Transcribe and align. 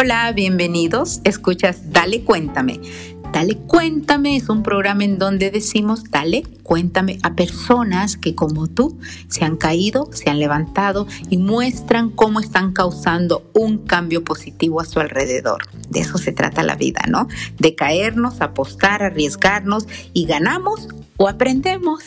Hola, 0.00 0.30
bienvenidos. 0.30 1.20
Escuchas 1.24 1.90
Dale 1.90 2.22
Cuéntame. 2.22 2.80
Dale 3.32 3.56
Cuéntame 3.56 4.36
es 4.36 4.48
un 4.48 4.62
programa 4.62 5.02
en 5.02 5.18
donde 5.18 5.50
decimos 5.50 6.04
Dale 6.04 6.44
Cuéntame 6.62 7.18
a 7.24 7.34
personas 7.34 8.16
que 8.16 8.36
como 8.36 8.68
tú 8.68 8.96
se 9.26 9.44
han 9.44 9.56
caído, 9.56 10.08
se 10.12 10.30
han 10.30 10.38
levantado 10.38 11.08
y 11.30 11.38
muestran 11.38 12.10
cómo 12.10 12.38
están 12.38 12.72
causando 12.72 13.50
un 13.54 13.78
cambio 13.78 14.22
positivo 14.22 14.80
a 14.80 14.84
su 14.84 15.00
alrededor. 15.00 15.66
De 15.88 15.98
eso 15.98 16.16
se 16.16 16.30
trata 16.30 16.62
la 16.62 16.76
vida, 16.76 17.00
¿no? 17.08 17.26
De 17.58 17.74
caernos, 17.74 18.40
apostar, 18.40 19.02
arriesgarnos 19.02 19.88
y 20.12 20.26
ganamos 20.26 20.86
o 21.16 21.26
aprendemos. 21.26 22.04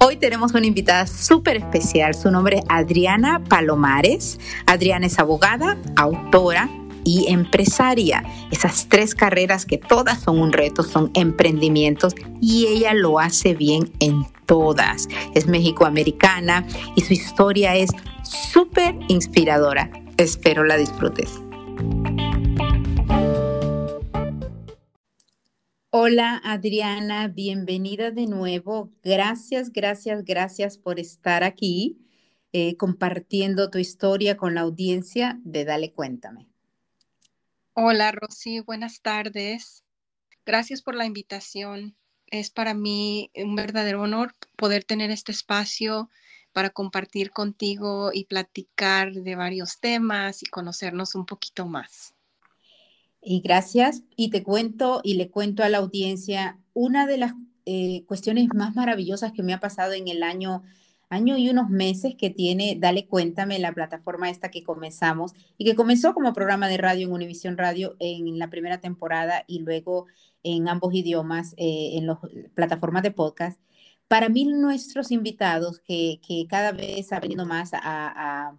Hoy 0.00 0.16
tenemos 0.16 0.54
una 0.54 0.64
invitada 0.64 1.06
súper 1.06 1.58
especial. 1.58 2.14
Su 2.14 2.30
nombre 2.30 2.60
es 2.60 2.64
Adriana 2.70 3.44
Palomares. 3.44 4.40
Adriana 4.64 5.04
es 5.04 5.18
abogada, 5.18 5.76
autora, 5.96 6.70
y 7.06 7.26
empresaria. 7.28 8.24
Esas 8.50 8.88
tres 8.88 9.14
carreras 9.14 9.64
que 9.64 9.78
todas 9.78 10.20
son 10.20 10.40
un 10.40 10.52
reto, 10.52 10.82
son 10.82 11.10
emprendimientos 11.14 12.14
y 12.42 12.66
ella 12.66 12.92
lo 12.92 13.20
hace 13.20 13.54
bien 13.54 13.92
en 14.00 14.26
todas. 14.44 15.08
Es 15.34 15.46
mexicoamericana 15.46 16.66
y 16.96 17.00
su 17.02 17.14
historia 17.14 17.76
es 17.76 17.90
súper 18.24 18.96
inspiradora. 19.08 19.90
Espero 20.18 20.64
la 20.64 20.76
disfrutes. 20.76 21.40
Hola 25.90 26.42
Adriana, 26.44 27.28
bienvenida 27.28 28.10
de 28.10 28.26
nuevo. 28.26 28.90
Gracias, 29.02 29.72
gracias, 29.72 30.24
gracias 30.24 30.76
por 30.76 30.98
estar 30.98 31.44
aquí 31.44 31.98
eh, 32.52 32.76
compartiendo 32.76 33.70
tu 33.70 33.78
historia 33.78 34.36
con 34.36 34.54
la 34.54 34.62
audiencia 34.62 35.40
de 35.44 35.64
Dale 35.64 35.92
Cuéntame. 35.92 36.48
Hola 37.78 38.10
Rosy, 38.10 38.60
buenas 38.60 39.02
tardes. 39.02 39.84
Gracias 40.46 40.80
por 40.80 40.94
la 40.94 41.04
invitación. 41.04 41.94
Es 42.26 42.48
para 42.48 42.72
mí 42.72 43.30
un 43.34 43.54
verdadero 43.54 44.00
honor 44.00 44.32
poder 44.56 44.82
tener 44.82 45.10
este 45.10 45.30
espacio 45.30 46.08
para 46.54 46.70
compartir 46.70 47.32
contigo 47.32 48.12
y 48.14 48.24
platicar 48.24 49.12
de 49.12 49.34
varios 49.34 49.78
temas 49.78 50.42
y 50.42 50.46
conocernos 50.46 51.14
un 51.14 51.26
poquito 51.26 51.66
más. 51.66 52.14
Y 53.20 53.42
gracias. 53.42 54.04
Y 54.16 54.30
te 54.30 54.42
cuento 54.42 55.02
y 55.04 55.16
le 55.16 55.28
cuento 55.28 55.62
a 55.62 55.68
la 55.68 55.76
audiencia 55.76 56.58
una 56.72 57.06
de 57.06 57.18
las 57.18 57.34
eh, 57.66 58.04
cuestiones 58.06 58.48
más 58.54 58.74
maravillosas 58.74 59.32
que 59.32 59.42
me 59.42 59.52
ha 59.52 59.60
pasado 59.60 59.92
en 59.92 60.08
el 60.08 60.22
año 60.22 60.62
año 61.08 61.36
y 61.36 61.48
unos 61.50 61.68
meses 61.70 62.14
que 62.18 62.30
tiene 62.30 62.76
Dale 62.78 63.06
Cuéntame, 63.06 63.58
la 63.58 63.72
plataforma 63.72 64.30
esta 64.30 64.50
que 64.50 64.64
comenzamos 64.64 65.32
y 65.56 65.64
que 65.64 65.74
comenzó 65.74 66.14
como 66.14 66.32
programa 66.32 66.68
de 66.68 66.78
radio 66.78 67.06
en 67.06 67.12
Univisión 67.12 67.56
Radio 67.56 67.96
en 68.00 68.38
la 68.38 68.50
primera 68.50 68.80
temporada 68.80 69.44
y 69.46 69.60
luego 69.60 70.06
en 70.42 70.68
ambos 70.68 70.94
idiomas 70.94 71.54
eh, 71.56 71.92
en 71.94 72.06
las 72.06 72.18
plataformas 72.54 73.02
de 73.02 73.10
podcast. 73.10 73.60
Para 74.08 74.28
mí, 74.28 74.44
nuestros 74.44 75.10
invitados, 75.10 75.80
que, 75.80 76.20
que 76.26 76.46
cada 76.48 76.72
vez 76.72 77.08
venido 77.20 77.44
más 77.44 77.70
a 77.72 78.56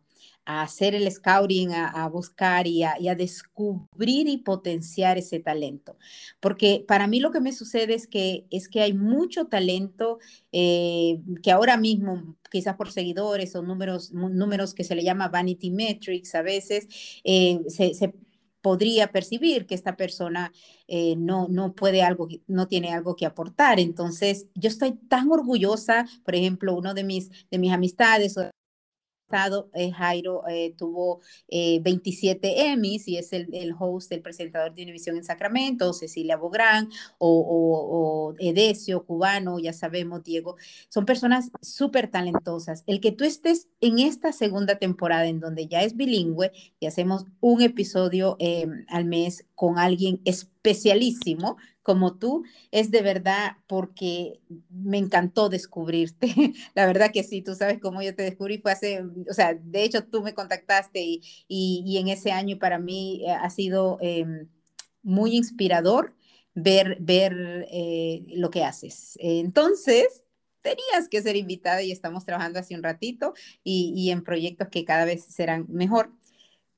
a 0.48 0.62
hacer 0.62 0.96
el 0.96 1.12
scouting, 1.12 1.74
a, 1.74 2.08
buscar 2.08 2.68
y 2.68 2.82
a, 2.82 2.96
descubrir 3.16 4.30
y 4.30 4.38
potenciar 4.38 5.18
ese 5.18 5.40
talento. 5.42 5.98
Porque 6.40 6.86
para 6.88 7.06
mí 7.06 7.20
lo 7.20 7.32
que 7.32 7.42
me 7.42 7.52
sucede 7.52 7.94
es 7.94 8.08
que, 8.08 8.48
es 8.50 8.70
que 8.70 8.82
hay 8.82 8.94
mucho 8.94 9.48
talento 9.48 10.20
eh, 10.54 11.20
que 11.44 11.52
ahora 11.52 11.76
mismo, 11.76 12.37
quizás 12.50 12.76
por 12.76 12.92
seguidores 12.92 13.56
o 13.56 13.62
números, 13.62 14.12
números 14.14 14.74
que 14.74 14.84
se 14.84 14.96
le 14.96 15.04
llama 15.04 15.30
vanity 15.30 15.72
metrics 15.72 16.36
a 16.36 16.42
veces, 16.42 16.88
eh, 17.24 17.60
se, 17.68 18.14
podría 18.62 19.12
percibir 19.12 19.66
que 19.66 19.76
esta 19.76 19.96
persona 19.96 20.52
eh, 20.88 21.16
no, 21.16 21.48
no 21.48 21.74
puede 21.74 22.02
algo, 22.02 22.28
no 22.48 22.68
tiene 22.68 22.94
algo 22.94 23.16
que 23.16 23.26
aportar. 23.26 23.80
Entonces, 23.80 24.48
yo 24.56 24.68
estoy 24.68 24.94
tan 25.08 25.32
orgullosa, 25.32 26.06
por 26.26 26.36
ejemplo, 26.36 26.76
uno 26.76 26.94
de 26.94 27.04
mis, 27.06 27.30
de 27.50 27.60
mis 27.60 27.72
amistades 27.72 28.36
eh, 29.74 29.92
Jairo 29.92 30.48
eh, 30.48 30.74
tuvo 30.78 31.20
27 31.50 32.48
eh, 32.48 32.72
Emmys 32.72 33.08
y 33.08 33.18
es 33.18 33.34
el, 33.34 33.54
el, 33.54 33.74
host, 33.78 34.12
el 34.12 34.22
presentador 34.22 34.74
de 34.74 34.84
Univisión 34.84 35.18
en 35.18 35.24
Sacramento, 35.24 35.92
Cecilia 35.94 36.38
Bográn 36.38 36.90
o, 37.18 38.34
o, 38.34 38.36
Edesio, 38.40 39.06
cubano, 39.06 39.60
ya 39.60 39.74
sabemos, 39.74 40.24
Diego. 40.24 40.56
Son 40.90 41.06
personas 41.06 41.52
súper 41.62 42.10
talentosas. 42.10 42.84
El 42.88 43.02
que 43.02 43.12
tú 43.12 43.26
estés 43.26 43.68
en 43.82 44.00
esta 44.00 44.32
segunda 44.32 44.78
temporada 44.78 45.28
en 45.28 45.40
donde 45.40 45.68
ya 45.68 45.84
es 45.84 45.96
bilingüe 45.96 46.52
y 46.80 46.86
hacemos 46.86 47.26
un 47.42 47.62
episodio 47.62 48.38
al 48.88 49.06
mes 49.06 49.46
con 49.56 49.78
alguien 49.78 50.22
especialísimo 50.68 51.58
como 51.82 52.18
tú, 52.18 52.44
es 52.72 52.92
de 52.92 53.02
verdad 53.02 53.58
porque 53.68 54.42
me 54.70 54.98
encantó 54.98 55.48
descubrirte. 55.48 56.28
La 56.76 56.86
verdad 56.86 57.12
que 57.14 57.24
sí, 57.24 57.42
tú 57.42 57.56
sabes 57.56 57.80
cómo 57.80 58.02
yo 58.02 58.14
te 58.14 58.24
descubrí, 58.24 58.58
fue 58.58 58.74
hace, 58.74 59.04
o 59.30 59.34
sea, 59.34 59.54
de 59.54 59.84
hecho 59.84 60.04
tú 60.04 60.22
me 60.22 60.34
contactaste 60.34 61.02
y, 61.02 61.22
y, 61.48 61.98
en 61.98 62.10
ese 62.10 62.32
año 62.32 62.58
para 62.60 62.78
mí 62.78 63.24
eh, 63.26 63.32
ha 63.32 63.50
sido 63.50 63.98
em, 64.02 64.50
muy 65.02 65.36
inspirador 65.38 66.14
ver, 66.54 66.98
ver 67.00 67.68
eh, 67.72 68.26
lo 68.28 68.50
que 68.50 68.64
haces. 68.66 69.18
Entonces, 69.22 70.26
tenías 70.62 71.08
que 71.10 71.22
ser 71.22 71.38
invitada 71.38 71.82
y 71.84 71.92
estamos 71.92 72.26
trabajando 72.26 72.60
hace 72.60 72.76
un 72.76 72.84
ratito 72.84 73.34
y, 73.64 73.94
y 73.96 74.12
en 74.12 74.24
proyectos 74.24 74.68
que 74.70 74.84
cada 74.84 75.06
vez 75.06 75.24
serán 75.24 75.66
mejor. 75.70 76.10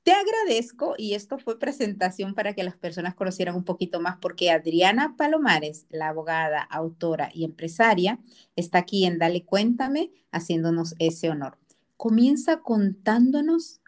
Te 0.02 0.12
agradezco 0.12 0.94
y 0.96 1.14
esto 1.14 1.38
fue 1.38 1.58
presentación 1.58 2.34
para 2.34 2.54
que 2.54 2.64
las 2.64 2.78
personas 2.78 3.14
conocieran 3.14 3.54
un 3.54 3.64
poquito 3.64 4.00
más 4.00 4.16
porque 4.16 4.50
Adriana 4.50 5.14
Palomares, 5.16 5.86
la 5.90 6.08
abogada, 6.08 6.62
autora 6.62 7.30
y 7.34 7.44
empresaria, 7.44 8.18
está 8.56 8.78
aquí 8.78 9.04
en 9.04 9.18
Dale 9.18 9.44
Cuéntame 9.44 10.10
haciéndonos 10.32 10.94
ese 10.98 11.28
honor. 11.28 11.58
Comienza 11.98 12.62
contándonos 12.62 13.82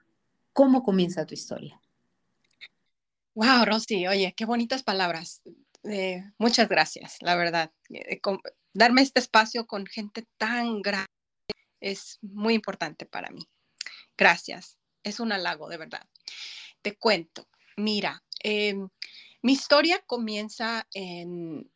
cómo 0.53 0.83
comienza 0.83 1.25
tu 1.25 1.33
historia. 1.33 1.81
Wow, 3.35 3.65
Rosy, 3.65 4.07
oye, 4.07 4.35
qué 4.37 4.45
bonitas 4.45 4.83
palabras. 4.83 5.41
Eh, 5.85 6.23
muchas 6.37 6.69
gracias, 6.69 7.17
la 7.23 7.37
verdad. 7.37 7.73
Eh, 7.89 8.21
darme 8.75 9.01
este 9.01 9.21
espacio 9.21 9.67
con 9.67 9.87
gente 9.87 10.27
tan 10.37 10.83
grande 10.83 11.07
es 11.81 12.19
muy 12.21 12.53
importante 12.53 13.07
para 13.07 13.31
mí. 13.31 13.49
Gracias 14.19 14.77
es 15.03 15.21
un 15.21 15.33
halago, 15.33 15.69
de 15.69 15.77
verdad. 15.77 16.07
Te 16.83 16.97
cuento, 16.97 17.47
mira, 17.77 18.23
em, 18.41 18.89
mi 19.43 19.53
historia 19.53 20.01
comienza 20.07 20.87
en, 20.95 21.69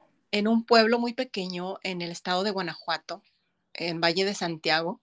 un 0.47 0.65
pueblo 0.67 0.99
muy 0.99 1.15
pequeño 1.15 1.79
en 1.83 2.03
el 2.03 2.11
estado 2.11 2.45
de 2.45 2.51
Guanajuato, 2.51 3.23
en 3.73 4.01
Valle 4.01 4.25
de 4.25 4.35
Santiago. 4.35 5.01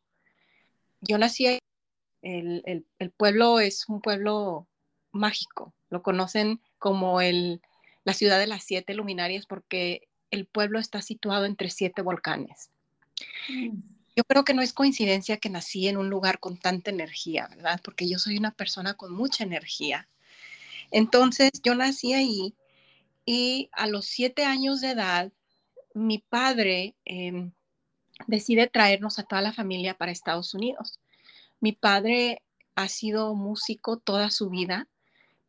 Yo 1.01 1.17
nací 1.17 1.47
ahí. 1.47 1.59
El, 2.21 2.85
pueblo 3.17 3.59
es 3.59 3.89
un 3.89 3.99
pueblo 3.99 4.67
mágico. 5.11 5.73
Lo 5.89 6.03
conocen 6.03 6.61
como 6.77 7.19
el, 7.19 7.61
la 8.03 8.13
ciudad 8.13 8.39
de 8.39 8.47
las 8.47 8.63
siete 8.63 8.93
luminarias 8.93 9.45
porque 9.45 10.07
el 10.31 10.45
pueblo 10.45 10.79
está 10.79 11.01
situado 11.01 11.45
entre 11.45 11.69
siete 11.69 12.01
volcanes. 12.01 12.69
Mm. 13.49 13.92
Yo 14.15 14.23
creo 14.23 14.43
que 14.43 14.53
no 14.53 14.61
es 14.61 14.73
coincidencia 14.73 15.37
que 15.37 15.49
nací 15.49 15.87
en 15.87 15.97
un 15.97 16.09
lugar 16.09 16.39
con 16.39 16.57
tanta 16.57 16.91
energía, 16.91 17.47
¿verdad? 17.47 17.81
Porque 17.83 18.07
yo 18.07 18.19
soy 18.19 18.37
una 18.37 18.51
persona 18.51 18.93
con 18.93 19.11
mucha 19.11 19.43
energía. 19.43 20.07
Entonces, 20.91 21.51
yo 21.63 21.73
nací 21.73 22.13
ahí 22.13 22.53
y 23.25 23.69
a 23.71 23.87
los 23.87 24.05
siete 24.05 24.45
años 24.45 24.81
de 24.81 24.91
edad, 24.91 25.31
mi 25.95 26.19
padre 26.19 26.95
em, 27.05 27.51
decide 28.27 28.67
traernos 28.67 29.17
a 29.17 29.23
toda 29.23 29.41
la 29.41 29.53
familia 29.53 29.95
para 29.95 30.11
Estados 30.11 30.53
Unidos. 30.53 30.99
Mi 31.59 31.71
padre 31.71 32.43
ha 32.75 32.87
sido 32.89 33.33
músico 33.33 33.97
toda 33.97 34.29
su 34.29 34.49
vida, 34.49 34.87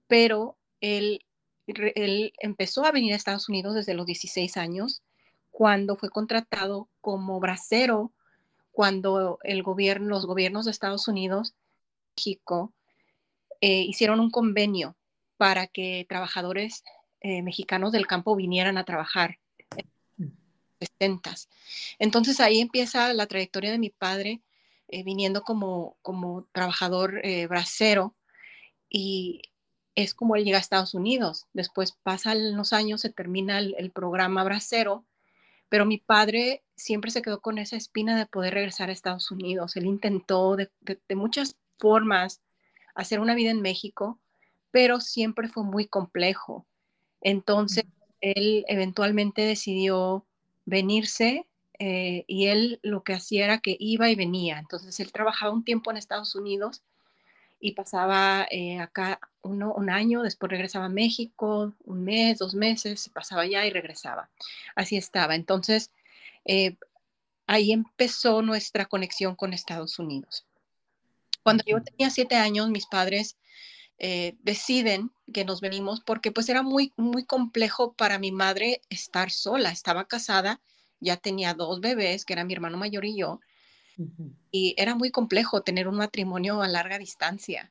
pero 0.06 0.56
él, 0.80 1.20
él 1.66 2.32
empezó 2.38 2.84
a 2.86 2.92
venir 2.92 3.12
a 3.12 3.16
Estados 3.16 3.48
Unidos 3.48 3.74
desde 3.74 3.94
los 3.94 4.06
16 4.06 4.56
años, 4.56 5.02
cuando 5.50 5.96
fue 5.96 6.08
contratado 6.10 6.88
como 7.00 7.40
bracero 7.40 8.12
cuando 8.74 9.38
el 9.44 9.62
los 10.00 10.26
gobiernos 10.26 10.64
de 10.64 10.72
Estados 10.72 11.06
Unidos, 11.06 11.54
México, 12.16 12.74
eh, 13.60 13.82
hicieron 13.82 14.18
un 14.18 14.30
convenio 14.30 14.96
para 15.36 15.68
que 15.68 16.04
trabajadores 16.08 16.82
eh, 17.20 17.42
mexicanos 17.42 17.92
del 17.92 18.08
campo 18.08 18.34
vinieran 18.34 18.76
a 18.76 18.84
trabajar 18.84 19.38
en 19.76 19.86
los 20.80 20.88
60. 20.98 21.34
Entonces 22.00 22.40
ahí 22.40 22.58
empieza 22.60 23.14
la 23.14 23.28
trayectoria 23.28 23.70
de 23.70 23.78
mi 23.78 23.90
padre 23.90 24.42
eh, 24.88 25.04
viniendo 25.04 25.42
como, 25.42 25.96
como 26.02 26.48
trabajador 26.50 27.22
bracero 27.48 28.16
y 28.88 29.42
es 29.94 30.14
como 30.14 30.34
él 30.34 30.44
llega 30.44 30.58
a 30.58 30.60
Estados 30.60 30.94
Unidos. 30.94 31.46
Después 31.52 31.92
pasan 32.02 32.56
los 32.56 32.72
años, 32.72 33.02
se 33.02 33.10
termina 33.10 33.60
el 33.60 33.92
programa 33.92 34.42
bracero 34.42 35.04
pero 35.68 35.86
mi 35.86 35.98
padre 35.98 36.62
siempre 36.76 37.10
se 37.10 37.22
quedó 37.22 37.40
con 37.40 37.58
esa 37.58 37.76
espina 37.76 38.16
de 38.16 38.26
poder 38.26 38.54
regresar 38.54 38.88
a 38.88 38.92
Estados 38.92 39.30
Unidos. 39.30 39.76
Él 39.76 39.86
intentó 39.86 40.56
de, 40.56 40.70
muchas 41.14 41.56
formas 41.78 42.40
hacer 42.94 43.20
una 43.20 43.34
vida 43.34 43.50
en 43.50 43.62
México, 43.62 44.20
pero 44.70 45.00
siempre 45.00 45.48
fue 45.48 45.64
muy 45.64 45.86
complejo. 45.86 46.66
Entonces, 47.20 47.84
él 48.20 48.64
eventualmente 48.68 49.42
decidió 49.42 50.26
venirse 50.64 51.46
eh, 51.78 52.24
y 52.26 52.46
él 52.46 52.80
lo 52.82 53.02
que 53.02 53.14
hacía 53.14 53.44
era 53.44 53.58
que 53.58 53.76
iba 53.78 54.10
y 54.10 54.14
venía. 54.14 54.58
Entonces, 54.58 54.98
él 55.00 55.12
trabajaba 55.12 55.52
un 55.52 55.64
tiempo 55.64 55.90
en 55.90 55.96
Estados 55.96 56.34
Unidos 56.34 56.82
y 57.64 57.72
pasaba 57.72 58.46
eh, 58.50 58.78
acá 58.78 59.18
uno, 59.40 59.72
un 59.72 59.88
año, 59.88 60.22
después 60.22 60.50
regresaba 60.50 60.84
a 60.84 60.90
México, 60.90 61.72
un 61.86 62.04
mes, 62.04 62.36
dos 62.38 62.54
meses, 62.54 63.08
pasaba 63.08 63.40
allá 63.40 63.64
y 63.64 63.70
regresaba. 63.70 64.28
Así 64.76 64.98
estaba. 64.98 65.34
Entonces, 65.34 65.90
eh, 66.44 66.76
ahí 67.46 67.72
empezó 67.72 68.42
nuestra 68.42 68.84
conexión 68.84 69.34
con 69.34 69.54
Estados 69.54 69.98
Unidos. 69.98 70.44
Cuando 71.42 71.64
yo 71.66 71.82
tenía 71.82 72.10
siete 72.10 72.36
años, 72.36 72.68
mis 72.68 72.84
padres 72.84 73.38
eh, 73.98 74.36
deciden 74.42 75.10
que 75.32 75.46
nos 75.46 75.62
venimos 75.62 76.02
porque 76.02 76.32
pues 76.32 76.50
era 76.50 76.60
muy, 76.60 76.92
muy 76.98 77.24
complejo 77.24 77.94
para 77.94 78.18
mi 78.18 78.30
madre 78.30 78.82
estar 78.90 79.30
sola. 79.30 79.70
Estaba 79.70 80.04
casada, 80.04 80.60
ya 81.00 81.16
tenía 81.16 81.54
dos 81.54 81.80
bebés, 81.80 82.26
que 82.26 82.34
eran 82.34 82.46
mi 82.46 82.52
hermano 82.52 82.76
mayor 82.76 83.06
y 83.06 83.16
yo, 83.16 83.40
y 84.50 84.74
era 84.78 84.94
muy 84.94 85.10
complejo 85.10 85.62
tener 85.62 85.88
un 85.88 85.96
matrimonio 85.96 86.62
a 86.62 86.68
larga 86.68 86.98
distancia. 86.98 87.70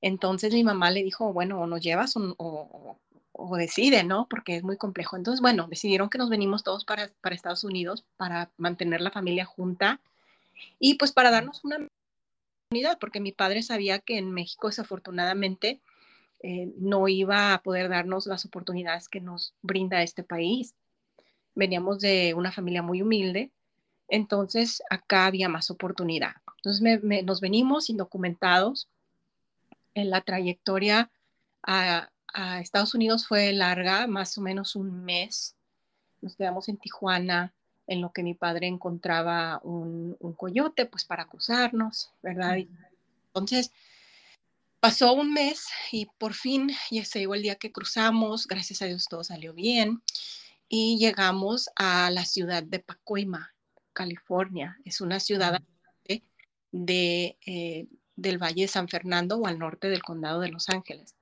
Entonces 0.00 0.52
mi 0.52 0.64
mamá 0.64 0.90
le 0.90 1.02
dijo, 1.02 1.32
bueno, 1.32 1.60
o 1.60 1.66
nos 1.66 1.80
llevas 1.80 2.16
o, 2.16 2.98
o, 3.32 3.56
decide, 3.56 4.04
¿no? 4.04 4.26
Porque 4.28 4.56
es 4.56 4.62
muy 4.62 4.76
complejo. 4.76 5.16
Entonces, 5.16 5.40
bueno, 5.40 5.66
decidieron 5.68 6.10
que 6.10 6.18
nos 6.18 6.30
venimos 6.30 6.64
todos 6.64 6.84
para, 6.84 7.10
para 7.20 7.34
Estados 7.34 7.64
Unidos 7.64 8.04
para 8.16 8.50
mantener 8.56 9.00
la 9.00 9.10
familia 9.10 9.44
junta 9.44 10.00
y 10.78 10.94
pues 10.94 11.12
para 11.12 11.30
darnos 11.30 11.64
una 11.64 11.76
oportunidad, 11.76 12.98
porque 12.98 13.20
mi 13.20 13.32
padre 13.32 13.62
sabía 13.62 13.98
que 13.98 14.18
en 14.18 14.32
México 14.32 14.68
desafortunadamente 14.68 15.80
eh, 16.42 16.72
no 16.78 17.06
iba 17.08 17.54
a 17.54 17.62
poder 17.62 17.88
darnos 17.88 18.26
las 18.26 18.44
oportunidades 18.44 19.08
que 19.08 19.20
nos 19.20 19.54
brinda 19.62 20.02
este 20.02 20.24
país. 20.24 20.74
Veníamos 21.54 22.00
de 22.00 22.34
una 22.34 22.50
familia 22.50 22.82
muy 22.82 23.02
humilde, 23.02 23.50
entonces 24.08 24.82
acá 24.90 25.26
había 25.26 25.48
más 25.48 25.70
oportunidad. 25.70 26.34
Entonces 26.56 27.02
nos 27.24 27.40
venimos 27.40 27.90
indocumentados. 27.90 28.88
En 29.94 30.10
la 30.10 30.22
trayectoria 30.22 31.10
a, 31.62 32.08
Estados 32.60 32.94
Unidos 32.94 33.26
fue 33.26 33.52
larga, 33.52 34.06
más 34.06 34.38
o 34.38 34.40
menos 34.40 34.74
un 34.74 35.04
mes. 35.04 35.54
Nos 36.22 36.34
quedamos 36.34 36.68
en 36.70 36.78
Tijuana, 36.78 37.52
en 37.86 38.00
lo 38.00 38.10
que 38.10 38.22
mi 38.22 38.32
padre 38.32 38.68
encontraba 38.68 39.60
un, 39.62 40.16
coyote, 40.38 40.86
pues 40.86 41.04
para 41.04 41.26
cruzarnos, 41.26 42.10
¿verdad? 42.22 42.56
Entonces, 43.26 43.70
pasó 44.82 45.12
un 45.12 45.32
mes 45.32 45.66
y 45.92 46.06
por 46.18 46.34
fin 46.34 46.72
ya 46.90 47.04
se 47.04 47.20
llegó 47.20 47.34
el 47.34 47.42
día 47.42 47.54
que 47.54 47.70
cruzamos, 47.70 48.48
gracias 48.48 48.82
a 48.82 48.86
Dios 48.86 49.06
todo 49.08 49.22
salió 49.22 49.54
bien 49.54 50.02
y 50.68 50.98
llegamos 50.98 51.70
a 51.76 52.10
la 52.10 52.24
ciudad 52.24 52.62
de 52.62 52.80
Pacoima, 52.80 53.51
California. 53.92 54.78
Es 54.84 55.00
una 55.00 55.20
ciudad 55.20 55.62
de, 56.72 57.36
eh, 57.46 57.86
del 58.16 58.38
Valle 58.38 58.62
de 58.62 58.68
San 58.68 58.88
Fernando 58.88 59.36
o 59.36 59.46
al 59.46 59.58
norte 59.58 59.88
del 59.88 60.02
condado 60.02 60.40
de 60.40 60.48
Los 60.48 60.68
Ángeles. 60.68 61.14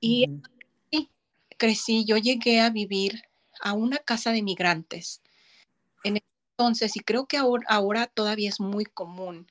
Y 0.00 0.42
crecí, 1.56 2.04
yo 2.04 2.16
llegué 2.16 2.60
a 2.60 2.70
vivir 2.70 3.22
a 3.60 3.72
una 3.72 3.98
casa 3.98 4.32
de 4.32 4.42
migrantes. 4.42 5.22
En 6.02 6.18
entonces, 6.58 6.96
y 6.96 7.00
creo 7.00 7.26
que 7.26 7.36
ahora, 7.36 7.64
ahora 7.68 8.06
todavía 8.08 8.48
es 8.48 8.60
muy 8.60 8.84
común, 8.84 9.46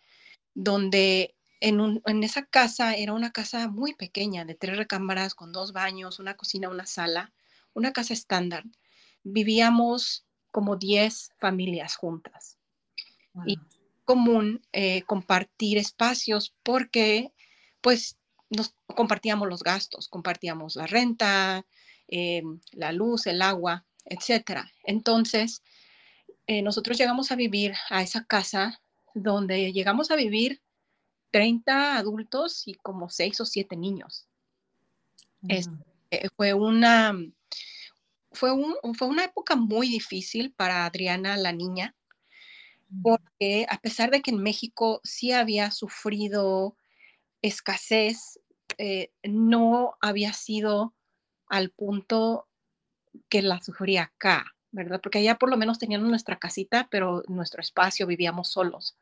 donde 0.53 1.35
en, 1.61 2.01
en, 2.05 2.23
esa 2.23 2.45
casa 2.45 2.95
era 2.95 3.13
una 3.13 3.31
casa 3.31 3.69
muy 3.69 3.93
pequeña, 3.93 4.45
de 4.45 4.55
tres 4.55 4.77
recámaras, 4.77 5.35
con 5.35 5.51
dos 5.51 5.71
baños, 5.71 6.19
una 6.19 6.35
cocina, 6.35 6.69
una 6.69 6.85
sala, 6.85 7.31
una 7.73 7.93
casa 7.93 8.13
estándar. 8.13 8.65
Vivíamos 9.23 10.25
como 10.51 10.75
10 10.75 11.31
familias 11.37 11.95
juntas. 11.95 12.57
Y 13.45 13.57
común 14.03 14.61
eh, 14.73 15.03
compartir 15.03 15.77
espacios 15.77 16.53
porque 16.63 17.31
pues 17.79 18.17
nos 18.49 18.75
compartíamos 18.87 19.47
los 19.47 19.63
gastos, 19.63 20.09
compartíamos 20.09 20.75
la 20.75 20.85
renta, 20.85 21.65
eh, 22.09 22.43
la 22.73 22.91
luz, 22.91 23.25
el 23.27 23.41
agua, 23.41 23.85
etc. 24.03 24.65
Entonces, 24.83 25.63
eh, 26.47 26.61
nosotros 26.61 26.97
llegamos 26.97 27.31
a 27.31 27.37
vivir 27.37 27.73
a 27.89 28.01
esa 28.01 28.25
casa 28.25 28.81
donde 29.13 29.71
llegamos 29.71 30.11
a 30.11 30.17
vivir 30.17 30.61
30 31.31 31.95
adultos 31.95 32.67
y 32.67 32.73
como 32.73 33.09
6 33.09 33.39
o 33.39 33.45
7 33.45 33.77
niños. 33.77 34.27
fue 36.35 36.53
una 36.53 37.15
fue, 38.31 38.51
un, 38.51 38.75
fue 38.95 39.07
una 39.07 39.25
época 39.25 39.55
muy 39.55 39.87
difícil 39.87 40.53
para 40.53 40.85
Adriana, 40.85 41.37
la 41.37 41.51
niña, 41.51 41.95
porque 43.03 43.65
a 43.69 43.77
pesar 43.79 44.11
de 44.11 44.21
que 44.21 44.31
en 44.31 44.43
México 44.43 44.99
sí 45.03 45.31
había 45.31 45.71
sufrido 45.71 46.75
escasez, 47.41 48.39
eh, 48.77 49.11
no 49.23 49.95
había 50.01 50.33
sido 50.33 50.93
al 51.47 51.71
punto 51.71 52.47
que 53.29 53.41
la 53.41 53.61
sufría 53.61 54.03
acá, 54.03 54.45
¿verdad? 54.71 54.99
Porque 55.01 55.19
allá 55.19 55.35
por 55.37 55.49
lo 55.49 55.57
menos 55.57 55.79
teníamos 55.79 56.09
nuestra 56.09 56.39
casita, 56.39 56.87
pero 56.89 57.23
nuestro 57.27 57.61
espacio 57.61 58.07
vivíamos 58.07 58.49
solos. 58.49 58.97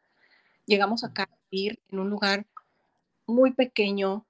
Llegamos 0.65 1.03
acá 1.03 1.23
a 1.23 1.37
vivir 1.51 1.79
en 1.89 1.99
un 1.99 2.09
lugar 2.09 2.45
muy 3.25 3.53
pequeño, 3.53 4.25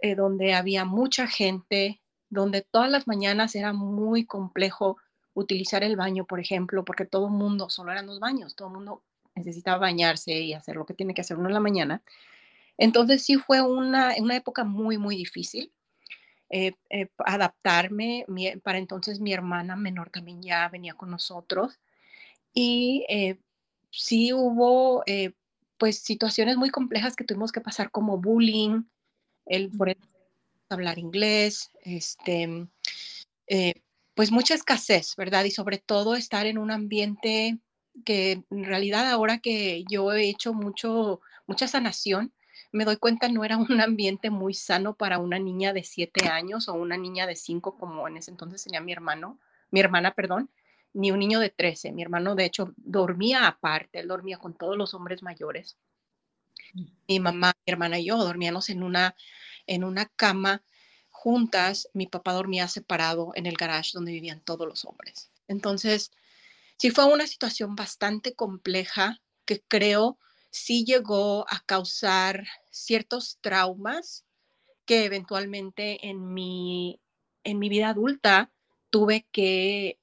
eh, 0.00 0.14
donde 0.14 0.54
había 0.54 0.84
mucha 0.84 1.26
gente, 1.26 2.00
donde 2.30 2.62
todas 2.62 2.90
las 2.90 3.06
mañanas 3.06 3.54
era 3.54 3.72
muy 3.72 4.24
complejo 4.26 4.98
utilizar 5.34 5.82
el 5.84 5.96
baño, 5.96 6.24
por 6.24 6.40
ejemplo, 6.40 6.84
porque 6.84 7.06
todo 7.06 7.26
el 7.26 7.32
mundo, 7.32 7.70
solo 7.70 7.92
eran 7.92 8.06
los 8.06 8.20
baños, 8.20 8.56
todo 8.56 8.68
el 8.68 8.74
mundo 8.74 9.02
necesitaba 9.34 9.78
bañarse 9.78 10.32
y 10.32 10.52
hacer 10.52 10.76
lo 10.76 10.84
que 10.84 10.94
tiene 10.94 11.14
que 11.14 11.20
hacer 11.20 11.36
uno 11.36 11.48
en 11.48 11.54
la 11.54 11.60
mañana. 11.60 12.02
Entonces 12.76 13.24
sí 13.24 13.36
fue 13.36 13.60
una, 13.60 14.14
una 14.18 14.36
época 14.36 14.64
muy, 14.64 14.98
muy 14.98 15.16
difícil. 15.16 15.72
Eh, 16.50 16.72
eh, 16.88 17.08
adaptarme, 17.18 18.24
para 18.62 18.78
entonces 18.78 19.20
mi 19.20 19.34
hermana 19.34 19.76
menor 19.76 20.08
también 20.08 20.40
ya 20.40 20.66
venía 20.70 20.94
con 20.94 21.10
nosotros 21.10 21.78
y 22.54 23.04
eh, 23.10 23.38
sí 23.90 24.32
hubo 24.32 25.04
pues 25.76 25.98
situaciones 25.98 26.56
muy 26.56 26.70
complejas 26.70 27.16
que 27.16 27.24
tuvimos 27.24 27.52
que 27.52 27.60
pasar 27.60 27.90
como 27.90 28.16
bullying, 28.16 28.84
por 29.76 29.90
el 29.90 29.98
hablar 30.68 30.98
inglés, 30.98 31.70
este, 31.82 32.66
eh, 33.46 33.74
pues 34.14 34.30
mucha 34.30 34.54
escasez, 34.54 35.14
¿verdad? 35.16 35.44
Y 35.44 35.50
sobre 35.50 35.78
todo 35.78 36.14
estar 36.14 36.46
en 36.46 36.58
un 36.58 36.70
ambiente 36.70 37.58
que 38.04 38.44
en 38.50 38.64
realidad 38.64 39.10
ahora 39.10 39.38
que 39.38 39.84
yo 39.90 40.12
he 40.12 40.28
hecho 40.28 40.52
mucho, 40.52 41.20
mucha 41.46 41.66
sanación, 41.68 42.32
me 42.70 42.84
doy 42.84 42.96
cuenta 42.96 43.28
no 43.28 43.44
era 43.44 43.56
un 43.56 43.68
ambiente 43.80 44.30
muy 44.30 44.54
sano 44.54 44.94
para 44.94 45.18
una 45.18 45.38
niña 45.38 45.72
de 45.72 45.84
siete 45.84 46.28
años 46.28 46.68
o 46.68 46.74
una 46.74 46.96
niña 46.96 47.26
de 47.26 47.36
cinco 47.36 47.76
como 47.78 48.06
en 48.08 48.18
ese 48.18 48.30
entonces 48.30 48.62
tenía 48.62 48.80
mi 48.80 48.92
hermano, 48.92 49.38
mi 49.70 49.80
hermana, 49.80 50.14
perdón, 50.14 50.50
ni 50.94 51.10
un 51.10 51.18
niño 51.18 51.40
de 51.40 51.50
13. 51.50 51.92
Mi 51.92 52.02
hermano, 52.02 52.34
de 52.34 52.44
hecho, 52.44 52.72
dormía 52.76 53.46
aparte, 53.46 54.00
él 54.00 54.08
dormía 54.08 54.38
con 54.38 54.54
todos 54.54 54.76
los 54.76 54.94
hombres 54.94 55.22
mayores. 55.22 55.76
Mm. 56.74 56.84
Mi 57.08 57.20
mamá, 57.20 57.52
mi 57.66 57.72
hermana 57.72 57.98
y 57.98 58.06
yo 58.06 58.16
dormíamos 58.16 58.68
en 58.70 58.82
una 58.82 59.14
en 59.68 59.84
una 59.84 60.06
cama 60.06 60.62
juntas, 61.10 61.88
mi 61.94 62.06
papá 62.06 62.32
dormía 62.32 62.68
separado 62.68 63.32
en 63.34 63.46
el 63.46 63.56
garage 63.56 63.90
donde 63.94 64.12
vivían 64.12 64.40
todos 64.40 64.66
los 64.66 64.84
hombres. 64.84 65.30
Entonces, 65.46 66.10
sí 66.76 66.90
fue 66.90 67.04
una 67.04 67.26
situación 67.26 67.76
bastante 67.76 68.34
compleja 68.34 69.20
que 69.44 69.62
creo 69.66 70.18
sí 70.50 70.84
llegó 70.84 71.44
a 71.48 71.60
causar 71.66 72.46
ciertos 72.70 73.38
traumas 73.40 74.24
que 74.86 75.04
eventualmente 75.04 76.06
en 76.08 76.32
mi, 76.32 77.00
en 77.44 77.58
mi 77.58 77.68
vida 77.68 77.90
adulta 77.90 78.50
tuve 78.90 79.26
que, 79.32 79.98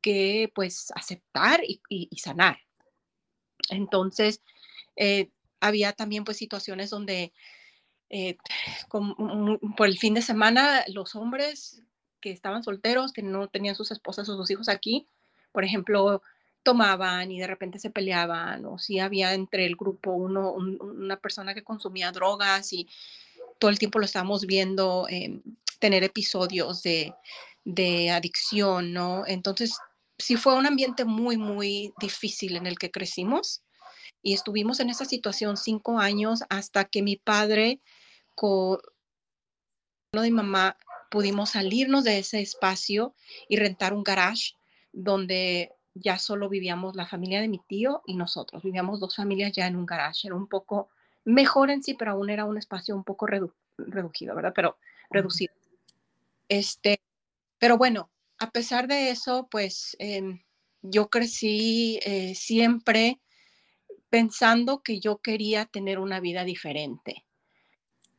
que 0.00 0.50
pues 0.54 0.90
aceptar 0.94 1.62
y, 1.64 2.08
sanar. 2.16 2.58
Entonces, 3.70 4.42
eh, 4.96 5.30
había 5.60 5.92
también 5.92 6.24
pues 6.24 6.36
situaciones 6.36 6.90
donde 6.90 7.32
eh, 8.16 8.36
por 9.76 9.88
el 9.88 9.98
fin 9.98 10.14
de 10.14 10.22
semana, 10.22 10.84
los 10.86 11.16
hombres 11.16 11.82
que 12.20 12.30
estaban 12.30 12.62
solteros, 12.62 13.12
que 13.12 13.22
no 13.22 13.48
tenían 13.48 13.74
sus 13.74 13.90
esposas 13.90 14.28
o 14.28 14.36
sus 14.36 14.48
hijos 14.52 14.68
aquí, 14.68 15.08
por 15.50 15.64
ejemplo, 15.64 16.22
tomaban 16.62 17.32
y 17.32 17.40
de 17.40 17.48
repente 17.48 17.80
se 17.80 17.90
peleaban, 17.90 18.66
o 18.66 18.78
si 18.78 19.00
había 19.00 19.34
entre 19.34 19.66
el 19.66 19.74
grupo 19.74 20.12
uno, 20.12 20.52
una 20.52 21.16
persona 21.16 21.54
que 21.54 21.64
consumía 21.64 22.12
drogas 22.12 22.72
y 22.72 22.88
todo 23.58 23.68
el 23.72 23.80
tiempo 23.80 23.98
lo 23.98 24.04
estábamos 24.04 24.46
viendo 24.46 25.08
em, 25.10 25.42
tener 25.80 26.04
episodios 26.04 26.84
de, 26.84 27.12
de 27.64 28.12
adicción, 28.12 28.92
¿no? 28.92 29.24
Entonces, 29.26 29.76
sí 30.18 30.36
fue 30.36 30.54
un 30.54 30.66
ambiente 30.66 31.04
muy, 31.04 31.36
muy 31.36 31.92
difícil 31.98 32.54
en 32.56 32.68
el 32.68 32.78
que 32.78 32.92
crecimos 32.92 33.64
y 34.22 34.34
estuvimos 34.34 34.78
en 34.78 34.90
esa 34.90 35.04
situación 35.04 35.56
cinco 35.56 35.98
años 35.98 36.44
hasta 36.48 36.84
que 36.84 37.02
mi 37.02 37.16
padre 37.16 37.80
de 40.12 40.20
mi 40.22 40.30
mamá 40.30 40.76
pudimos 41.10 41.50
salirnos 41.50 42.04
de 42.04 42.18
ese 42.18 42.40
espacio 42.40 43.14
y 43.48 43.56
rentar 43.56 43.92
un 43.94 44.02
garage 44.02 44.54
donde 44.92 45.72
ya 45.94 46.18
solo 46.18 46.48
vivíamos 46.48 46.96
la 46.96 47.06
familia 47.06 47.40
de 47.40 47.48
mi 47.48 47.60
tío 47.60 48.02
y 48.06 48.16
nosotros. 48.16 48.62
Vivíamos 48.62 49.00
dos 49.00 49.14
familias 49.14 49.52
ya 49.52 49.66
en 49.66 49.76
un 49.76 49.86
garage. 49.86 50.26
Era 50.26 50.34
un 50.34 50.48
poco 50.48 50.90
mejor 51.24 51.70
en 51.70 51.82
sí, 51.82 51.94
pero 51.94 52.12
aún 52.12 52.30
era 52.30 52.44
un 52.44 52.58
espacio 52.58 52.96
un 52.96 53.04
poco 53.04 53.26
reducido, 53.26 54.34
¿verdad? 54.34 54.52
Pero 54.54 54.76
reducido. 55.10 55.54
Este, 56.48 57.00
pero 57.58 57.78
bueno, 57.78 58.10
a 58.38 58.50
pesar 58.50 58.88
de 58.88 59.10
eso, 59.10 59.48
pues 59.50 59.96
em, 60.00 60.42
yo 60.82 61.08
crecí 61.08 62.00
eh, 62.04 62.34
siempre 62.34 63.20
pensando 64.10 64.82
que 64.82 65.00
yo 65.00 65.18
quería 65.18 65.64
tener 65.66 65.98
una 65.98 66.20
vida 66.20 66.44
diferente. 66.44 67.24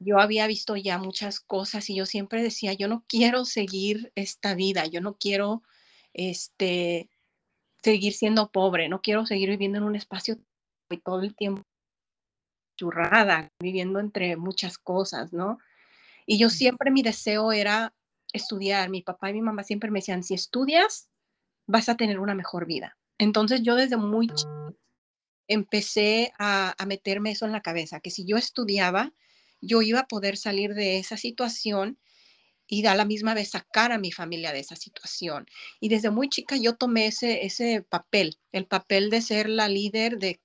Yo 0.06 0.20
había 0.20 0.46
visto 0.46 0.76
ya 0.76 1.00
muchas 1.00 1.40
cosas 1.40 1.90
y 1.90 1.96
yo 1.96 2.06
siempre 2.06 2.44
decía, 2.44 2.74
yo 2.74 2.88
no 2.88 3.04
quiero 3.08 3.44
seguir 3.44 4.12
esta 4.16 4.54
vida, 4.54 4.86
yo 4.86 5.02
no 5.02 5.18
quiero 5.18 5.64
este, 6.14 7.10
seguir 7.82 8.14
siendo 8.14 8.52
pobre, 8.52 8.88
no 8.88 9.02
quiero 9.02 9.26
seguir 9.26 9.50
viviendo 9.50 9.80
en 9.80 9.86
un 9.86 9.96
espacio 9.96 10.38
y 10.90 10.98
todo 10.98 11.22
el 11.22 11.36
tiempo 11.36 11.64
churrada, 12.78 13.50
viviendo 13.60 14.00
entre 14.00 14.36
muchas 14.36 14.78
cosas, 14.78 15.34
¿no? 15.34 15.58
Y 16.26 16.38
yo 16.38 16.50
siempre 16.50 16.92
mi 16.92 17.02
deseo 17.02 17.52
era 17.52 17.94
estudiar. 18.34 18.90
Mi 18.90 19.02
papá 19.02 19.30
y 19.30 19.34
mi 19.34 19.42
mamá 19.42 19.64
siempre 19.64 19.90
me 19.90 20.00
decían, 20.00 20.24
si 20.24 20.34
estudias, 20.34 21.10
vas 21.68 21.90
a 21.90 21.98
tener 21.98 22.20
una 22.20 22.36
mejor 22.36 22.66
vida. 22.66 22.98
Entonces 23.18 23.64
yo 23.64 23.76
desde 23.76 23.98
muy 23.98 24.30
empecé 25.48 26.34
a, 26.40 26.76
meterme 26.88 27.32
eso 27.32 27.46
en 27.46 27.52
la 27.52 27.62
cabeza, 27.62 28.00
que 28.00 28.12
si 28.12 28.26
yo 28.26 28.38
estudiaba, 28.38 29.14
yo 29.66 29.82
iba 29.82 30.02
a 30.02 30.08
poder 30.08 30.38
salir 30.38 30.74
de 30.74 30.98
esa 30.98 31.18
situación 31.18 31.98
y 32.68 32.86
a 32.86 32.96
la 32.96 33.06
misma 33.06 33.34
vez 33.34 33.52
sacar 33.52 33.92
a 33.92 34.00
mi 34.00 34.12
familia 34.12 34.52
de 34.52 34.60
esa 34.60 34.76
situación. 34.76 35.46
Y 35.80 35.90
desde 35.90 36.10
muy 36.10 36.30
chica 36.30 36.56
yo 36.58 36.76
tomé 36.76 37.08
ese, 37.08 37.46
ese 37.46 37.84
papel, 37.84 38.38
el 38.52 38.66
papel 38.66 39.10
de 39.10 39.22
ser 39.22 39.50
la 39.50 39.68
líder, 39.68 40.18
de 40.18 40.42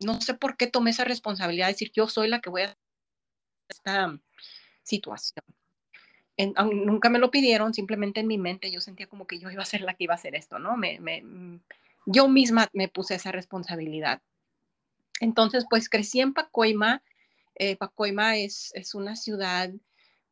no 0.00 0.20
sé 0.20 0.34
por 0.34 0.56
qué 0.56 0.66
tomé 0.66 0.90
esa 0.90 1.04
responsabilidad, 1.04 1.66
de 1.66 1.72
decir 1.72 1.92
yo 1.94 2.08
soy 2.08 2.28
la 2.28 2.40
que 2.40 2.50
voy 2.50 2.62
a 2.62 2.78
esta 3.68 4.20
situación 4.82 5.44
nunca 6.48 7.08
me 7.08 7.18
lo 7.18 7.30
pidieron, 7.30 7.74
simplemente 7.74 8.20
en 8.20 8.26
mi 8.26 8.38
mente 8.38 8.70
yo 8.70 8.80
sentía 8.80 9.06
como 9.06 9.26
que 9.26 9.38
yo 9.38 9.50
iba 9.50 9.62
a 9.62 9.66
ser 9.66 9.82
la 9.82 9.94
que 9.94 10.04
iba 10.04 10.14
a 10.14 10.16
hacer 10.16 10.34
esto, 10.34 10.58
¿no? 10.58 10.76
Me, 10.76 10.98
mm, 10.98 11.60
yo 12.06 12.28
misma 12.28 12.68
me 12.72 12.88
puse 12.88 13.14
esa 13.14 13.32
responsabilidad. 13.32 14.22
Entonces, 15.20 15.66
pues 15.68 15.88
crecí 15.88 16.20
en 16.20 16.32
Pacoima. 16.32 17.02
Eh, 17.54 17.76
Pacoima 17.76 18.36
es, 18.36 18.70
es 18.74 18.94
una 18.94 19.16
ciudad 19.16 19.70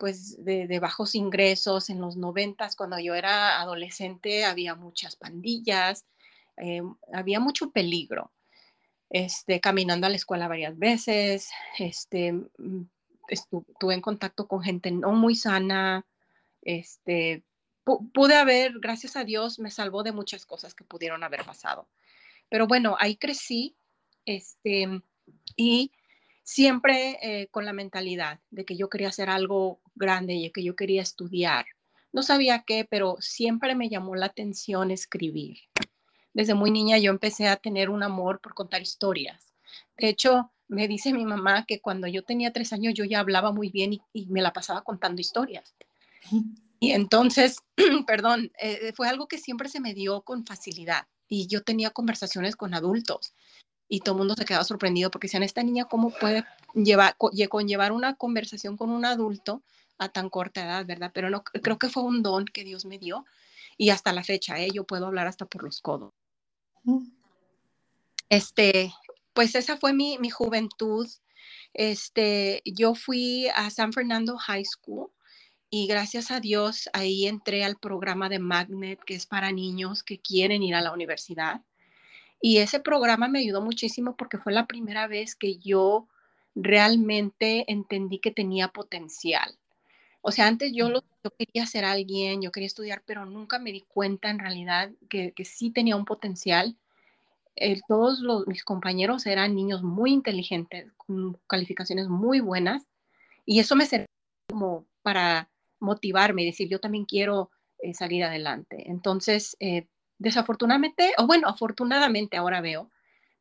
pues 0.00 0.42
de, 0.42 0.78
bajos 0.80 1.14
ingresos. 1.14 1.90
En 1.90 2.00
los 2.00 2.16
noventas, 2.16 2.74
cuando 2.74 2.98
yo 2.98 3.14
era 3.14 3.60
adolescente, 3.60 4.46
había 4.46 4.74
muchas 4.74 5.14
pandillas, 5.14 6.06
eh, 6.56 6.80
había 7.12 7.38
mucho 7.38 7.70
peligro. 7.70 8.32
Este, 9.10 9.60
caminando 9.60 10.06
a 10.06 10.10
la 10.10 10.16
escuela 10.16 10.48
varias 10.48 10.78
veces, 10.78 11.50
este, 11.78 12.32
mm, 12.32 12.88
estuve 13.28 13.94
en 13.94 14.00
contacto 14.00 14.48
con 14.48 14.62
gente 14.62 14.90
no 14.90 15.12
muy 15.12 15.34
sana, 15.34 16.06
este, 16.62 17.42
pude 18.14 18.36
haber, 18.36 18.78
gracias 18.80 19.16
a 19.16 19.24
Dios, 19.24 19.58
me 19.58 19.70
salvó 19.70 20.02
de 20.02 20.12
muchas 20.12 20.46
cosas 20.46 20.74
que 20.74 20.84
pudieron 20.84 21.22
haber 21.24 21.44
pasado. 21.44 21.88
Pero 22.48 22.66
bueno, 22.66 22.96
ahí 22.98 23.16
crecí, 23.16 23.76
este, 24.24 25.02
y 25.56 25.92
siempre 26.42 27.18
eh, 27.22 27.48
con 27.48 27.64
la 27.64 27.72
mentalidad 27.72 28.40
de 28.50 28.64
que 28.64 28.76
yo 28.76 28.88
quería 28.88 29.08
hacer 29.08 29.30
algo 29.30 29.80
grande 29.94 30.34
y 30.34 30.50
que 30.50 30.62
yo 30.62 30.74
quería 30.76 31.02
estudiar. 31.02 31.66
No 32.12 32.22
sabía 32.22 32.64
qué, 32.66 32.84
pero 32.84 33.16
siempre 33.20 33.74
me 33.74 33.88
llamó 33.88 34.16
la 34.16 34.26
atención 34.26 34.90
escribir. 34.90 35.58
Desde 36.32 36.54
muy 36.54 36.70
niña 36.70 36.98
yo 36.98 37.10
empecé 37.10 37.48
a 37.48 37.56
tener 37.56 37.90
un 37.90 38.02
amor 38.02 38.40
por 38.40 38.54
contar 38.54 38.82
historias. 38.82 39.52
De 39.96 40.08
hecho, 40.08 40.50
me 40.68 40.88
dice 40.88 41.12
mi 41.12 41.24
mamá 41.24 41.66
que 41.66 41.80
cuando 41.80 42.06
yo 42.06 42.24
tenía 42.24 42.52
tres 42.52 42.72
años 42.72 42.94
yo 42.94 43.04
ya 43.04 43.20
hablaba 43.20 43.52
muy 43.52 43.70
bien 43.70 44.00
y, 44.12 44.26
me 44.26 44.42
la 44.42 44.52
pasaba 44.52 44.82
contando 44.82 45.20
historias. 45.20 45.74
Y 46.78 46.92
entonces, 46.92 47.58
perdón, 48.06 48.52
eh, 48.60 48.92
fue 48.94 49.08
algo 49.08 49.28
que 49.28 49.38
siempre 49.38 49.68
se 49.68 49.80
me 49.80 49.94
dio 49.94 50.22
con 50.22 50.44
facilidad. 50.46 51.06
Y 51.28 51.46
yo 51.46 51.62
tenía 51.62 51.90
conversaciones 51.90 52.56
con 52.56 52.74
adultos 52.74 53.34
y 53.92 54.00
todo 54.00 54.14
el 54.14 54.18
mundo 54.18 54.34
se 54.34 54.44
quedaba 54.44 54.64
sorprendido 54.64 55.10
porque 55.10 55.26
decían, 55.26 55.42
esta 55.42 55.64
niña, 55.64 55.86
¿cómo 55.86 56.10
puede 56.10 56.44
llevar, 56.74 57.16
conllevar 57.16 57.90
una 57.90 58.14
conversación 58.14 58.76
con 58.76 58.88
un 58.88 59.04
adulto 59.04 59.62
a 59.98 60.08
tan 60.08 60.30
corta 60.30 60.64
edad, 60.64 60.86
verdad? 60.86 61.10
Pero 61.12 61.28
no, 61.28 61.42
creo 61.42 61.76
que 61.76 61.88
fue 61.88 62.04
un 62.04 62.22
don 62.22 62.44
que 62.44 62.62
Dios 62.62 62.86
me 62.86 62.98
dio 62.98 63.26
y 63.76 63.90
hasta 63.90 64.12
la 64.12 64.22
fecha, 64.22 64.60
¿eh? 64.60 64.68
yo 64.72 64.84
puedo 64.84 65.06
hablar 65.06 65.26
hasta 65.26 65.44
por 65.44 65.64
los 65.64 65.80
codos. 65.80 66.12
Este, 68.28 68.94
pues 69.32 69.56
esa 69.56 69.76
fue 69.76 69.92
mi, 69.92 70.30
juventud. 70.30 71.08
Este, 71.74 72.62
yo 72.64 72.94
fui 72.94 73.48
a 73.56 73.70
San 73.70 73.92
Fernando 73.92 74.38
High 74.38 74.66
School 74.66 75.10
y 75.68 75.88
gracias 75.88 76.30
a 76.30 76.38
Dios 76.38 76.88
ahí 76.92 77.26
entré 77.26 77.64
al 77.64 77.76
programa 77.76 78.28
de 78.28 78.38
Magnet, 78.38 79.00
que 79.04 79.14
es 79.14 79.26
para 79.26 79.50
niños 79.50 80.04
que 80.04 80.20
quieren 80.20 80.62
ir 80.62 80.76
a 80.76 80.80
la 80.80 80.92
universidad. 80.92 81.62
Y 82.40 82.58
ese 82.58 82.80
programa 82.80 83.28
me 83.28 83.40
ayudó 83.40 83.60
muchísimo 83.60 84.16
porque 84.16 84.38
fue 84.38 84.52
la 84.52 84.66
primera 84.66 85.06
vez 85.06 85.34
que 85.34 85.58
yo 85.58 86.08
realmente 86.54 87.64
entendí 87.70 88.18
que 88.18 88.30
tenía 88.30 88.68
potencial. 88.68 89.56
O 90.22 90.32
sea, 90.32 90.46
antes 90.46 90.72
yo, 90.74 90.90
lo, 90.90 91.02
quería 91.38 91.66
ser 91.66 91.84
alguien, 91.84 92.42
yo 92.42 92.52
quería 92.52 92.66
estudiar, 92.66 93.02
pero 93.06 93.24
nunca 93.24 93.58
me 93.58 93.72
di 93.72 93.82
cuenta 93.82 94.30
en 94.30 94.38
realidad 94.38 94.90
que, 95.08 95.32
que 95.32 95.44
sí 95.44 95.70
tenía 95.70 95.96
un 95.96 96.04
potencial 96.04 96.76
todos 97.86 98.20
los, 98.20 98.46
mis 98.46 98.64
compañeros 98.64 99.26
eran 99.26 99.54
niños 99.54 99.82
muy 99.82 100.12
inteligentes, 100.12 100.90
con 100.96 101.38
calificaciones 101.46 102.08
muy 102.08 102.40
buenas, 102.40 102.86
y 103.44 103.60
eso 103.60 103.76
me 103.76 103.86
sirvió 103.86 104.06
como 104.48 104.86
para 105.02 105.50
motivarme 105.78 106.42
y 106.42 106.46
decir, 106.46 106.68
yo 106.68 106.80
también 106.80 107.04
quiero 107.04 107.50
eh, 107.78 107.94
salir 107.94 108.24
adelante. 108.24 108.90
Entonces, 108.90 109.56
eh, 109.60 109.86
desafortunadamente, 110.20 111.14
o 111.18 111.26
bueno, 111.26 111.48
afortunadamente 111.48 112.36
ahora 112.36 112.60
veo, 112.60 112.88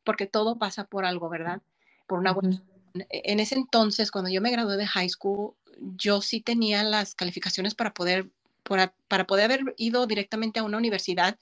porque 0.03 0.25
todo 0.25 0.57
pasa 0.57 0.85
por 0.85 1.05
algo, 1.05 1.29
¿verdad? 1.29 1.61
Por 2.07 2.17
una 2.17 2.33
buena... 2.33 2.63
En 3.09 3.39
ese 3.39 3.53
entonces, 3.53 4.09
cuando 4.09 4.31
yo 4.31 4.41
me 4.41 4.49
gradué 4.49 4.75
de 4.75 4.87
high 4.87 5.09
school, 5.09 5.53
yo 5.77 6.21
sí 6.21 6.41
tenía 6.41 6.81
las 6.81 7.13
calificaciones 7.13 7.75
para 7.75 7.93
poder, 7.93 8.31
para, 8.63 8.95
para 9.07 9.27
poder 9.27 9.45
haber 9.45 9.75
ido 9.77 10.07
directamente 10.07 10.59
a 10.59 10.63
una 10.63 10.77
universidad 10.77 11.37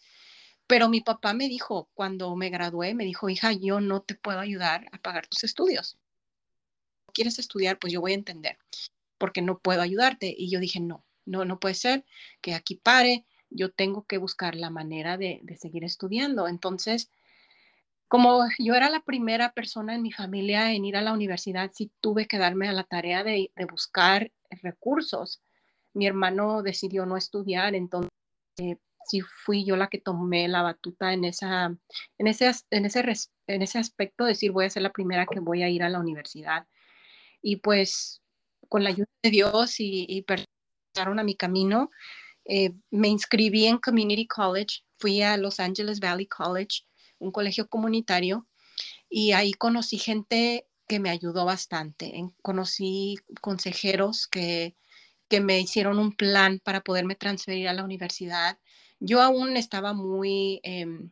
pero 0.68 0.90
mi 0.90 1.00
papá 1.00 1.34
me 1.34 1.48
dijo, 1.48 1.90
cuando 1.94 2.36
me 2.36 2.50
gradué, 2.50 2.94
me 2.94 3.06
dijo, 3.06 3.30
hija, 3.30 3.54
yo 3.54 3.80
no 3.80 4.02
te 4.02 4.16
puedo 4.16 4.40
ayudar 4.40 4.86
a 4.92 4.98
pagar 4.98 5.26
tus 5.26 5.46
estudios. 5.46 5.98
¿Quieres 7.14 7.40
estudiar? 7.40 7.80
Pues 7.80 7.94
yo 7.94 8.02
voy 8.02 8.12
a 8.12 8.16
entender, 8.16 8.58
porque 9.18 9.42
no 9.42 9.60
puedo 9.60 9.82
ayudarte. 9.82 10.36
Y 10.38 10.50
yo 10.50 10.60
dije, 10.60 10.82
no, 10.82 11.06
no, 11.26 11.46
no 11.46 11.58
puede 11.60 11.74
ser 11.74 12.04
que 12.42 12.54
aquí 12.54 12.76
pare, 12.76 13.26
yo 13.50 13.72
tengo 13.72 14.06
que 14.06 14.18
buscar 14.18 14.56
la 14.56 14.70
manera 14.70 15.18
de, 15.18 15.42
seguir 15.60 15.84
estudiando. 15.84 16.48
Entonces, 16.48 17.10
como 18.08 18.46
yo 18.60 18.76
era 18.76 18.90
la 18.90 19.02
primera 19.02 19.52
persona 19.52 19.96
en 19.96 20.02
mi 20.02 20.12
familia 20.12 20.74
en 20.74 20.86
ir 20.86 20.98
a 20.98 21.02
la 21.02 21.14
universidad, 21.14 21.72
sí 21.74 21.92
tuve 22.02 22.28
que 22.28 22.38
darme 22.38 22.68
a 22.70 22.74
la 22.74 22.84
tarea 22.84 23.24
de, 23.24 23.52
buscar 23.70 24.32
recursos. 24.62 25.42
Mi 25.94 26.08
hermano 26.08 26.62
decidió 26.64 27.06
no 27.06 27.18
estudiar, 27.18 27.76
entonces 27.76 28.12
eh, 28.58 28.78
sí 29.08 29.22
fui 29.22 29.66
yo 29.66 29.76
la 29.76 29.88
que 29.88 30.00
tomé 30.00 30.48
la 30.48 30.62
batuta 30.62 31.14
en, 31.14 31.26
esa, 31.26 31.76
en, 32.18 32.28
ese, 32.28 32.52
en, 32.72 32.86
ese, 32.86 33.04
en 33.48 33.62
ese 33.62 33.80
aspecto, 33.80 34.26
decir 34.26 34.52
voy 34.52 34.66
a 34.66 34.70
ser 34.70 34.84
la 34.84 34.92
primera 34.92 35.26
que 35.26 35.40
voy 35.40 35.64
a 35.64 35.70
ir 35.70 35.84
a 35.84 35.90
la 35.90 36.00
universidad. 36.00 36.68
Y 37.42 37.58
pues 37.58 38.22
con 38.70 38.84
la 38.84 38.90
ayuda 38.90 39.08
de 39.24 39.30
Dios 39.30 39.80
y, 39.80 40.06
y 40.10 40.26
a 41.00 41.24
mi 41.24 41.36
camino, 41.36 41.92
eh, 42.48 42.72
me 42.90 43.08
inscribí 43.08 43.66
en 43.66 43.78
Community 43.78 44.28
College, 44.28 44.84
fui 44.98 45.22
a 45.22 45.38
Los 45.38 45.60
Angeles 45.60 46.00
Valley 46.00 46.28
College, 46.28 46.84
un 47.20 47.32
colegio 47.32 47.68
comunitario, 47.68 48.48
y 49.10 49.32
ahí 49.34 49.54
conocí 49.54 49.98
gente 49.98 50.68
que 50.88 51.00
me 51.00 51.10
ayudó 51.10 51.46
bastante. 51.46 52.14
conocí 52.42 53.18
consejeros 53.42 54.28
que, 54.28 54.76
que 55.28 55.42
me 55.42 55.60
hicieron 55.60 56.00
un 56.00 56.14
plan 56.14 56.60
para 56.64 56.82
poderme 56.82 57.16
transferir 57.16 57.68
a 57.68 57.74
la 57.74 57.84
universidad 57.84 58.58
yo 59.00 59.22
aún 59.22 59.58
estaba 59.58 59.94
muy, 59.94 60.60
em, 60.64 61.12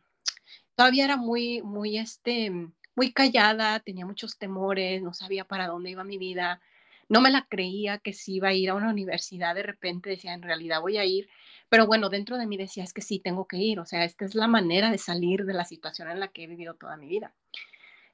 todavía 0.74 1.04
era 1.04 1.16
muy, 1.16 1.62
muy, 1.62 1.98
este, 1.98 2.50
muy 2.94 3.12
callada, 3.12 3.80
tenía 3.80 4.06
muchos 4.06 4.38
temores, 4.38 5.02
no 5.02 5.12
sabía 5.14 5.44
para 5.44 5.68
dónde 5.68 5.90
iba 5.90 6.04
mi 6.04 6.18
vida, 6.18 6.60
no 7.08 7.20
me 7.20 7.30
la 7.30 7.46
creía 7.48 7.98
que 7.98 8.12
si 8.12 8.34
iba 8.36 8.48
a 8.48 8.52
ir 8.52 8.70
a 8.70 8.74
una 8.74 8.90
universidad, 8.90 9.54
de 9.54 9.62
repente 9.62 10.10
decía, 10.10 10.34
en 10.34 10.42
realidad 10.42 10.80
voy 10.80 10.98
a 10.98 11.04
ir, 11.04 11.28
pero 11.68 11.86
bueno, 11.86 12.08
dentro 12.08 12.38
de 12.38 12.46
mí 12.46 12.56
decía, 12.56 12.84
es 12.84 12.92
que 12.92 13.02
sí, 13.02 13.18
tengo 13.18 13.46
que 13.46 13.58
ir, 13.58 13.80
o 13.80 13.86
sea, 13.86 14.04
esta 14.04 14.24
es 14.24 14.34
la 14.34 14.48
manera 14.48 14.90
de 14.90 14.98
salir 14.98 15.44
de 15.44 15.54
la 15.54 15.64
situación 15.64 16.10
en 16.10 16.20
la 16.20 16.28
que 16.28 16.44
he 16.44 16.46
vivido 16.46 16.74
toda 16.74 16.96
mi 16.96 17.08
vida. 17.08 17.34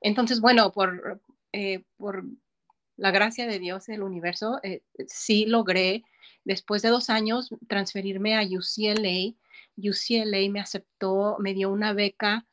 Entonces, 0.01 0.41
bueno, 0.41 0.73
por, 0.73 1.21
eh, 1.53 1.83
por 1.97 2.25
la 2.97 3.11
gracia 3.11 3.47
de 3.47 3.59
Dios, 3.59 3.89
el 3.89 4.03
universo, 4.03 4.61
eh, 4.63 4.83
sí 5.07 5.47
logré, 5.47 6.05
después 6.45 6.83
de 6.83 6.91
dos 6.91 7.11
años, 7.11 7.51
transferirme 7.69 8.37
a 8.37 8.43
UCLA. 8.43 9.35
UCLA 9.77 10.51
me 10.51 10.61
aceptó, 10.61 11.37
me 11.39 11.55
dio 11.55 11.71
una 11.71 11.93
beca 11.95 12.47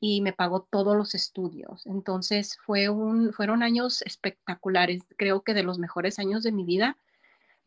y 0.00 0.22
me 0.22 0.32
pagó 0.32 0.62
todos 0.62 0.96
los 0.96 1.14
estudios. 1.14 1.86
Entonces 1.86 2.58
fue 2.64 2.88
fueron 3.32 3.62
años 3.62 4.02
espectaculares, 4.02 5.02
creo 5.16 5.42
que 5.42 5.54
de 5.54 5.62
los 5.62 5.78
mejores 5.78 6.18
años 6.18 6.42
de 6.42 6.52
mi 6.52 6.64
vida, 6.64 6.96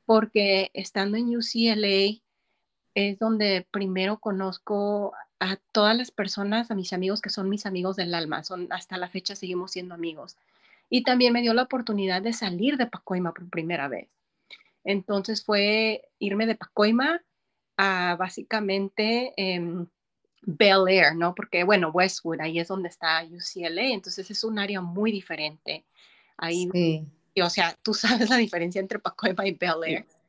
porque 0.05 0.71
estando 0.73 1.17
en 1.17 1.35
UCLA 1.35 2.19
es 2.95 3.19
donde 3.19 3.67
primero 3.71 4.19
conozco 4.19 5.13
a 5.39 5.57
todas 5.71 5.95
las 5.95 6.11
personas, 6.11 6.71
a 6.71 6.75
mis 6.75 6.93
amigos 6.93 7.21
que 7.21 7.29
son 7.29 7.49
mis 7.49 7.65
amigos 7.65 7.95
del 7.95 8.13
alma, 8.15 8.43
son 8.43 8.67
hasta 8.71 8.97
la 8.97 9.09
fecha 9.09 9.35
seguimos 9.35 9.71
siendo 9.71 9.93
amigos. 9.93 10.37
Y 10.89 11.03
también 11.03 11.33
me 11.33 11.41
dio 11.41 11.53
la 11.53 11.63
oportunidad 11.63 12.21
de 12.21 12.33
salir 12.33 12.77
de 12.77 12.87
Pacoima 12.87 13.33
por 13.33 13.49
primera 13.49 13.87
vez. 13.87 14.09
Entonces 14.83 15.43
fue 15.43 16.09
irme 16.19 16.45
de 16.45 16.55
Pacoima 16.55 17.21
a 17.77 18.15
básicamente 18.17 19.33
eh, 19.37 19.85
Bel 20.45 20.87
Air, 20.87 21.15
¿no? 21.15 21.33
Porque, 21.33 21.63
bueno, 21.63 21.89
Westwood, 21.89 22.41
ahí 22.41 22.59
es 22.59 22.67
donde 22.67 22.89
está 22.89 23.23
UCLA, 23.23 23.93
entonces 23.93 24.29
es 24.29 24.43
un 24.43 24.59
área 24.59 24.81
muy 24.81 25.11
diferente. 25.11 25.83
Ahí, 26.37 26.69
o 27.41 27.49
sea, 27.49 27.77
tú 27.81 27.93
sabes 27.93 28.29
la 28.29 28.37
diferencia 28.37 28.79
entre 28.79 28.99
Pacoima 28.99 29.47
y 29.47 29.51
Bel 29.51 29.83
Air. 29.85 30.05
Sí, 30.05 30.22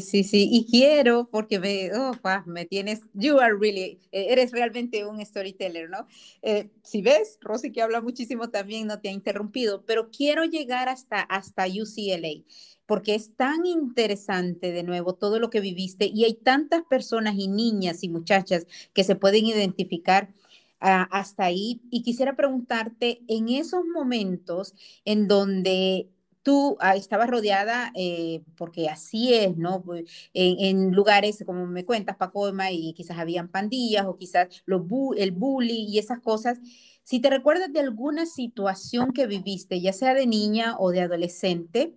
sí, 0.00 0.24
sí, 0.24 0.48
y 0.50 0.66
quiero 0.70 1.28
porque 1.30 1.58
me, 1.58 1.90
oh, 1.94 2.12
me 2.46 2.64
tienes, 2.66 3.00
you 3.14 3.38
are 3.38 3.54
really, 3.54 4.00
e, 4.10 4.32
eres 4.32 4.50
realmente 4.50 5.04
un 5.06 5.24
storyteller, 5.24 5.88
¿no? 5.88 6.06
Eh, 6.42 6.70
si 6.82 7.02
ves, 7.02 7.38
Rosy 7.40 7.70
que 7.70 7.82
habla 7.82 8.00
muchísimo 8.00 8.50
también, 8.50 8.86
no 8.86 9.00
te 9.00 9.08
ha 9.08 9.12
interrumpido, 9.12 9.84
pero 9.86 10.10
quiero 10.10 10.44
llegar 10.44 10.88
hasta, 10.88 11.20
hasta 11.20 11.66
UCLA 11.66 12.44
porque 12.86 13.14
es 13.14 13.34
tan 13.36 13.64
interesante 13.64 14.72
de 14.72 14.82
nuevo 14.82 15.14
todo 15.14 15.38
lo 15.38 15.50
que 15.50 15.60
viviste 15.60 16.06
y 16.06 16.24
hay 16.24 16.34
tantas 16.34 16.82
personas 16.84 17.36
y 17.38 17.48
niñas 17.48 18.02
y 18.02 18.08
muchachas 18.08 18.66
que 18.92 19.04
se 19.04 19.16
pueden 19.16 19.46
identificar 19.46 20.32
ah, 20.80 21.08
hasta 21.10 21.44
ahí. 21.44 21.80
Y 21.90 22.02
quisiera 22.02 22.36
preguntarte, 22.36 23.22
en 23.28 23.48
esos 23.48 23.84
momentos 23.86 24.74
en 25.04 25.28
donde 25.28 26.08
tú 26.44 26.76
ah, 26.78 26.94
estabas 26.94 27.28
rodeada, 27.28 27.90
eh, 27.96 28.42
porque 28.56 28.88
así 28.88 29.34
es, 29.34 29.56
¿no? 29.56 29.82
Pues, 29.82 30.04
en, 30.34 30.92
lugares, 30.92 31.42
como 31.44 31.66
me 31.66 31.84
cuentas, 31.84 32.16
Pacoma, 32.16 32.70
y 32.70 32.92
quizás 32.92 33.18
habían 33.18 33.48
pandillas 33.48 34.04
o 34.06 34.16
quizás 34.16 34.62
los 34.66 34.82
el 35.16 35.32
bully 35.32 35.86
y 35.88 35.98
esas 35.98 36.20
cosas. 36.20 36.60
Si 37.02 37.20
te 37.20 37.30
recuerdas 37.30 37.72
de 37.72 37.80
alguna 37.80 38.26
situación 38.26 39.12
que 39.12 39.26
viviste, 39.26 39.80
ya 39.80 39.92
sea 39.92 40.14
de 40.14 40.26
niña 40.26 40.76
o 40.78 40.90
de 40.90 41.00
adolescente, 41.00 41.94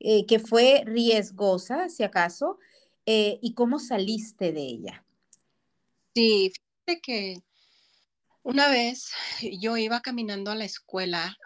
eh, 0.00 0.24
que 0.26 0.38
fue 0.38 0.84
riesgosa, 0.86 1.88
si 1.88 2.04
acaso, 2.04 2.58
eh, 3.04 3.38
y 3.42 3.54
cómo 3.54 3.80
saliste 3.80 4.52
de 4.52 4.62
ella. 4.62 5.04
Sí, 6.14 6.52
fíjate 6.54 7.00
que 7.00 7.42
una 8.42 8.68
vez 8.68 9.10
yo 9.60 9.76
iba 9.76 10.00
caminando 10.00 10.52
a 10.52 10.54
la 10.54 10.64
escuela, 10.64 11.36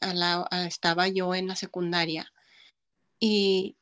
estaba 0.00 1.08
yo 1.08 1.34
en 1.34 1.48
la 1.48 1.56
secundaria, 1.56 2.32
y 3.18 3.76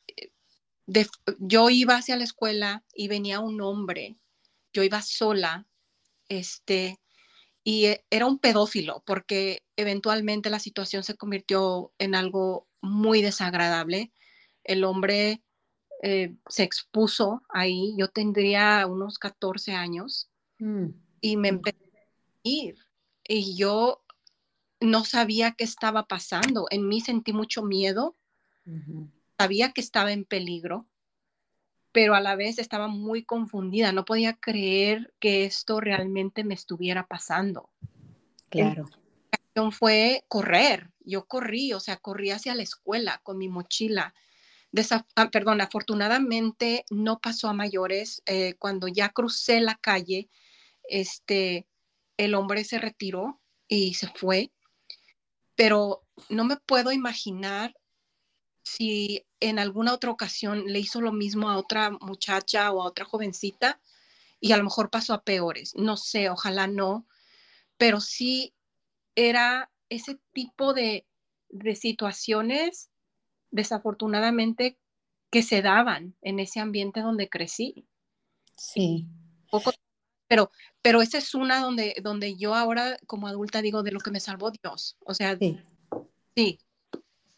yo 1.38 1.70
iba 1.70 1.96
hacia 1.96 2.16
la 2.16 2.24
escuela 2.24 2.84
y 2.94 3.08
venía 3.08 3.40
un 3.40 3.60
hombre, 3.60 4.16
yo 4.72 4.82
iba 4.82 5.02
sola, 5.02 5.66
este, 6.28 7.00
y 7.64 7.86
e, 7.86 8.04
era 8.10 8.26
un 8.26 8.38
pedófilo, 8.38 9.02
porque 9.06 9.64
eventualmente 9.76 10.50
la 10.50 10.58
situación 10.58 11.02
se 11.02 11.16
convirtió 11.16 11.92
en 11.98 12.14
algo 12.14 12.68
muy 12.80 13.22
desagradable. 13.22 14.12
El 14.64 14.84
hombre 14.84 15.42
eh, 16.02 16.34
se 16.48 16.62
expuso 16.62 17.42
ahí, 17.48 17.94
yo 17.98 18.08
tendría 18.08 18.86
unos 18.86 19.18
14 19.18 19.72
años 19.72 20.30
mm. 20.58 20.86
y 21.20 21.36
me 21.36 21.48
empecé 21.48 21.84
a 21.94 22.38
ir 22.42 22.76
y 23.24 23.56
yo 23.56 24.01
no 24.82 25.04
sabía 25.04 25.52
qué 25.52 25.64
estaba 25.64 26.06
pasando. 26.06 26.66
En 26.70 26.88
mí 26.88 27.00
sentí 27.00 27.32
mucho 27.32 27.62
miedo, 27.62 28.16
sabía 29.38 29.72
que 29.72 29.80
estaba 29.80 30.12
en 30.12 30.24
peligro, 30.24 30.86
pero 31.92 32.14
a 32.14 32.20
la 32.20 32.36
vez 32.36 32.58
estaba 32.58 32.88
muy 32.88 33.24
confundida, 33.24 33.92
no 33.92 34.04
podía 34.04 34.34
creer 34.34 35.12
que 35.20 35.44
esto 35.44 35.80
realmente 35.80 36.44
me 36.44 36.54
estuviera 36.54 37.06
pasando. 37.06 37.70
Claro 38.48 38.88
fue 39.70 40.24
correr. 40.28 40.90
Yo 41.00 41.26
corrí, 41.26 41.72
o 41.72 41.80
sea, 41.80 41.96
corrí 41.96 42.30
hacia 42.30 42.54
la 42.54 42.62
escuela 42.62 43.20
con 43.22 43.38
mi 43.38 43.48
mochila. 43.48 44.14
Ah, 45.16 45.30
perdón, 45.30 45.60
afortunadamente 45.60 46.84
no 46.90 47.20
pasó 47.20 47.48
a 47.48 47.52
mayores. 47.52 48.22
Eh, 48.26 48.54
cuando 48.58 48.88
ya 48.88 49.10
crucé 49.10 49.60
la 49.60 49.76
calle, 49.76 50.28
este, 50.84 51.66
el 52.16 52.34
hombre 52.34 52.64
se 52.64 52.78
retiró 52.78 53.40
y 53.68 53.94
se 53.94 54.08
fue. 54.08 54.50
Pero 55.54 56.02
no 56.28 56.44
me 56.44 56.56
puedo 56.56 56.92
imaginar 56.92 57.74
si 58.62 59.24
en 59.40 59.58
alguna 59.58 59.92
otra 59.92 60.10
ocasión 60.10 60.64
le 60.66 60.78
hizo 60.78 61.00
lo 61.00 61.12
mismo 61.12 61.50
a 61.50 61.58
otra 61.58 61.90
muchacha 61.90 62.70
o 62.70 62.82
a 62.82 62.86
otra 62.86 63.04
jovencita 63.04 63.80
y 64.40 64.52
a 64.52 64.56
lo 64.56 64.64
mejor 64.64 64.90
pasó 64.90 65.14
a 65.14 65.22
peores. 65.22 65.74
No 65.76 65.96
sé, 65.96 66.30
ojalá 66.30 66.66
no, 66.66 67.06
pero 67.76 68.00
sí 68.00 68.54
era 69.14 69.70
ese 69.88 70.18
tipo 70.32 70.74
de, 70.74 71.06
situaciones, 71.74 72.90
desafortunadamente, 73.50 74.78
que 75.30 75.42
se 75.42 75.60
daban 75.60 76.16
en 76.22 76.40
ese 76.40 76.60
ambiente 76.60 77.00
donde 77.00 77.28
crecí. 77.28 77.86
Sí. 78.56 79.06
Pero, 80.32 80.50
pero 80.80 81.02
esa 81.02 81.18
es 81.18 81.34
una 81.34 81.60
donde, 81.60 81.94
donde 82.02 82.36
yo 82.36 82.54
ahora 82.54 82.96
como 83.06 83.28
adulta 83.28 83.60
digo 83.60 83.82
de 83.82 83.92
lo 83.92 84.00
que 84.00 84.10
me 84.10 84.18
salvó 84.18 84.50
Dios. 84.50 84.96
O 85.04 85.12
sea, 85.12 85.36
sí, 85.36 85.60
sí 86.34 86.58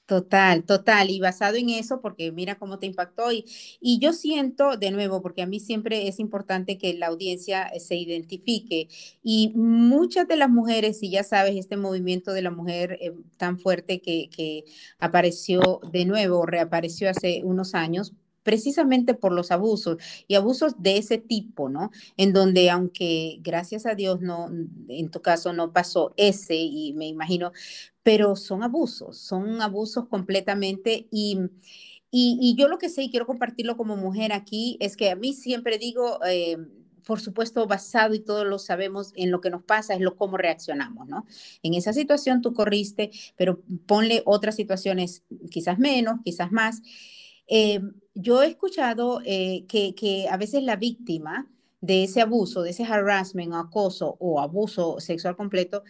Total, 0.06 0.64
total. 0.64 1.10
Y 1.10 1.18
basado 1.18 1.56
en 1.56 1.70
eso, 1.70 2.00
porque 2.00 2.30
mira 2.30 2.56
cómo 2.56 2.78
te 2.78 2.86
impactó. 2.86 3.32
Y, 3.32 3.46
y 3.80 3.98
yo 3.98 4.12
siento, 4.12 4.76
de 4.76 4.92
nuevo, 4.92 5.22
porque 5.22 5.42
a 5.42 5.46
mí 5.46 5.58
siempre 5.58 6.06
es 6.06 6.20
importante 6.20 6.78
que 6.78 6.94
la 6.94 7.06
audiencia 7.08 7.68
se 7.80 7.96
identifique. 7.96 8.88
Y 9.24 9.52
muchas 9.56 10.28
de 10.28 10.36
las 10.36 10.50
mujeres, 10.50 11.02
y 11.02 11.10
ya 11.10 11.24
sabes, 11.24 11.56
este 11.56 11.76
movimiento 11.76 12.32
de 12.32 12.42
la 12.42 12.52
mujer 12.52 12.98
eh, 13.00 13.12
tan 13.38 13.58
fuerte 13.58 14.00
que, 14.00 14.28
que 14.30 14.64
apareció 15.00 15.80
de 15.90 16.04
nuevo, 16.04 16.46
reapareció 16.46 17.10
hace 17.10 17.40
unos 17.42 17.74
años, 17.74 18.12
precisamente 18.44 19.14
por 19.14 19.32
los 19.32 19.50
abusos 19.50 19.98
y 20.28 20.36
abusos 20.36 20.74
de 20.78 20.98
ese 20.98 21.18
tipo, 21.18 21.68
¿no? 21.68 21.90
En 22.16 22.32
donde 22.32 22.70
aunque 22.70 23.38
gracias 23.40 23.86
a 23.86 23.96
Dios 23.96 24.20
no, 24.20 24.48
en 24.88 25.10
tu 25.10 25.20
caso 25.20 25.52
no 25.52 25.72
pasó 25.72 26.14
ese 26.16 26.54
y 26.54 26.92
me 26.92 27.08
imagino, 27.08 27.50
pero 28.04 28.36
son 28.36 28.62
abusos, 28.62 29.18
son 29.18 29.60
abusos 29.60 30.06
completamente 30.08 31.08
y, 31.10 31.38
y, 32.12 32.54
yo 32.56 32.68
lo 32.68 32.78
que 32.78 32.90
sé 32.90 33.02
y 33.02 33.10
quiero 33.10 33.26
compartirlo 33.26 33.76
como 33.76 33.96
mujer 33.96 34.32
aquí 34.32 34.76
es 34.78 34.96
que 34.96 35.10
a 35.10 35.16
mí 35.16 35.32
siempre 35.32 35.78
digo, 35.78 36.20
eh, 36.24 36.58
por 37.04 37.20
supuesto, 37.20 37.66
basado 37.66 38.14
y 38.14 38.20
todos 38.20 38.46
lo 38.46 38.58
sabemos 38.58 39.12
en 39.16 39.30
lo 39.30 39.40
que 39.40 39.50
nos 39.50 39.62
pasa, 39.62 39.94
es 39.94 40.00
lo 40.00 40.16
cómo 40.16 40.36
reaccionamos, 40.36 41.08
¿no? 41.08 41.26
En 41.62 41.74
esa 41.74 41.92
situación 41.92 42.40
tú 42.40 42.52
corriste, 42.52 43.10
pero 43.36 43.62
ponle 43.86 44.22
otras 44.26 44.56
situaciones, 44.56 45.24
quizás 45.50 45.78
menos, 45.78 46.20
quizás 46.24 46.52
más. 46.52 46.82
Eh, 47.46 47.80
yo 48.14 48.42
he 48.42 48.46
escuchado 48.46 49.20
eh, 49.24 49.64
que, 49.66 50.28
a 50.30 50.36
veces 50.36 50.62
la 50.62 50.76
víctima 50.76 51.48
de 51.80 52.04
ese 52.04 52.20
abuso, 52.20 52.62
de 52.62 52.70
ese 52.70 52.84
harassment 52.84 53.52
o 53.52 53.56
acoso 53.56 54.16
o 54.20 54.40
abuso 54.40 55.00
sexual 55.00 55.36
completo, 55.36 55.82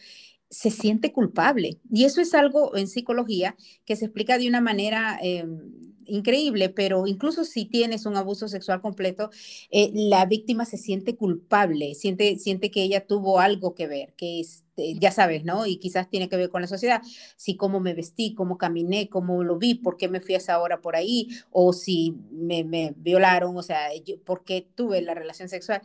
se 0.50 0.70
siente 0.70 1.12
culpable. 1.12 1.78
Y 1.90 2.04
eso 2.04 2.20
es 2.20 2.34
algo 2.34 2.76
en 2.76 2.88
psicología 2.88 3.56
que 3.84 3.96
se 3.96 4.06
explica 4.06 4.38
de 4.38 4.48
una 4.48 4.60
manera 4.60 5.18
em, 5.22 5.93
increíble, 6.06 6.68
pero 6.68 7.06
incluso 7.06 7.44
si 7.44 7.64
tienes 7.64 8.06
un 8.06 8.16
abuso 8.16 8.48
sexual 8.48 8.80
completo, 8.80 9.30
eh, 9.70 9.90
la 9.94 10.26
víctima 10.26 10.64
se 10.64 10.78
siente 10.78 11.16
culpable, 11.16 11.94
siente, 11.94 12.38
siente 12.38 12.70
que 12.70 12.82
ella 12.82 13.06
tuvo 13.06 13.40
algo 13.40 13.74
que 13.74 13.86
ver, 13.86 14.14
que 14.16 14.40
este, 14.40 14.94
ya 14.98 15.10
sabes, 15.10 15.44
¿no? 15.44 15.66
Y 15.66 15.78
quizás 15.78 16.08
tiene 16.10 16.28
que 16.28 16.36
ver 16.36 16.50
con 16.50 16.62
la 16.62 16.68
sociedad, 16.68 17.02
si 17.36 17.56
cómo 17.56 17.80
me 17.80 17.94
vestí, 17.94 18.34
cómo 18.34 18.58
caminé, 18.58 19.08
cómo 19.08 19.44
lo 19.44 19.58
vi, 19.58 19.74
por 19.74 19.96
qué 19.96 20.08
me 20.08 20.20
fui 20.20 20.34
a 20.34 20.38
esa 20.38 20.60
hora 20.60 20.80
por 20.80 20.96
ahí, 20.96 21.28
o 21.50 21.72
si 21.72 22.14
me, 22.30 22.64
me 22.64 22.94
violaron, 22.96 23.56
o 23.56 23.62
sea, 23.62 23.88
por 24.24 24.44
qué 24.44 24.68
tuve 24.74 25.00
la 25.02 25.14
relación 25.14 25.48
sexual. 25.48 25.82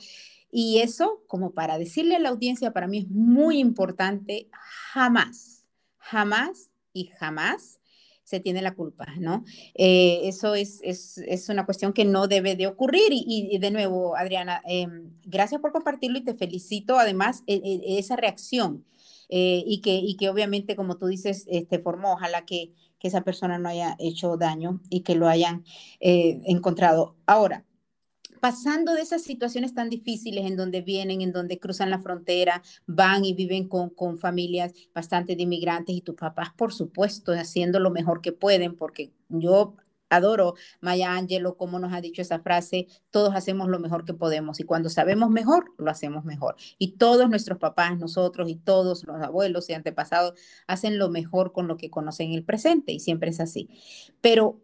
Y 0.51 0.79
eso, 0.79 1.23
como 1.27 1.51
para 1.51 1.77
decirle 1.77 2.15
a 2.15 2.19
la 2.19 2.29
audiencia, 2.29 2.71
para 2.71 2.87
mí 2.87 2.99
es 2.99 3.07
muy 3.09 3.59
importante, 3.59 4.49
jamás, 4.51 5.65
jamás 5.97 6.69
y 6.93 7.05
jamás 7.05 7.78
se 8.29 8.39
tiene 8.39 8.61
la 8.61 8.75
culpa, 8.75 9.07
¿no? 9.17 9.43
Eh, 9.73 10.21
eso 10.25 10.53
es, 10.53 10.81
es, 10.83 11.49
una 11.49 11.65
cuestión 11.65 11.93
que 11.93 12.05
no 12.05 12.27
debe 12.27 12.55
de 12.55 12.67
ocurrir. 12.67 13.09
Y, 13.09 13.57
de 13.57 13.71
nuevo, 13.71 14.15
Adriana, 14.15 14.61
em, 14.67 15.09
gracias 15.25 15.59
por 15.59 15.71
compartirlo 15.71 16.19
y 16.19 16.23
te 16.23 16.35
felicito 16.35 16.99
además 16.99 17.43
e, 17.47 17.55
e, 17.55 17.97
esa 17.97 18.15
reacción. 18.15 18.85
Eh, 19.29 19.63
y, 19.65 19.81
que, 19.81 19.95
y 19.95 20.15
que 20.15 20.29
obviamente, 20.29 20.75
como 20.75 20.97
tú 20.97 21.07
dices, 21.07 21.45
este, 21.47 21.79
formó, 21.79 22.13
ojalá 22.13 22.45
que, 22.45 22.69
que 22.99 23.07
esa 23.07 23.21
persona 23.21 23.57
no 23.57 23.69
haya 23.69 23.95
hecho 23.97 24.37
daño 24.37 24.79
y 24.91 25.01
que 25.01 25.15
lo 25.15 25.27
hayan 25.27 25.63
eh, 25.99 26.39
encontrado. 26.45 27.15
Ahora, 27.25 27.65
pasando 28.39 28.93
de 28.93 29.01
esas 29.01 29.23
situaciones 29.23 29.73
tan 29.73 29.89
difíciles 29.89 30.45
en 30.45 30.55
donde 30.57 30.81
vienen, 30.81 31.21
en 31.21 31.31
donde 31.31 31.59
cruzan 31.59 31.89
la 31.89 31.99
frontera, 31.99 32.61
van 32.87 33.25
y 33.25 33.33
viven 33.33 33.67
con, 33.67 33.89
con 33.89 34.17
familias 34.17 34.73
bastante 34.93 35.35
de 35.35 35.43
inmigrantes 35.43 35.95
y 35.95 36.01
tus 36.01 36.15
papás, 36.15 36.49
por 36.55 36.73
supuesto, 36.73 37.31
haciendo 37.33 37.79
lo 37.79 37.91
mejor 37.91 38.21
que 38.21 38.31
pueden, 38.31 38.75
porque 38.75 39.11
yo 39.29 39.75
adoro 40.09 40.55
Maya 40.81 41.13
Angelou, 41.13 41.55
como 41.55 41.79
nos 41.79 41.93
ha 41.93 42.01
dicho 42.01 42.21
esa 42.21 42.39
frase, 42.39 42.87
todos 43.11 43.35
hacemos 43.35 43.69
lo 43.69 43.79
mejor 43.79 44.05
que 44.05 44.13
podemos 44.13 44.59
y 44.59 44.63
cuando 44.63 44.89
sabemos 44.89 45.29
mejor, 45.29 45.71
lo 45.77 45.89
hacemos 45.91 46.25
mejor. 46.25 46.55
Y 46.77 46.97
todos 46.97 47.29
nuestros 47.29 47.59
papás, 47.59 47.97
nosotros 47.97 48.49
y 48.49 48.55
todos 48.55 49.03
los 49.05 49.21
abuelos 49.21 49.69
y 49.69 49.73
antepasados 49.73 50.33
hacen 50.67 50.97
lo 50.97 51.09
mejor 51.09 51.53
con 51.53 51.67
lo 51.67 51.77
que 51.77 51.89
conocen 51.89 52.29
en 52.29 52.33
el 52.33 52.43
presente 52.43 52.91
y 52.91 52.99
siempre 52.99 53.29
es 53.29 53.39
así. 53.39 53.69
Pero 54.21 54.61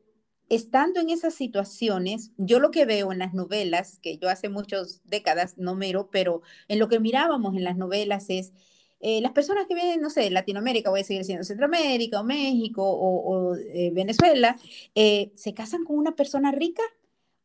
estando 0.50 1.00
en 1.00 1.10
esas 1.10 1.34
situaciones, 1.34 2.32
yo 2.38 2.60
lo 2.60 2.72
que 2.72 2.86
veo 2.86 3.12
en 3.12 3.20
las 3.20 3.34
novelas, 3.34 4.00
que 4.02 4.18
yo 4.18 4.30
hace 4.30 4.50
muchas 4.50 5.02
décadas 5.06 5.58
no 5.58 5.76
miro, 5.76 6.10
pero 6.12 6.42
en 6.68 6.80
lo 6.80 6.88
que 6.88 7.00
mirábamos 7.00 7.56
en 7.56 7.64
las 7.64 7.78
novelas 7.78 8.30
es 8.30 8.54
eh, 9.02 9.22
las 9.22 9.34
personas 9.34 9.68
que 9.68 9.76
vienen, 9.76 10.02
no 10.02 10.10
sé, 10.10 10.30
Latinoamérica, 10.30 10.90
voy 10.90 11.02
a 11.02 11.04
seguir 11.04 11.26
siendo 11.26 11.44
Centroamérica 11.44 12.22
o 12.22 12.24
México 12.24 12.84
o, 12.84 13.56
eh, 13.56 13.92
Venezuela, 13.94 14.58
eh, 14.96 15.32
se 15.36 15.54
casan 15.54 15.84
con 15.84 15.98
una 15.98 16.16
persona 16.16 16.52
rica 16.52 16.84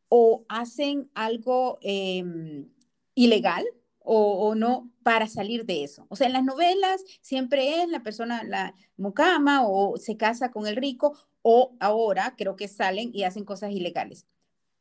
o 0.09 0.43
hacen 0.49 1.09
algo 1.13 1.77
em, 1.81 2.67
ilegal 3.15 3.65
o, 4.03 4.55
no 4.55 4.91
para 5.03 5.27
salir 5.27 5.65
de 5.65 5.83
eso. 5.83 6.05
O 6.09 6.15
sea, 6.15 6.27
en 6.27 6.33
las 6.33 6.43
novelas 6.43 7.03
siempre 7.21 7.81
es 7.81 7.89
la 7.89 8.03
persona, 8.03 8.43
la 8.43 8.73
mucama 8.97 9.67
o 9.67 9.97
se 9.97 10.17
casa 10.17 10.51
con 10.51 10.67
el 10.67 10.75
rico 10.75 11.17
o 11.41 11.75
ahora 11.79 12.35
creo 12.37 12.55
que 12.55 12.67
salen 12.67 13.11
y 13.13 13.23
hacen 13.23 13.45
cosas 13.45 13.71
ilegales. 13.71 14.25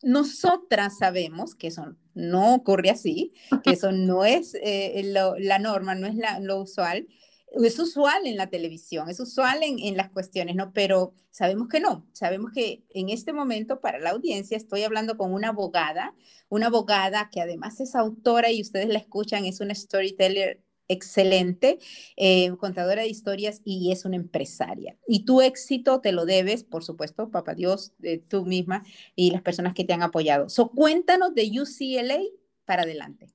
Nosotras 0.03 0.97
sabemos 0.99 1.55
que 1.55 1.67
eso 1.67 1.95
no 2.15 2.55
ocurre 2.55 2.91
así, 2.91 3.33
que 3.63 3.73
eso 3.73 3.93
no 3.93 4.25
es 4.25 4.57
eh, 4.63 5.03
la 5.05 5.59
norma, 5.59 5.95
no 5.95 6.07
es 6.07 6.15
lo 6.41 6.63
usual. 6.63 7.07
Es 7.53 7.79
usual 7.79 8.27
en 8.27 8.37
la 8.37 8.49
televisión, 8.49 9.09
es 9.09 9.19
usual 9.19 9.61
en, 9.63 9.97
las 9.97 10.11
cuestiones, 10.11 10.55
¿no? 10.55 10.73
Pero 10.73 11.15
sabemos 11.31 11.69
que 11.69 11.81
no, 11.81 12.07
sabemos 12.13 12.53
que 12.53 12.85
en 12.91 13.09
este 13.09 13.33
momento 13.33 13.81
para 13.81 13.99
la 13.99 14.11
audiencia 14.11 14.57
estoy 14.57 14.85
hablando 14.85 15.17
con 15.17 15.33
una 15.33 15.49
abogada, 15.49 16.15
una 16.49 16.67
abogada 16.67 17.29
que 17.31 17.41
además 17.41 17.81
es 17.81 17.95
autora 17.97 18.53
y 18.53 18.63
ustedes 18.63 18.89
la 18.89 18.99
escuchan, 18.99 19.47
es 19.47 19.61
una 19.61 19.75
storyteller 19.75 20.63
excelente, 20.91 21.79
eh, 22.17 22.51
contadora 22.59 23.03
de 23.03 23.09
historias 23.09 23.63
y 23.65 23.93
es 23.93 24.05
una 24.05 24.17
empresaria. 24.17 24.97
Y 25.07 25.25
tu 25.25 25.41
éxito 25.41 26.01
te 26.01 26.13
lo 26.13 26.27
debes, 26.27 26.65
por 26.65 26.85
supuesto, 26.85 27.31
papá 27.31 27.55
Dios, 27.55 27.93
de 27.99 28.19
tú 28.19 28.45
misma 28.45 28.85
y 29.15 29.31
las 29.31 29.43
personas 29.43 29.75
que 29.75 29.85
te 29.85 29.93
han 29.93 30.03
apoyado. 30.03 30.49
So, 30.49 30.71
cuéntanos 30.71 31.35
de 31.35 31.51
UCLA 31.61 32.21
para 32.65 32.83
adelante. 32.83 33.29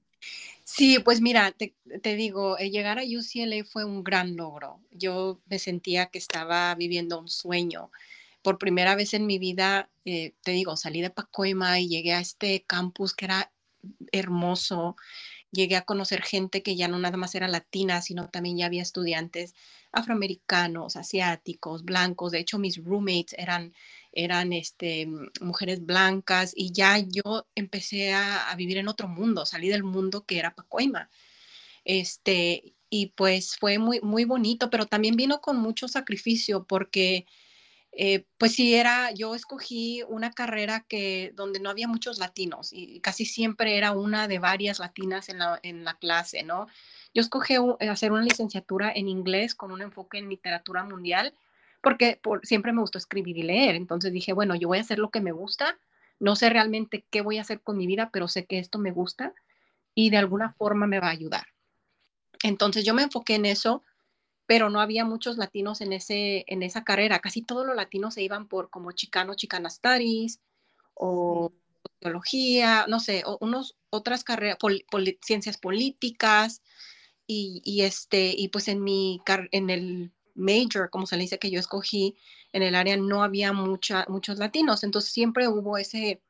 Sí, 0.68 0.98
pues 1.00 1.22
mira, 1.22 1.52
te, 1.52 2.16
digo, 2.16 2.58
llegar 2.58 2.98
a 2.98 3.04
UCLA 3.04 3.64
fue 3.66 3.86
un 3.86 4.04
gran 4.04 4.36
logro. 4.36 4.82
Yo 4.92 5.40
me 5.46 5.60
sentía 5.60 6.08
que 6.08 6.18
estaba 6.18 6.74
viviendo 6.74 7.20
un 7.20 7.30
sueño. 7.30 7.92
Por 8.42 8.58
primera 8.58 8.96
vez 8.96 9.14
en 9.14 9.28
mi 9.28 9.38
vida, 9.38 9.90
eh, 10.06 10.34
te 10.44 10.52
digo, 10.52 10.76
salí 10.76 11.02
de 11.02 11.12
Pacoima 11.12 11.80
y 11.80 11.88
llegué 11.88 12.14
a 12.14 12.20
este 12.20 12.64
campus 12.66 13.14
que 13.14 13.26
era 13.26 13.52
hermoso 14.12 14.96
llegué 15.56 15.76
a 15.78 15.86
conocer 15.86 16.22
gente 16.22 16.62
que 16.62 16.76
ya 16.76 16.88
no 16.88 17.00
nada 17.00 17.18
más 17.18 17.34
era 17.34 17.48
latina, 17.48 18.02
sino 18.02 18.30
también 18.30 18.58
ya 18.58 18.68
había 18.68 18.82
estudiantes 18.84 19.56
afroamericanos, 19.92 20.98
asiáticos, 20.98 21.84
blancos. 21.86 22.32
De 22.32 22.40
hecho, 22.40 22.60
mis 22.60 22.84
roommates 22.84 23.34
eran, 23.38 23.74
eran 24.16 24.54
este, 24.54 25.08
mujeres 25.42 25.86
blancas 25.86 26.54
y 26.56 26.72
ya 26.72 26.98
yo 26.98 27.46
empecé 27.54 28.14
a, 28.14 28.54
vivir 28.58 28.78
en 28.78 28.88
otro 28.88 29.08
mundo, 29.08 29.46
salí 29.46 29.68
del 29.68 29.84
mundo 29.84 30.26
que 30.26 30.40
era 30.40 30.56
Pacoima. 30.56 31.10
Este, 31.84 32.76
y 32.90 33.08
pues 33.08 33.58
fue 33.58 33.78
muy, 33.78 34.00
muy 34.02 34.26
bonito, 34.26 34.70
pero 34.70 34.86
también 34.88 35.16
vino 35.16 35.42
con 35.42 35.58
mucho 35.58 35.88
sacrificio 35.88 36.66
porque 36.66 37.26
eh, 37.98 38.26
pues 38.38 38.54
sí, 38.54 38.76
era, 38.76 39.12
yo 39.12 39.36
escogí 39.36 40.04
una 40.10 40.32
carrera 40.32 40.86
que, 40.88 41.32
donde 41.34 41.62
no 41.62 41.70
había 41.70 41.88
muchos 41.88 42.18
latinos 42.20 42.74
y 42.74 43.00
casi 43.00 43.26
siempre 43.26 43.78
era 43.78 43.94
una 43.94 44.28
de 44.28 44.40
varias 44.40 44.80
latinas 44.80 45.30
en 45.30 45.40
la, 45.40 45.60
en 45.64 45.86
la 45.86 45.98
clase, 45.98 46.44
¿no? 46.44 46.68
Yo 47.14 47.22
escogí 47.22 47.56
hacer 47.80 48.12
una 48.12 48.24
licenciatura 48.24 48.92
en 48.94 49.08
inglés 49.08 49.56
con 49.56 49.72
un 49.72 49.82
enfoque 49.82 50.18
en 50.18 50.30
literatura 50.30 50.84
mundial 50.84 51.34
porque 51.86 52.20
por, 52.20 52.44
siempre 52.44 52.74
me 52.74 52.82
gustó 52.82 52.98
escribir 52.98 53.38
y 53.38 53.44
leer. 53.44 53.76
Entonces 53.76 54.12
dije, 54.12 54.34
bueno, 54.34 54.56
yo 54.56 54.68
voy 54.68 54.80
a 54.80 54.82
hacer 54.82 54.98
lo 54.98 55.12
que 55.12 55.22
me 55.22 55.32
gusta. 55.32 55.78
No 56.20 56.36
sé 56.36 56.50
realmente 56.50 57.06
qué 57.12 57.22
voy 57.22 57.38
a 57.38 57.42
hacer 57.42 57.62
con 57.62 57.78
mi 57.78 57.86
vida, 57.86 58.10
pero 58.12 58.28
sé 58.28 58.48
que 58.48 58.58
esto 58.58 58.80
me 58.80 58.92
gusta 58.92 59.36
y 59.94 60.10
de 60.10 60.18
alguna 60.18 60.52
forma 60.52 60.88
me 60.88 61.00
va 61.00 61.10
a 61.10 61.12
ayudar. 61.12 61.46
Entonces 62.42 62.86
yo 62.86 62.96
me 62.96 63.04
enfoqué 63.04 63.36
en 63.36 63.46
eso 63.46 63.84
pero 64.48 64.70
no 64.70 64.80
había 64.80 65.06
muchos 65.06 65.38
latinos 65.38 65.82
en, 65.82 65.94
ese, 65.94 66.44
en 66.48 66.64
esa 66.64 66.84
carrera. 66.84 67.20
Casi 67.20 67.42
todos 67.42 67.66
los 67.66 67.76
latinos 67.76 68.16
se 68.16 68.24
iban 68.24 68.48
por 68.48 68.70
como 68.72 68.92
chicano, 68.92 69.36
chicana 69.36 69.70
studies 69.70 70.40
o 70.96 71.52
teología, 72.00 72.86
no 72.88 73.00
sé, 73.00 73.24
o 73.26 73.38
unos, 73.42 73.76
otras 73.92 74.24
carreras, 74.24 74.58
ciencias 75.22 75.58
políticas 75.58 76.62
y, 77.26 77.62
y, 77.64 77.82
este, 77.82 78.34
y 78.38 78.50
pues 78.50 78.68
en 78.68 78.84
mi, 78.84 79.20
en 79.52 79.70
el 79.72 80.12
major, 80.36 80.90
como 80.90 81.08
se 81.08 81.18
le 81.18 81.24
dice 81.24 81.40
que 81.40 81.52
yo 81.52 81.60
escogí, 81.60 82.16
en 82.54 82.64
el 82.64 82.76
área 82.76 82.98
no 82.98 83.24
había 83.24 83.54
muchos 83.54 84.38
latinos, 84.38 84.84
entonces 84.84 85.12
siempre 85.12 85.48
hubo 85.48 85.78
ese, 85.78 86.22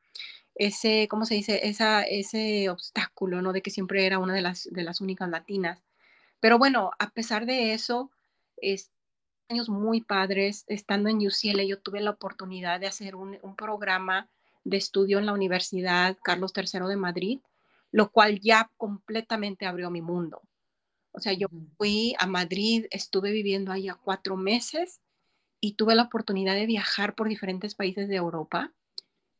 ese, 0.56 1.06
¿cómo 1.08 1.26
se 1.26 1.34
dice? 1.34 1.60
Ese 1.62 2.68
obstáculo, 2.70 3.42
¿no? 3.42 3.52
De 3.52 3.62
que 3.62 3.70
siempre 3.70 4.06
era 4.06 4.18
una 4.18 4.34
de 4.34 4.42
las, 4.42 4.68
de 4.70 4.82
las 4.82 5.00
únicas 5.00 5.28
latinas. 5.28 5.82
Pero 6.40 6.58
bueno, 6.58 6.92
a 6.98 7.10
pesar 7.10 7.46
de 7.46 7.74
eso, 7.74 8.10
es, 8.56 8.90
años 9.48 9.68
muy 9.68 10.00
padres, 10.00 10.64
estando 10.68 11.08
en 11.08 11.18
UCLA, 11.18 11.64
yo 11.64 11.80
tuve 11.80 12.00
la 12.00 12.10
oportunidad 12.10 12.80
de 12.80 12.86
hacer 12.86 13.16
un, 13.16 13.38
programa 13.56 14.28
de 14.64 14.76
estudio 14.78 15.18
en 15.18 15.26
la 15.26 15.32
Universidad 15.32 16.16
Carlos 16.22 16.52
III 16.56 16.86
de 16.88 16.96
Madrid, 16.96 17.40
lo 17.92 18.10
cual 18.10 18.40
ya 18.40 18.70
completamente 18.76 19.66
abrió 19.66 19.90
mi 19.90 20.02
mundo. 20.02 20.42
O 21.16 21.20
sea, 21.20 21.32
yo 21.32 21.48
fui 21.78 22.14
a 22.18 22.26
Madrid, 22.26 22.86
estuve 22.90 23.32
viviendo 23.32 23.72
allá 23.72 23.98
cuatro 24.02 24.36
meses 24.36 25.00
y 25.60 25.72
tuve 25.72 25.94
la 25.94 26.04
oportunidad 26.04 26.54
de 26.54 26.66
viajar 26.66 27.14
por 27.14 27.28
diferentes 27.28 27.74
países 27.74 28.08
de 28.08 28.16
Europa 28.16 28.72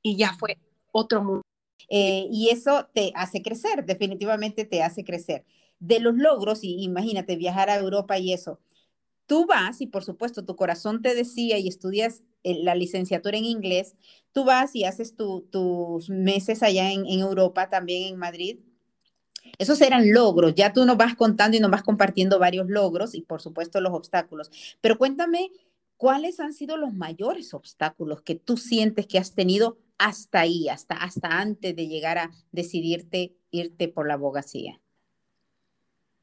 y 0.02 0.16
ya 0.16 0.32
fue 0.32 0.58
otro 0.92 1.22
mundo. 1.22 1.42
Eh, 1.88 2.26
y 2.32 2.48
eso 2.50 2.88
te 2.94 3.12
hace 3.14 3.42
crecer, 3.42 3.84
definitivamente 3.84 4.64
te 4.64 4.82
hace 4.82 5.04
crecer 5.04 5.44
de 5.78 6.00
los 6.00 6.16
logros, 6.16 6.64
y 6.64 6.82
imagínate 6.82 7.36
viajar 7.36 7.68
a 7.68 7.76
Europa 7.76 8.18
y 8.18 8.32
eso, 8.32 8.58
tú 9.26 9.46
vas 9.46 9.80
y 9.80 9.86
por 9.86 10.04
supuesto 10.04 10.44
tu 10.44 10.56
corazón 10.56 11.02
te 11.02 11.14
decía 11.14 11.58
y 11.58 11.68
estudias 11.68 12.22
eh, 12.44 12.62
la 12.62 12.74
licenciatura 12.74 13.36
en 13.38 13.44
inglés, 13.44 13.96
tú 14.32 14.44
vas 14.44 14.74
y 14.74 14.84
haces 14.84 15.14
tus 15.16 16.08
meses 16.08 16.62
allá 16.62 16.92
en, 16.92 17.06
en, 17.06 17.20
Europa, 17.20 17.68
también 17.68 18.14
en 18.14 18.18
Madrid. 18.18 18.60
Esos 19.58 19.80
eran 19.80 20.12
logros, 20.12 20.54
ya 20.54 20.72
tú 20.72 20.84
nos 20.84 20.96
vas 20.96 21.14
contando 21.14 21.56
y 21.56 21.60
nos 21.60 21.70
vas 21.70 21.82
compartiendo 21.82 22.38
varios 22.38 22.68
logros 22.68 23.14
y 23.14 23.22
por 23.22 23.40
supuesto 23.40 23.80
los 23.80 23.92
obstáculos. 23.92 24.50
Pero 24.80 24.98
cuéntame, 24.98 25.50
¿cuáles 25.96 26.40
han 26.40 26.52
sido 26.52 26.76
los 26.76 26.92
mayores 26.92 27.54
obstáculos 27.54 28.22
que 28.22 28.34
tú 28.34 28.56
sientes 28.56 29.06
que 29.06 29.18
has 29.18 29.34
tenido 29.34 29.78
hasta 29.98 30.40
ahí, 30.40 30.68
hasta, 30.68 30.94
hasta 30.96 31.38
antes 31.38 31.74
de 31.74 31.88
llegar 31.88 32.18
a 32.18 32.30
decidirte 32.52 33.34
irte 33.50 33.88
por 33.88 34.06
la 34.06 34.14
abogacía? 34.14 34.80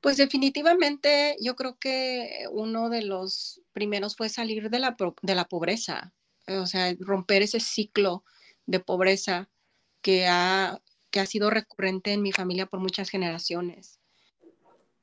Pues 0.01 0.17
definitivamente 0.17 1.37
yo 1.39 1.55
creo 1.55 1.77
que 1.79 2.45
uno 2.51 2.89
de 2.89 3.03
los 3.03 3.61
primeros 3.71 4.17
fue 4.17 4.27
salir 4.27 4.69
de 4.69 4.79
la, 4.79 4.97
de 5.21 5.35
la 5.35 5.45
pobreza, 5.45 6.13
o 6.47 6.65
sea, 6.65 6.93
romper 6.99 7.41
ese 7.41 7.61
ciclo 7.61 8.25
de 8.65 8.81
pobreza 8.81 9.49
que 10.01 10.27
ha, 10.27 10.81
que 11.13 11.19
ha 11.19 11.27
sido 11.27 11.51
recurrente 11.51 12.11
en 12.11 12.23
mi 12.23 12.31
familia 12.31 12.65
por 12.65 12.79
muchas 12.79 13.11
generaciones. 13.11 13.99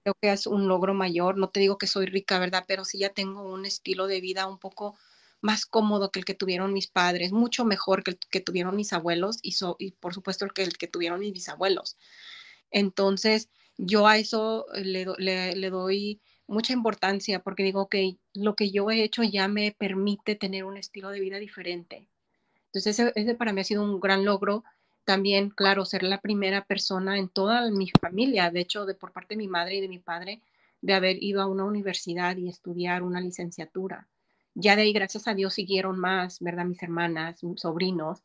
Creo 0.02 0.16
que 0.20 0.32
es 0.32 0.48
un 0.48 0.66
logro 0.66 0.92
mayor, 0.92 1.38
no 1.38 1.50
te 1.50 1.60
digo 1.60 1.78
que 1.78 1.86
soy 1.86 2.06
rica, 2.06 2.40
¿verdad? 2.40 2.64
Pero 2.66 2.84
sí 2.84 2.98
ya 2.98 3.10
tengo 3.10 3.44
un 3.44 3.64
estilo 3.64 4.08
de 4.08 4.20
vida 4.20 4.48
un 4.48 4.58
poco 4.58 4.98
más 5.40 5.66
cómodo 5.66 6.10
que 6.10 6.18
el 6.18 6.24
que 6.24 6.34
tuvieron 6.34 6.72
mis 6.72 6.88
padres, 6.88 7.30
mucho 7.30 7.64
mejor 7.64 8.02
que 8.02 8.10
el 8.10 8.18
que 8.18 8.40
tuvieron 8.40 8.74
mis 8.74 8.92
abuelos 8.92 9.38
y, 9.40 9.54
por 10.00 10.12
supuesto 10.12 10.44
el 10.44 10.52
que, 10.52 10.64
el 10.64 10.76
que 10.76 10.88
tuvieron 10.88 11.20
mis 11.20 11.32
bisabuelos. 11.32 11.96
Entonces, 12.72 13.48
yo 13.78 14.08
a 14.08 14.18
eso 14.18 14.66
le, 14.74 15.06
le, 15.16 15.70
doy 15.70 16.20
mucha 16.48 16.72
importancia 16.72 17.40
porque 17.44 17.62
digo 17.62 17.88
que 17.88 18.16
lo 18.34 18.56
que 18.56 18.72
yo 18.72 18.90
he 18.90 19.04
hecho 19.04 19.22
ya 19.22 19.46
me 19.46 19.76
permite 19.78 20.34
tener 20.34 20.64
un 20.64 20.76
estilo 20.76 21.10
de 21.10 21.20
vida 21.20 21.38
diferente. 21.38 22.08
Entonces 22.66 22.98
ese, 22.98 23.12
ese, 23.14 23.36
para 23.36 23.52
mí 23.52 23.60
ha 23.60 23.64
sido 23.64 23.84
un 23.84 24.00
gran 24.00 24.24
logro. 24.24 24.64
También, 25.10 25.50
claro, 25.50 25.84
ser 25.84 26.04
la 26.04 26.20
primera 26.20 26.64
persona 26.64 27.18
en 27.18 27.28
toda 27.28 27.68
mi 27.72 27.90
familia, 28.00 28.48
de 28.52 28.60
hecho, 28.60 28.86
de 28.86 28.94
por 28.94 29.10
parte 29.10 29.34
de 29.34 29.38
mi 29.38 29.48
madre 29.48 29.74
y 29.74 29.80
de 29.80 29.88
mi 29.88 29.98
padre, 29.98 30.40
de 30.82 30.94
haber 30.94 31.20
ido 31.20 31.42
a 31.42 31.46
una 31.46 31.64
universidad 31.64 32.36
y 32.36 32.48
estudiar 32.48 33.02
una 33.02 33.20
licenciatura. 33.20 34.06
Ya 34.54 34.76
de 34.76 34.82
ahí, 34.82 34.92
gracias 34.92 35.26
a 35.26 35.34
Dios, 35.34 35.54
siguieron 35.54 35.98
más, 35.98 36.38
¿verdad? 36.38 36.64
Mis 36.64 36.80
hermanas, 36.84 37.42
mis 37.42 37.60
sobrinos, 37.60 38.22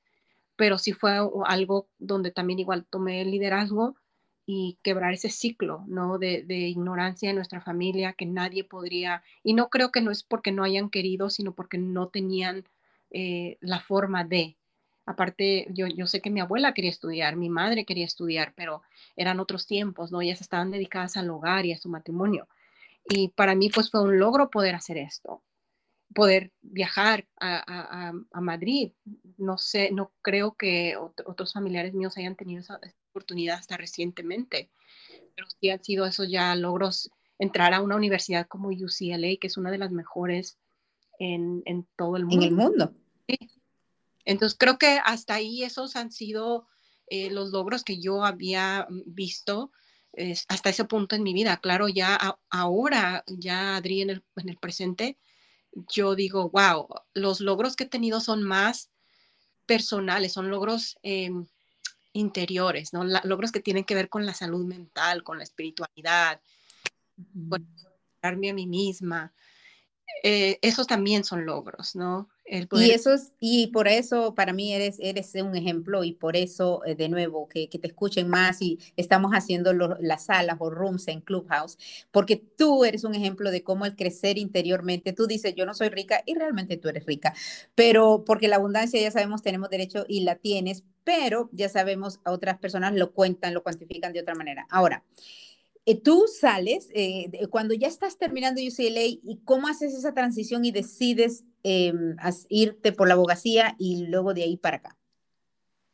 pero 0.56 0.78
sí 0.78 0.94
fue 0.94 1.18
algo 1.48 1.88
donde 1.98 2.30
también 2.30 2.60
igual 2.60 2.86
tomé 2.88 3.24
el 3.24 3.32
liderazgo 3.32 3.96
y 4.46 4.78
quebrar 4.84 5.16
ese 5.16 5.32
ciclo, 5.32 5.86
¿no? 5.88 6.20
De, 6.20 6.46
ignorancia 6.48 7.32
en 7.32 7.36
nuestra 7.38 7.62
familia, 7.62 8.14
que 8.14 8.28
nadie 8.28 8.64
podría, 8.64 9.24
y 9.42 9.56
no 9.56 9.70
creo 9.70 9.92
que 9.92 10.02
no 10.02 10.12
es 10.12 10.22
porque 10.22 10.52
no 10.52 10.64
hayan 10.64 10.92
querido, 10.92 11.32
sino 11.32 11.56
porque 11.56 11.80
no 11.80 12.10
tenían 12.10 12.64
eh, 13.10 13.58
la 13.60 13.80
forma 13.80 14.24
de. 14.24 14.56
Aparte, 15.06 15.68
yo, 15.70 15.88
yo 15.88 16.08
sé 16.08 16.22
que 16.22 16.32
mi 16.32 16.40
abuela 16.40 16.74
quería 16.74 16.90
estudiar, 16.90 17.36
mi 17.36 17.50
madre 17.50 17.86
quería 17.86 18.06
estudiar, 18.06 18.54
pero 18.56 18.82
eran 19.16 19.40
otros 19.40 19.68
tiempos, 19.68 20.12
¿no? 20.12 20.22
Ellas 20.22 20.42
estaban 20.42 20.72
dedicadas 20.72 21.16
al 21.18 21.30
hogar 21.30 21.66
y 21.66 21.74
a 21.74 21.78
su 21.78 21.90
matrimonio. 21.90 22.48
Y 23.08 23.30
para 23.30 23.54
mí, 23.54 23.70
pues 23.70 23.92
fue 23.92 24.02
un 24.02 24.18
logro 24.18 24.50
poder 24.50 24.74
hacer 24.74 24.98
esto, 24.98 25.44
poder 26.14 26.52
viajar 26.62 27.28
a, 27.40 28.12
a, 28.32 28.42
Madrid. 28.42 28.94
No 29.38 29.60
sé, 29.60 29.92
no 29.92 30.12
creo 30.24 30.56
que 30.56 30.96
otros 30.98 31.54
familiares 31.54 31.94
míos 31.94 32.18
hayan 32.18 32.36
tenido 32.36 32.62
esa, 32.62 32.80
oportunidad 33.12 33.60
hasta 33.60 33.78
recientemente, 33.78 34.70
pero 35.36 35.48
sí 35.48 35.70
han 35.70 35.82
sido 35.82 36.06
esos 36.06 36.30
ya 36.30 36.54
logros 36.56 37.10
entrar 37.40 37.74
a 37.74 37.82
una 37.82 37.96
universidad 37.96 38.46
como 38.48 38.70
UCLA, 38.70 39.38
que 39.40 39.48
es 39.48 39.58
una 39.58 39.72
de 39.72 39.78
las 39.78 39.92
mejores 39.92 40.58
en, 41.18 41.62
en 41.66 41.88
todo 41.96 42.18
el 42.18 42.26
mundo. 42.26 42.46
En 42.46 42.52
el 42.52 42.56
mundo. 42.56 42.92
Sí. 43.28 43.38
Entonces 44.26 44.58
creo 44.60 44.78
que 44.78 45.00
hasta 45.04 45.36
ahí 45.36 45.64
esos 45.64 45.96
han 45.96 46.12
sido 46.12 46.68
eh, 47.08 47.30
los 47.30 47.52
logros 47.52 47.84
que 47.84 48.00
yo 48.00 48.26
había 48.26 48.88
visto 49.06 49.72
hasta 50.48 50.70
ese 50.70 50.86
punto 50.86 51.16
en 51.16 51.24
mi 51.24 51.34
vida. 51.34 51.58
Claro, 51.58 51.90
ya 51.90 52.38
ahora, 52.50 53.24
ya 53.28 53.76
Adri 53.76 54.02
en 54.02 54.12
el, 54.12 54.24
en 54.38 54.50
el 54.50 54.58
presente, 54.58 55.18
yo 55.94 56.16
digo, 56.16 56.50
wow, 56.50 56.88
los 57.14 57.42
logros 57.42 57.76
que 57.76 57.84
he 57.84 57.88
tenido 57.88 58.22
son 58.22 58.44
más 58.44 58.92
personales, 59.66 60.34
son 60.34 60.50
logros 60.50 60.98
em, 61.04 61.46
interiores, 62.14 62.94
¿no? 62.94 63.04
logros 63.04 63.52
que 63.52 63.60
tienen 63.60 63.84
que 63.84 63.96
ver 63.96 64.10
con 64.10 64.26
la 64.26 64.34
salud 64.34 64.66
mental, 64.66 65.24
con 65.24 65.38
la 65.38 65.44
espiritualidad, 65.44 66.40
con 67.50 67.68
darme 68.22 68.52
a 68.52 68.54
mí 68.54 68.68
misma. 68.68 69.34
Eh, 70.24 70.60
esos 70.62 70.88
también 70.88 71.24
son 71.24 71.46
logros, 71.46 71.96
¿no? 71.96 72.30
Y, 72.48 72.92
esos, 72.92 73.32
y 73.40 73.68
por 73.68 73.88
eso 73.88 74.36
para 74.36 74.54
mí 74.54 74.72
eres, 74.72 74.98
eres 75.00 75.34
un 75.34 75.56
ejemplo 75.56 76.04
y 76.04 76.14
por 76.14 76.36
eso, 76.36 76.86
eh, 76.86 76.94
de 76.94 77.10
nuevo, 77.10 77.50
que, 77.50 77.70
que, 77.70 77.80
te 77.80 77.88
escuchen 77.88 78.28
más 78.28 78.62
y 78.62 78.80
estamos 78.98 79.32
haciendo 79.32 79.74
las 79.74 80.26
salas 80.26 80.58
o 80.60 80.70
rooms 80.70 81.08
en 81.08 81.22
Clubhouse, 81.22 81.78
porque 82.12 82.36
tú 82.36 82.86
eres 82.86 83.04
un 83.04 83.16
ejemplo 83.16 83.50
de 83.50 83.64
cómo 83.64 83.86
el 83.86 83.96
crecer 83.96 84.38
interiormente, 84.38 85.12
tú 85.12 85.26
dices, 85.26 85.56
yo 85.56 85.66
no 85.66 85.74
soy 85.74 85.90
rica 85.90 86.22
y 86.26 86.36
realmente 86.36 86.78
tú 86.78 86.90
eres 86.90 87.06
rica, 87.08 87.34
pero 87.74 88.24
porque 88.26 88.48
la 88.48 88.58
abundancia 88.58 89.02
ya 89.02 89.10
sabemos 89.10 89.42
tenemos 89.42 89.70
derecho 89.72 90.06
y 90.08 90.22
la 90.22 90.36
tienes, 90.36 90.84
pero 91.04 91.50
ya 91.52 91.68
sabemos, 91.68 92.20
a 92.26 92.32
otras 92.32 92.60
personas 92.60 92.94
lo 92.94 93.12
cuentan, 93.12 93.56
lo 93.56 93.64
cuantifican 93.64 94.14
de 94.14 94.22
otra 94.22 94.36
manera. 94.36 94.68
Ahora, 94.70 95.04
tú 95.94 96.26
sales 96.28 96.90
eh, 96.96 97.30
cuando 97.52 97.76
ya 97.76 97.88
estás 97.88 98.18
terminando 98.18 98.60
UCLA 98.60 99.04
y 99.04 99.42
cómo 99.46 99.68
haces 99.68 99.94
esa 99.94 100.16
transición 100.16 100.66
y 100.66 100.72
decides 100.72 101.44
em, 101.62 102.16
irte 102.50 102.92
por 102.92 103.08
la 103.08 103.14
abogacía 103.14 103.76
y 103.78 104.08
luego 104.08 104.34
de 104.34 104.44
ahí 104.44 104.58
para 104.58 104.78
acá. 104.78 104.98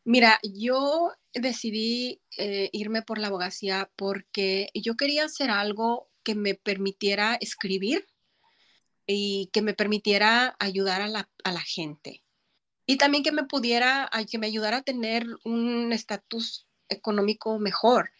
Mira, 0.05 0.39
yo 0.43 1.11
decidí 1.33 2.21
eh, 2.37 2.69
irme 2.71 3.01
por 3.01 3.17
la 3.17 3.27
abogacía 3.27 3.91
porque 3.97 4.69
yo 4.73 4.95
quería 4.95 5.25
hacer 5.25 5.49
algo 5.51 6.09
que 6.23 6.35
me 6.35 6.55
permitiera 6.55 7.35
escribir 7.35 8.07
y 9.05 9.49
que 9.51 9.61
me 9.61 9.73
permitiera 9.73 10.55
ayudar 10.59 11.01
a 11.01 11.07
la, 11.07 11.29
a 11.43 11.51
la 11.51 11.59
gente. 11.59 12.23
Y 12.85 12.97
también 12.97 13.23
que 13.23 13.31
me 13.31 13.43
pudiera, 13.43 14.09
que 14.29 14.37
me 14.37 14.47
ayudara 14.47 14.77
a 14.77 14.83
tener 14.83 15.25
un 15.43 15.93
estatus 15.93 16.67
económico 16.89 17.59
mejor. 17.59 18.11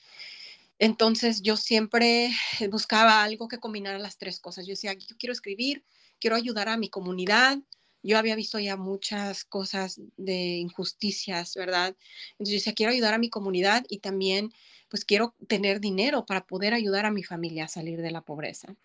Entonces 0.82 1.44
yo 1.44 1.58
siempre 1.58 2.32
buscaba 2.72 3.22
algo 3.22 3.48
que 3.48 3.60
combinara 3.60 4.00
las 4.00 4.18
tres 4.18 4.40
cosas. 4.40 4.66
Yo 4.66 4.72
decía, 4.72 4.94
yo 4.94 5.16
quiero 5.20 5.32
escribir, 5.32 5.86
quiero 6.20 6.36
ayudar 6.36 6.70
a 6.70 6.78
mi 6.78 6.90
comunidad. 6.90 7.60
Yo 8.02 8.18
había 8.18 8.36
visto 8.36 8.58
ya 8.58 8.78
muchas 8.78 9.46
cosas 9.46 10.02
de 10.18 10.56
injusticias, 10.58 11.54
¿verdad? 11.54 11.96
Entonces 12.32 12.54
yo 12.54 12.56
decía, 12.56 12.74
quiero 12.74 12.92
ayudar 12.92 13.14
a 13.14 13.20
mi 13.20 13.30
comunidad 13.30 13.86
y 13.90 14.00
también 14.00 14.52
pues 14.90 15.06
quiero 15.06 15.36
tener 15.48 15.82
dinero 15.82 16.26
para 16.26 16.48
poder 16.48 16.74
ayudar 16.74 17.06
a 17.06 17.12
mi 17.12 17.22
familia 17.22 17.66
a 17.66 17.68
salir 17.68 18.02
de 18.02 18.10
la 18.10 18.22
pobreza. 18.22 18.76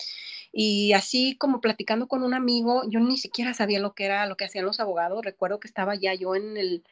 Y 0.52 0.92
así 0.92 1.34
como 1.38 1.62
platicando 1.62 2.08
con 2.08 2.22
un 2.22 2.34
amigo, 2.34 2.82
yo 2.90 3.00
ni 3.00 3.16
siquiera 3.16 3.54
sabía 3.54 3.80
lo 3.80 3.94
que 3.94 4.04
era, 4.04 4.26
lo 4.26 4.36
que 4.36 4.44
hacían 4.44 4.66
los 4.66 4.80
abogados. 4.80 5.24
Recuerdo 5.24 5.60
que 5.60 5.68
estaba 5.68 5.94
ya 5.94 6.12
yo 6.12 6.36
en 6.36 6.58
el 6.58 6.84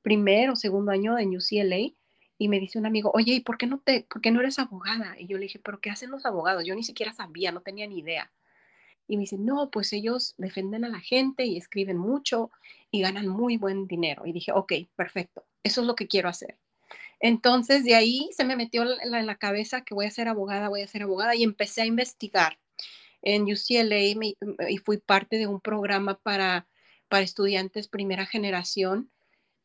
primer 0.00 0.48
o 0.48 0.56
segundo 0.56 0.92
año 0.92 1.14
de 1.14 1.26
UCLA 1.26 1.92
y 2.38 2.48
me 2.48 2.60
dice 2.60 2.78
un 2.78 2.86
amigo, 2.86 3.10
oye, 3.14 3.34
¿y 3.34 3.40
por 3.40 3.56
qué 3.56 3.66
no 3.66 3.78
te, 3.78 4.02
por 4.02 4.20
qué 4.20 4.30
no 4.30 4.40
eres 4.40 4.58
abogada? 4.58 5.18
Y 5.18 5.26
yo 5.26 5.38
le 5.38 5.44
dije, 5.44 5.58
¿pero 5.58 5.80
qué 5.80 5.90
hacen 5.90 6.10
los 6.10 6.26
abogados? 6.26 6.64
Yo 6.66 6.74
ni 6.74 6.82
siquiera 6.82 7.12
sabía, 7.12 7.52
no 7.52 7.62
tenía 7.62 7.86
ni 7.86 7.98
idea. 7.98 8.30
Y 9.08 9.16
me 9.16 9.22
dice, 9.22 9.38
no, 9.38 9.70
pues 9.70 9.92
ellos 9.92 10.34
defienden 10.36 10.84
a 10.84 10.88
la 10.88 11.00
gente 11.00 11.44
y 11.46 11.56
escriben 11.56 11.96
mucho 11.96 12.50
y 12.90 13.00
ganan 13.00 13.28
muy 13.28 13.56
buen 13.56 13.86
dinero. 13.86 14.26
Y 14.26 14.32
dije, 14.32 14.52
ok, 14.52 14.72
perfecto, 14.96 15.44
eso 15.62 15.80
es 15.80 15.86
lo 15.86 15.94
que 15.94 16.08
quiero 16.08 16.28
hacer. 16.28 16.58
Entonces 17.20 17.84
de 17.84 17.94
ahí 17.94 18.28
se 18.36 18.44
me 18.44 18.56
metió 18.56 18.82
en 18.82 19.26
la, 19.26 19.36
cabeza 19.36 19.82
que 19.82 19.94
voy 19.94 20.06
a 20.06 20.10
ser 20.10 20.28
abogada, 20.28 20.68
voy 20.68 20.82
a 20.82 20.88
ser 20.88 21.02
abogada 21.02 21.34
y 21.34 21.42
empecé 21.44 21.82
a 21.82 21.86
investigar 21.86 22.58
en 23.22 23.44
UCLA 23.44 23.98
y 24.68 24.76
fui 24.84 24.98
parte 24.98 25.38
de 25.38 25.46
un 25.46 25.60
programa 25.60 26.18
para, 26.18 26.68
para 27.08 27.24
estudiantes 27.24 27.88
primera 27.88 28.26
generación 28.26 29.10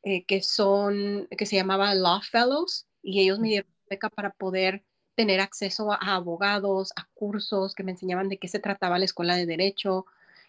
eh, 0.04 0.24
que 0.26 0.42
son, 0.42 1.28
que 1.38 1.46
se 1.46 1.56
llamaba 1.56 1.94
Law 1.96 2.22
Fellows, 2.22 2.88
y 3.04 3.22
ellos 3.22 3.40
me 3.40 3.50
dieron 3.50 3.70
beca 3.90 4.10
para 4.10 4.32
poder 4.32 4.84
tener 5.16 5.40
acceso 5.42 5.92
a, 5.92 5.96
abogados, 5.98 6.94
a 6.96 7.06
cursos 7.14 7.76
que 7.76 7.84
me 7.84 7.92
enseñaban 7.92 8.30
de 8.30 8.38
qué 8.38 8.48
se 8.48 8.60
trataba 8.60 9.00
la 9.00 9.06
escuela 9.06 9.36
de 9.36 9.46
derecho, 9.46 10.06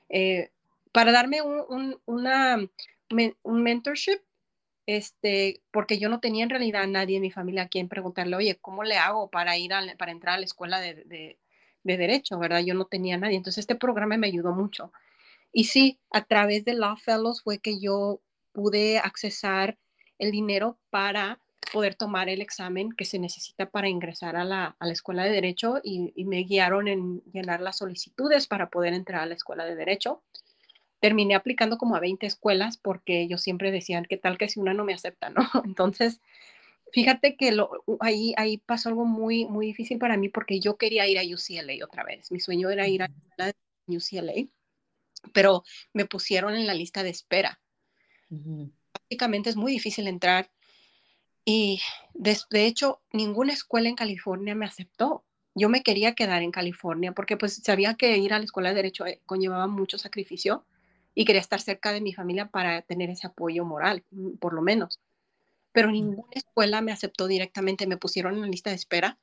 eh, 0.08 0.50
para 0.92 1.12
darme 1.12 1.42
un, 1.42 1.98
una, 2.04 2.58
un 3.42 3.62
mentorship, 3.62 4.20
este, 4.86 5.60
porque 5.70 5.98
yo 5.98 6.08
no 6.08 6.20
tenía 6.20 6.44
en 6.44 6.50
realidad 6.50 6.82
a 6.82 6.86
nadie 6.86 7.16
en 7.16 7.22
mi 7.22 7.30
familia 7.30 7.62
a 7.62 7.68
quien 7.68 7.88
preguntarle, 7.88 8.36
oye, 8.36 8.58
¿cómo 8.60 8.84
le 8.84 8.96
hago 8.96 9.30
para 9.30 9.56
ir 9.56 9.72
a, 9.72 9.82
para 9.96 10.12
entrar 10.12 10.34
a 10.34 10.38
la 10.38 10.44
escuela 10.44 10.80
de, 10.80 10.94
de, 11.04 11.38
de 11.84 11.96
derecho, 11.96 12.38
verdad? 12.38 12.60
Yo 12.60 12.74
no 12.74 12.86
tenía 12.86 13.14
a 13.14 13.18
nadie. 13.18 13.36
Entonces 13.36 13.62
este 13.62 13.76
programa 13.76 14.16
me 14.16 14.26
ayudó 14.26 14.52
mucho. 14.52 14.92
Y 15.52 15.64
sí, 15.64 15.98
a 16.10 16.24
través 16.24 16.64
de 16.64 16.74
Law 16.74 16.96
Fellows 16.96 17.42
fue 17.42 17.58
que 17.58 17.78
yo 17.78 18.20
pude 18.52 18.98
accesar 18.98 19.78
el 20.18 20.30
dinero 20.30 20.78
para 20.90 21.40
poder 21.72 21.94
tomar 21.94 22.28
el 22.28 22.42
examen 22.42 22.92
que 22.92 23.04
se 23.04 23.18
necesita 23.18 23.70
para 23.70 23.88
ingresar 23.88 24.36
a 24.36 24.44
la, 24.44 24.76
a 24.78 24.86
la 24.86 24.92
escuela 24.92 25.24
de 25.24 25.30
derecho 25.30 25.80
y, 25.82 26.12
y, 26.14 26.24
me 26.24 26.42
guiaron 26.42 26.86
en 26.86 27.22
llenar 27.32 27.60
las 27.60 27.78
solicitudes 27.78 28.46
para 28.46 28.68
poder 28.68 28.92
entrar 28.92 29.22
a 29.22 29.26
la 29.26 29.34
escuela 29.34 29.64
de 29.64 29.74
derecho. 29.74 30.22
Terminé 31.00 31.34
aplicando 31.34 31.78
como 31.78 31.96
a 31.96 32.00
20 32.00 32.26
escuelas 32.26 32.76
porque 32.76 33.22
ellos 33.22 33.42
siempre 33.42 33.70
decían, 33.70 34.04
¿qué 34.08 34.16
tal 34.16 34.38
que 34.38 34.48
si 34.48 34.60
una 34.60 34.74
no 34.74 34.84
me 34.84 34.94
acepta? 34.94 35.30
¿no? 35.30 35.40
Entonces, 35.64 36.20
fíjate 36.92 37.36
que 37.36 37.52
lo, 37.52 37.70
ahí, 38.00 38.34
ahí 38.36 38.58
pasó 38.58 38.90
algo 38.90 39.06
muy, 39.06 39.46
muy 39.46 39.66
difícil 39.66 39.98
para 39.98 40.16
mí 40.16 40.28
porque 40.28 40.60
yo 40.60 40.76
quería 40.76 41.08
ir 41.08 41.18
a 41.18 41.22
UCLA 41.22 41.84
otra 41.84 42.04
vez. 42.04 42.30
Mi 42.30 42.40
sueño 42.40 42.70
era 42.70 42.86
ir 42.86 43.02
a 43.02 43.10
UCLA, 43.86 44.46
pero 45.32 45.64
me 45.94 46.04
pusieron 46.04 46.54
en 46.54 46.66
la 46.66 46.74
lista 46.74 47.02
de 47.02 47.10
espera 47.10 47.61
Básicamente 48.94 49.50
es 49.50 49.56
muy 49.56 49.72
difícil 49.72 50.06
entrar 50.08 50.50
y 51.44 51.80
de, 52.14 52.66
hecho 52.66 53.00
ninguna 53.12 53.52
escuela 53.52 53.88
en 53.88 53.96
California 53.96 54.54
me 54.54 54.66
aceptó. 54.66 55.24
Yo 55.54 55.68
me 55.68 55.82
quería 55.82 56.14
quedar 56.14 56.42
en 56.42 56.52
California 56.52 57.12
porque 57.12 57.36
pues 57.36 57.56
sabía 57.56 57.94
que 57.94 58.16
ir 58.16 58.32
a 58.32 58.38
la 58.38 58.44
escuela 58.44 58.70
de 58.70 58.76
derecho 58.76 59.06
eh, 59.06 59.20
conllevaba 59.26 59.66
mucho 59.66 59.98
sacrificio 59.98 60.64
y 61.14 61.24
quería 61.24 61.40
estar 61.40 61.60
cerca 61.60 61.92
de 61.92 62.00
mi 62.00 62.14
familia 62.14 62.48
para 62.48 62.82
tener 62.82 63.10
ese 63.10 63.26
apoyo 63.26 63.64
moral, 63.64 64.04
mm, 64.12 64.36
por 64.36 64.54
lo 64.54 64.62
menos. 64.62 65.00
Pero 65.72 65.90
ninguna 65.90 66.32
escuela 66.32 66.80
me 66.80 66.92
aceptó 66.92 67.26
directamente, 67.26 67.86
me 67.86 67.96
pusieron 67.96 68.34
en 68.34 68.42
la 68.42 68.46
lista 68.46 68.70
de 68.70 68.76
espera. 68.76 69.18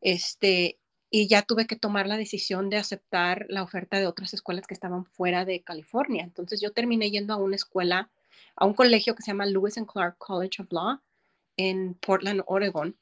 Este, 0.00 0.78
y 1.10 1.28
ya 1.28 1.42
tuve 1.42 1.66
que 1.66 1.76
tomar 1.76 2.06
la 2.06 2.16
decisión 2.16 2.70
de 2.70 2.78
aceptar 2.78 3.46
la 3.48 3.62
oferta 3.62 3.98
de 3.98 4.06
otras 4.06 4.34
escuelas 4.34 4.66
que 4.66 4.74
estaban 4.74 5.04
fuera 5.04 5.44
de 5.44 5.62
California. 5.62 6.24
Entonces 6.24 6.60
yo 6.60 6.72
terminé 6.72 7.10
yendo 7.10 7.34
a 7.34 7.36
una 7.36 7.56
escuela 7.56 8.10
a 8.56 8.66
un 8.66 8.74
colegio 8.74 9.14
que 9.14 9.22
se 9.22 9.30
llama 9.30 9.46
Lewis 9.46 9.78
and 9.78 9.86
Clark 9.86 10.16
College 10.18 10.62
of 10.62 10.72
Law 10.72 11.00
en 11.56 11.94
Portland, 11.94 12.42
Oregon. 12.46 12.96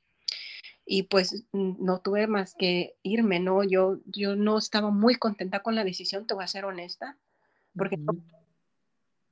Y 0.85 1.05
pues 1.05 1.45
no 1.53 2.01
tuve 2.01 2.27
más 2.27 2.55
que 2.55 2.97
irme, 3.03 3.39
¿no? 3.39 3.63
Yo, 3.63 3.99
yo 4.07 4.35
no 4.35 4.59
estaba 4.59 4.91
muy 4.91 5.15
contenta 5.15 5.61
con 5.63 5.75
la 5.75 5.85
decisión, 5.85 6.27
te 6.27 6.35
voy 6.35 6.45
a 6.45 6.49
ser 6.49 6.65
honesta, 6.65 7.17
porque, 7.77 7.97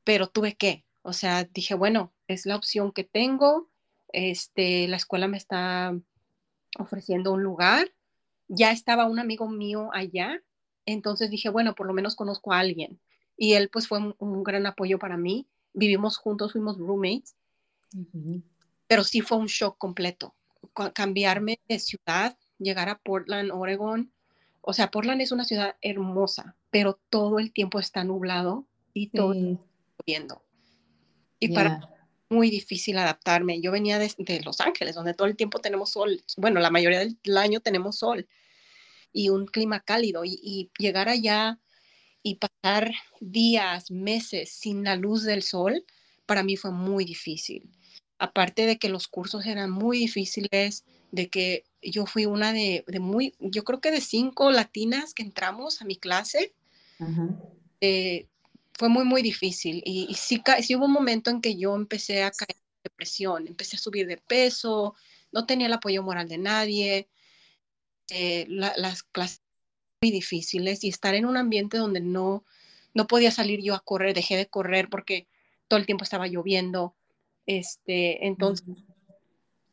pero 0.05 0.29
tuve 0.29 0.55
que, 0.55 0.85
o 1.03 1.13
sea, 1.13 1.45
dije, 1.45 1.75
bueno, 1.75 2.13
es 2.29 2.47
la 2.47 2.55
opción 2.55 2.93
que 2.93 3.03
tengo, 3.03 3.69
este, 4.13 4.87
la 4.87 4.97
escuela 4.97 5.27
me 5.27 5.37
está 5.37 5.99
ofreciendo 6.79 7.33
un 7.33 7.43
lugar, 7.43 7.93
ya 8.47 8.71
estaba 8.71 9.07
un 9.07 9.19
amigo 9.19 9.49
mío 9.49 9.91
allá, 9.93 10.41
entonces 10.87 11.29
dije, 11.29 11.49
bueno, 11.49 11.75
por 11.75 11.89
lo 11.89 11.93
menos 11.93 12.15
conozco 12.15 12.53
a 12.53 12.61
alguien 12.61 13.01
y 13.39 13.55
él 13.55 13.71
pues 13.71 13.87
fue 13.87 13.99
un, 14.19 14.43
gran 14.43 14.67
apoyo 14.67 14.99
para 14.99 15.17
mí. 15.17 15.47
Vivimos 15.73 16.17
juntos, 16.17 16.53
fuimos 16.53 16.79
roommates, 16.79 17.37
pero 18.87 19.05
sí 19.05 19.21
fue 19.21 19.39
un 19.39 19.47
shock 19.47 19.79
completo. 19.79 20.35
Cambiarme 20.95 21.61
de 21.69 21.79
ciudad, 21.79 22.37
llegar 22.59 22.89
a 22.89 22.99
Portland, 22.99 23.51
Oregon. 23.53 24.13
O 24.61 24.73
sea, 24.73 24.91
Portland 24.91 25.21
es 25.21 25.33
una 25.33 25.45
ciudad 25.45 25.77
hermosa, 25.81 26.57
pero 26.71 27.01
todo 27.11 27.39
el 27.39 27.53
tiempo 27.53 27.79
está 27.79 28.05
nublado 28.05 28.67
y 28.93 29.09
todo 29.09 29.33
está 29.33 29.65
lloviendo. 29.99 30.43
Y 31.41 31.55
para 31.55 31.99
muy 32.29 32.51
difícil 32.51 32.99
adaptarme. 32.99 33.61
Yo 33.61 33.73
venía 33.73 33.99
de, 33.99 34.41
Los 34.45 34.61
Ángeles, 34.61 34.95
donde 34.95 35.15
todo 35.15 35.27
el 35.27 35.37
tiempo 35.37 35.61
tenemos 35.61 35.91
sol. 35.91 36.23
Bueno, 36.37 36.61
la 36.61 36.71
mayoría 36.71 37.01
del 37.01 37.37
año 37.37 37.61
tenemos 37.61 37.99
sol 37.99 38.29
y 39.13 39.31
un 39.31 39.47
clima 39.47 39.81
cálido. 39.81 40.25
Y, 40.25 40.71
llegar 40.79 41.09
allá 41.09 41.59
y 42.23 42.37
pasar 42.37 42.93
días, 43.21 43.91
meses 43.91 44.51
sin 44.51 44.85
la 44.85 44.97
luz 44.97 45.25
del 45.25 45.43
sol, 45.43 45.85
para 46.27 46.43
mí 46.43 46.57
fue 46.57 46.71
muy 46.71 47.05
difícil. 47.05 47.71
Aparte 48.19 48.67
de 48.67 48.79
que 48.79 48.89
los 48.89 49.09
cursos 49.09 49.47
eran 49.47 49.71
muy 49.71 49.99
difíciles, 49.99 50.85
de 51.13 51.29
que 51.29 51.65
yo 51.81 52.07
fui 52.07 52.27
una 52.27 52.53
de, 52.53 52.85
muy, 53.01 53.35
yo 53.39 53.65
creo 53.65 53.81
que 53.81 53.91
de 53.91 54.01
cinco 54.01 54.51
latinas 54.51 55.15
que 55.15 55.23
entramos 55.23 55.81
a 55.81 55.85
mi 55.85 55.97
clase, 55.97 56.53
eh, 57.81 58.27
fue 58.75 58.89
muy, 58.89 59.05
muy 59.05 59.23
difícil. 59.23 59.83
Y, 59.85 60.13
sí, 60.15 60.43
sí, 60.63 60.77
hubo 60.77 60.87
un 60.87 60.93
momento 60.93 61.31
en 61.31 61.41
que 61.41 61.57
yo 61.57 61.75
empecé 61.75 62.23
a 62.23 62.31
caer 62.31 62.57
en 62.57 62.83
depresión, 62.85 63.47
empecé 63.47 63.77
a 63.77 63.81
subir 63.81 64.07
de 64.07 64.17
peso, 64.17 64.95
no 65.33 65.47
tenía 65.47 65.67
el 65.67 65.73
apoyo 65.73 66.03
moral 66.03 66.29
de 66.29 66.39
nadie, 66.39 67.09
eh, 68.11 68.47
las 68.49 69.03
clases 69.03 69.41
muy 70.01 70.11
difíciles 70.11 70.85
y 70.85 70.89
estar 70.89 71.15
en 71.15 71.27
un 71.27 71.37
ambiente 71.37 71.79
donde 71.79 72.01
no, 72.01 72.45
no 72.95 73.07
podía 73.07 73.31
salir 73.31 73.61
yo 73.63 73.75
a 73.75 73.81
correr, 73.81 74.15
dejé 74.15 74.37
de 74.37 74.47
correr 74.47 74.89
porque 74.89 75.27
todo 75.67 75.79
el 75.79 75.87
tiempo 75.87 76.05
estaba 76.05 76.27
lloviendo. 76.27 76.95
Este, 77.47 78.27
entonces, 78.27 78.67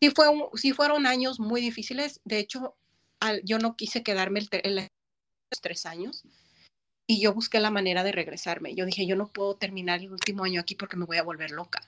sí, 0.01 0.09
fue 0.09 0.27
sí 0.55 0.73
fueron 0.73 1.05
años 1.05 1.39
muy 1.39 1.61
difíciles. 1.61 2.21
De 2.23 2.39
hecho, 2.39 2.75
yo 3.43 3.59
no 3.59 3.75
quise 3.75 4.03
quedarme 4.03 4.39
el, 4.39 4.49
el, 4.63 4.89
tres 5.61 5.85
años 5.85 6.23
y 7.07 7.21
yo 7.21 7.33
busqué 7.33 7.59
la 7.59 7.71
manera 7.71 8.03
de 8.03 8.11
regresarme. 8.11 8.75
Yo 8.75 8.85
dije, 8.85 9.05
yo 9.05 9.15
no 9.15 9.27
puedo 9.27 9.55
terminar 9.55 9.99
el 9.99 10.11
último 10.11 10.43
año 10.43 10.59
aquí 10.59 10.75
porque 10.75 10.97
me 10.97 11.05
voy 11.05 11.17
a 11.17 11.23
volver 11.23 11.51
loca. 11.51 11.81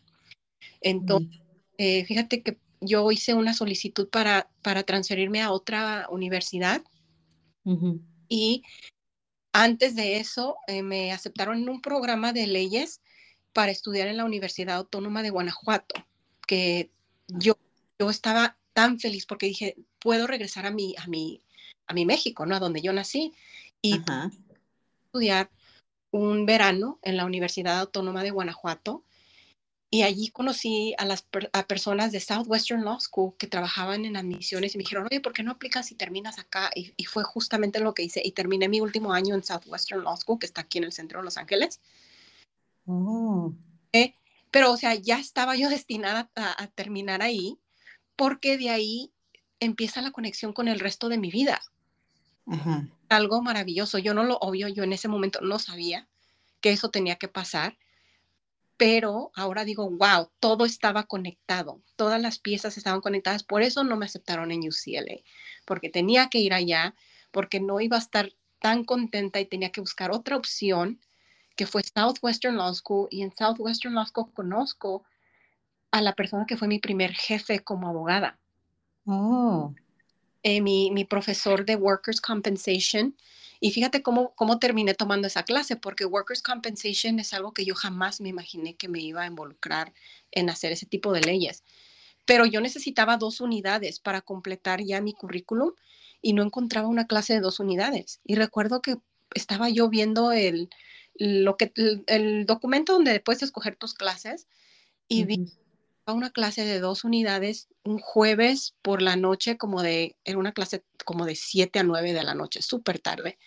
Entonces, 0.81 1.41
eh, 1.77 2.05
fíjate 2.05 2.43
que 2.43 2.57
yo 2.81 3.11
hice 3.11 3.33
una 3.33 3.53
solicitud 3.53 4.09
para, 4.09 4.49
para 4.61 4.83
transferirme 4.83 5.41
a 5.41 5.51
otra 5.51 6.07
universidad 6.11 6.83
y 8.29 8.63
antes 9.53 9.95
de 9.95 10.17
eso 10.17 10.57
eh, 10.67 10.83
me 10.83 11.11
aceptaron 11.11 11.57
en 11.57 11.69
un 11.69 11.81
programa 11.81 12.33
de 12.33 12.47
leyes 12.47 13.01
para 13.53 13.71
estudiar 13.71 14.07
en 14.07 14.17
la 14.17 14.25
Universidad 14.25 14.75
Autónoma 14.77 15.23
de 15.23 15.31
Guanajuato, 15.31 15.95
que 16.45 16.91
yo, 17.27 17.57
yo 17.97 18.09
estaba 18.09 18.57
tan 18.73 18.99
feliz 18.99 19.25
porque 19.25 19.47
dije, 19.47 19.75
puedo 19.99 20.27
regresar 20.27 20.67
a 20.67 20.71
mi, 20.71 20.93
a 20.97 21.07
mi, 21.07 21.41
a 21.87 21.93
mi 21.93 22.05
México, 22.05 22.45
¿no? 22.45 22.55
A 22.55 22.59
donde 22.59 22.81
yo 22.81 22.93
nací. 22.93 23.33
Y 23.81 23.99
estudiar 25.05 25.49
un 26.11 26.45
verano 26.45 26.99
en 27.01 27.17
la 27.17 27.25
Universidad 27.25 27.79
Autónoma 27.79 28.23
de 28.23 28.31
Guanajuato 28.31 29.03
y 29.89 30.01
allí 30.01 30.29
conocí 30.29 30.93
a 30.97 31.05
las 31.05 31.25
a 31.53 31.65
personas 31.65 32.11
de 32.11 32.19
Southwestern 32.19 32.83
Law 32.83 32.99
School 32.99 33.35
que 33.37 33.47
trabajaban 33.47 34.03
en 34.03 34.17
admisiones 34.17 34.75
y 34.75 34.77
me 34.77 34.83
dijeron, 34.83 35.07
oye, 35.09 35.21
¿por 35.21 35.31
qué 35.31 35.43
no 35.43 35.51
aplicas 35.51 35.91
y 35.91 35.95
terminas 35.95 36.39
acá? 36.39 36.69
Y, 36.75 37.05
fue 37.05 37.23
justamente 37.23 37.79
lo 37.79 37.93
que 37.93 38.03
hice 38.03 38.21
y 38.23 38.31
terminé 38.33 38.67
mi 38.67 38.81
último 38.81 39.13
año 39.13 39.33
en 39.33 39.43
Southwestern 39.43 40.03
Law 40.03 40.17
School, 40.17 40.39
que 40.39 40.45
está 40.45 40.61
aquí 40.61 40.77
en 40.77 40.83
el 40.83 40.91
centro 40.91 41.19
de 41.19 41.25
Los 41.25 41.37
Ángeles. 41.37 41.79
Oh. 42.85 43.53
Eh, 43.93 44.13
pero, 44.51 44.73
o 44.73 44.77
sea, 44.77 44.93
ya 44.95 45.19
estaba 45.19 45.55
yo 45.55 45.69
destinada 45.69 46.29
a, 46.35 46.67
terminar 46.67 47.21
ahí 47.21 47.57
porque 48.17 48.57
de 48.57 48.69
ahí 48.69 49.11
empieza 49.61 50.01
la 50.01 50.11
conexión 50.11 50.51
con 50.51 50.67
el 50.67 50.79
resto 50.79 51.07
de 51.07 51.17
mi 51.17 51.31
vida. 51.31 51.61
Algo 53.09 53.41
maravilloso. 53.41 53.97
Yo 53.99 54.13
no 54.13 54.23
lo 54.23 54.37
obvio, 54.37 54.67
yo 54.67 54.83
en 54.83 54.93
ese 54.93 55.07
momento 55.07 55.39
no 55.41 55.59
sabía 55.59 56.07
que 56.61 56.71
eso 56.71 56.89
tenía 56.89 57.17
que 57.17 57.27
pasar, 57.27 57.77
pero 58.77 59.31
ahora 59.35 59.65
digo, 59.65 59.89
wow, 59.89 60.29
todo 60.39 60.65
estaba 60.65 61.03
conectado, 61.03 61.81
todas 61.95 62.21
las 62.21 62.37
piezas 62.37 62.77
estaban 62.77 63.01
conectadas, 63.01 63.43
por 63.43 63.63
eso 63.63 63.83
no 63.83 63.97
me 63.97 64.05
aceptaron 64.05 64.51
en 64.51 64.59
UCLA, 64.59 65.17
porque 65.65 65.89
tenía 65.89 66.29
que 66.29 66.37
ir 66.37 66.53
allá, 66.53 66.95
porque 67.31 67.59
no 67.59 67.81
iba 67.81 67.97
a 67.97 67.99
estar 67.99 68.31
tan 68.59 68.83
contenta 68.83 69.39
y 69.39 69.45
tenía 69.45 69.71
que 69.71 69.81
buscar 69.81 70.11
otra 70.11 70.37
opción, 70.37 71.01
que 71.55 71.65
fue 71.65 71.81
Southwestern 71.83 72.55
Law 72.55 72.73
School, 72.75 73.07
y 73.09 73.23
en 73.23 73.35
Southwestern 73.35 73.95
Law 73.95 74.05
School 74.05 74.31
conozco 74.31 75.03
a 75.89 76.01
la 76.01 76.13
persona 76.13 76.45
que 76.45 76.57
fue 76.57 76.67
mi 76.67 76.79
primer 76.79 77.13
jefe 77.13 77.61
como 77.61 77.87
abogada. 77.87 78.37
Oh. 79.05 79.73
Eh, 80.43 80.61
mi, 80.61 80.91
mi, 80.91 81.05
profesor 81.05 81.65
de 81.65 81.75
Workers' 81.75 82.21
Compensation. 82.21 83.15
Y 83.59 83.71
fíjate 83.71 84.01
cómo, 84.01 84.33
cómo 84.35 84.59
terminé 84.59 84.93
tomando 84.93 85.27
esa 85.27 85.43
clase, 85.43 85.75
porque 85.75 86.05
Workers' 86.05 86.41
Compensation 86.41 87.19
es 87.19 87.33
algo 87.33 87.53
que 87.53 87.65
yo 87.65 87.75
jamás 87.75 88.21
me 88.21 88.29
imaginé 88.29 88.75
que 88.75 88.87
me 88.87 88.99
iba 89.01 89.23
a 89.23 89.27
involucrar 89.27 89.93
en 90.31 90.49
hacer 90.49 90.71
ese 90.71 90.85
tipo 90.85 91.11
de 91.13 91.21
leyes. 91.21 91.63
Pero 92.25 92.45
yo 92.45 92.61
necesitaba 92.61 93.17
dos 93.17 93.41
unidades 93.41 93.99
para 93.99 94.21
completar 94.21 94.83
ya 94.83 95.01
mi 95.01 95.13
currículum 95.13 95.71
y 96.21 96.33
no 96.33 96.43
encontraba 96.43 96.87
una 96.87 97.07
clase 97.07 97.33
de 97.33 97.39
dos 97.39 97.59
unidades. 97.59 98.19
Y 98.25 98.35
recuerdo 98.35 98.81
que 98.81 98.97
estaba 99.33 99.69
yo 99.69 99.89
viendo 99.89 100.31
el, 100.31 100.69
lo 101.15 101.57
que, 101.57 101.71
el, 101.75 102.45
documento 102.45 102.93
donde 102.93 103.19
puedes 103.19 103.43
escoger 103.43 103.75
tus 103.75 103.93
clases 103.93 104.47
y 105.07 105.23
vi 105.23 105.49
una 106.13 106.31
clase 106.31 106.65
de 106.65 106.79
dos 106.79 107.03
unidades 107.03 107.67
un 107.83 107.99
jueves 107.99 108.75
por 108.81 109.01
la 109.01 109.15
noche, 109.15 109.57
como 109.57 109.81
de, 109.81 110.15
era 110.23 110.37
una 110.37 110.53
clase 110.53 110.83
como 111.05 111.25
de 111.25 111.35
7 111.35 111.79
a 111.79 111.83
9 111.83 112.13
de 112.13 112.23
la 112.23 112.33
noche, 112.33 112.61
súper 112.61 112.99
tarde. 112.99 113.37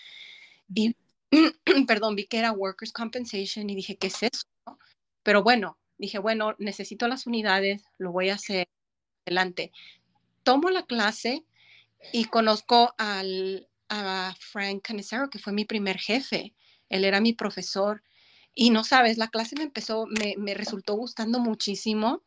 Y, 0.74 0.96
perdón, 1.86 2.16
vi 2.16 2.26
que 2.26 2.38
era 2.38 2.52
Workers' 2.52 2.92
Compensation 2.92 3.68
y 3.70 3.74
dije, 3.74 3.96
¿qué 3.96 4.08
es 4.08 4.22
eso? 4.22 4.46
Pero 5.22 5.42
bueno, 5.42 5.78
dije, 5.98 6.18
bueno, 6.18 6.54
necesito 6.58 7.08
las 7.08 7.26
unidades, 7.26 7.84
lo 7.98 8.12
voy 8.12 8.30
a 8.30 8.34
hacer 8.34 8.68
adelante. 9.26 9.72
Tomo 10.42 10.70
la 10.70 10.84
clase 10.84 11.44
y 12.12 12.24
conozco 12.26 12.94
al, 12.98 13.68
a 13.88 14.34
Frank 14.38 14.82
Canicero, 14.82 15.28
que 15.30 15.38
fue 15.38 15.52
mi 15.52 15.64
primer 15.64 15.98
jefe. 15.98 16.54
Él 16.88 17.04
era 17.04 17.20
mi 17.20 17.34
profesor. 17.34 18.02
Y 18.54 18.70
no 18.70 18.84
sabes, 18.84 19.18
la 19.18 19.28
clase 19.28 19.56
me 19.56 19.64
empezó, 19.64 20.06
me, 20.06 20.34
me 20.38 20.54
resultó 20.54 20.94
gustando 20.94 21.38
muchísimo. 21.38 22.22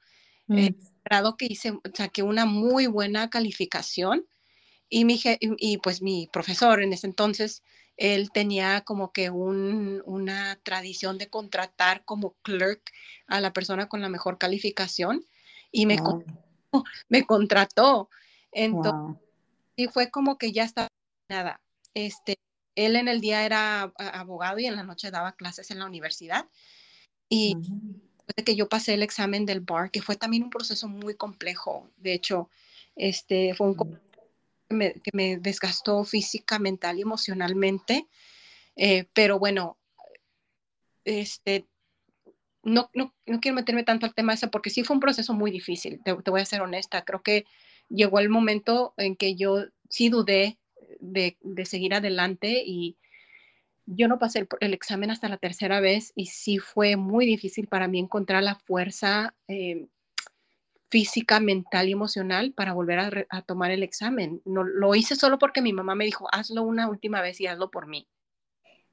Eh, 0.50 0.72
mm. 0.72 0.76
grado 1.06 1.38
que 1.38 1.46
hice, 1.46 1.80
saqué 1.94 2.24
una 2.24 2.46
muy 2.46 2.88
buena 2.88 3.30
calificación 3.30 4.26
y, 4.90 5.06
mi, 5.06 5.20
y, 5.40 5.78
pues 5.78 6.02
mi 6.02 6.30
profesor 6.32 6.82
en 6.82 6.94
ese 6.94 7.08
entonces, 7.08 7.64
él 7.98 8.32
tenía 8.32 8.82
como 8.82 9.12
que 9.12 9.30
un, 9.30 10.02
una 10.06 10.60
tradición 10.64 11.18
de 11.18 11.30
contratar 11.30 12.04
como 12.06 12.36
clerk 12.42 12.82
a 13.28 13.40
la 13.42 13.54
persona 13.54 13.88
con 13.88 14.02
la 14.02 14.10
mejor 14.10 14.38
calificación 14.38 15.26
y 15.72 15.86
me, 15.86 15.98
me 17.10 17.26
contrató. 17.26 18.10
Entonces, 18.52 19.22
y 19.76 19.88
fue 19.88 20.12
como 20.12 20.38
que 20.38 20.52
ya 20.52 20.64
estaba 20.64 20.88
nada. 21.30 21.62
Este, 21.94 22.38
él 22.76 22.96
en 22.96 23.08
el 23.08 23.22
día 23.22 23.46
era 23.46 23.94
abogado 23.98 24.60
y 24.60 24.66
en 24.66 24.76
la 24.76 24.84
noche 24.84 25.12
daba 25.12 25.34
clases 25.34 25.72
en 25.72 25.80
la 25.80 25.86
universidad. 25.86 26.48
Y 27.30 27.58
de 28.36 28.44
que 28.44 28.56
yo 28.56 28.70
pasé 28.70 28.94
el 28.94 29.04
examen 29.04 29.46
del 29.46 29.60
bar, 29.60 29.92
que 29.92 30.02
fue 30.02 30.16
también 30.16 30.44
un 30.44 30.50
proceso 30.50 30.88
muy 30.88 31.16
complejo. 31.16 31.90
De 31.98 32.14
hecho, 32.14 32.50
este 32.96 33.54
fue 33.54 33.68
un 33.68 33.76
que 35.04 35.12
me, 35.14 35.38
desgastó 35.38 36.04
física, 36.04 36.60
mental 36.60 36.98
y 36.98 37.02
emocionalmente. 37.02 38.08
Eh, 38.76 39.06
pero 39.14 39.38
bueno, 39.38 39.78
este, 41.06 41.68
no, 42.64 42.90
no, 42.94 43.14
no, 43.26 43.40
quiero 43.40 43.56
meterme 43.56 43.84
tanto 43.84 44.06
al 44.06 44.16
tema 44.16 44.34
ese 44.34 44.48
porque 44.48 44.70
sí 44.70 44.84
fue 44.84 44.96
un 44.96 45.02
proceso 45.02 45.34
muy 45.34 45.52
difícil, 45.52 46.02
te, 46.04 46.14
voy 46.14 46.42
a 46.42 46.46
ser 46.46 46.62
honesta. 46.62 47.04
Creo 47.04 47.22
que 47.22 47.46
llegó 47.90 48.20
el 48.20 48.30
momento 48.30 48.94
en 48.98 49.16
que 49.16 49.36
yo 49.36 49.66
sí 49.90 50.10
dudé 50.10 50.58
de, 51.00 51.38
de 51.42 51.66
seguir 51.66 51.94
adelante 51.94 52.64
y, 52.66 52.98
yo 53.86 54.08
no 54.08 54.20
pasé 54.20 54.48
el, 54.60 54.74
examen 54.74 55.12
hasta 55.12 55.30
la 55.30 55.38
tercera 55.38 55.80
vez 55.80 56.14
y 56.16 56.28
sí 56.28 56.58
fue 56.58 56.96
muy 56.96 57.26
difícil 57.26 57.68
para 57.68 57.88
mí 57.88 58.00
encontrar 58.00 58.44
la 58.44 58.56
fuerza 58.56 59.36
eh, 59.48 59.88
física, 60.90 61.40
mental 61.40 61.90
y 61.90 61.94
emocional 61.94 62.54
para 62.54 62.74
volver 62.74 63.28
a, 63.30 63.42
tomar 63.42 63.72
el 63.72 63.84
examen. 63.84 64.42
No, 64.46 64.64
lo 64.64 64.94
hice 64.96 65.16
solo 65.16 65.40
porque 65.40 65.62
mi 65.62 65.74
mamá 65.74 65.96
me 65.96 66.06
dijo, 66.06 66.28
hazlo 66.32 66.64
una 66.64 66.88
última 66.88 67.22
vez 67.22 67.42
y 67.42 67.48
hazlo 67.48 67.72
por 67.72 67.88
mí. 67.88 68.08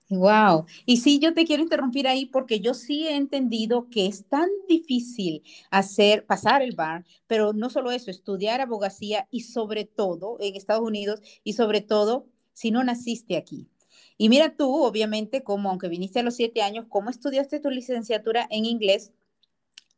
Wow. 0.09 0.65
Y 0.87 0.97
sí, 0.97 1.21
yo 1.21 1.35
te 1.35 1.45
quiero 1.45 1.63
interrumpir 1.63 2.09
ahí 2.09 2.27
porque 2.27 2.59
yo 2.59 2.75
sí 2.75 3.07
he 3.07 3.15
entendido 3.15 3.89
que 3.91 4.07
es 4.07 4.27
tan 4.29 4.49
difícil 4.67 5.43
hacer, 5.71 6.27
pasar 6.27 6.63
el 6.63 6.75
bar, 6.75 7.05
pero 7.29 7.53
no 7.53 7.71
solo 7.71 7.93
eso, 7.93 8.11
estudiar 8.11 8.61
abogacía 8.61 9.29
y 9.31 9.43
sobre 9.43 9.85
todo 9.85 10.37
en 10.41 10.57
Estados 10.57 10.83
Unidos 10.83 11.21
y 11.45 11.53
sobre 11.53 11.81
todo 11.81 12.27
si 12.55 12.73
no 12.73 12.83
naciste 12.83 13.37
aquí. 13.37 13.69
Y 14.23 14.29
mira 14.29 14.55
tú, 14.55 14.85
obviamente, 14.85 15.43
como 15.43 15.71
aunque 15.71 15.89
viniste 15.89 16.19
a 16.21 16.23
los 16.23 16.35
siete 16.37 16.61
años, 16.61 16.85
¿cómo 16.91 17.09
estudiaste 17.09 17.59
tu 17.59 17.71
licenciatura 17.71 18.47
en 18.51 18.67
inglés? 18.67 19.15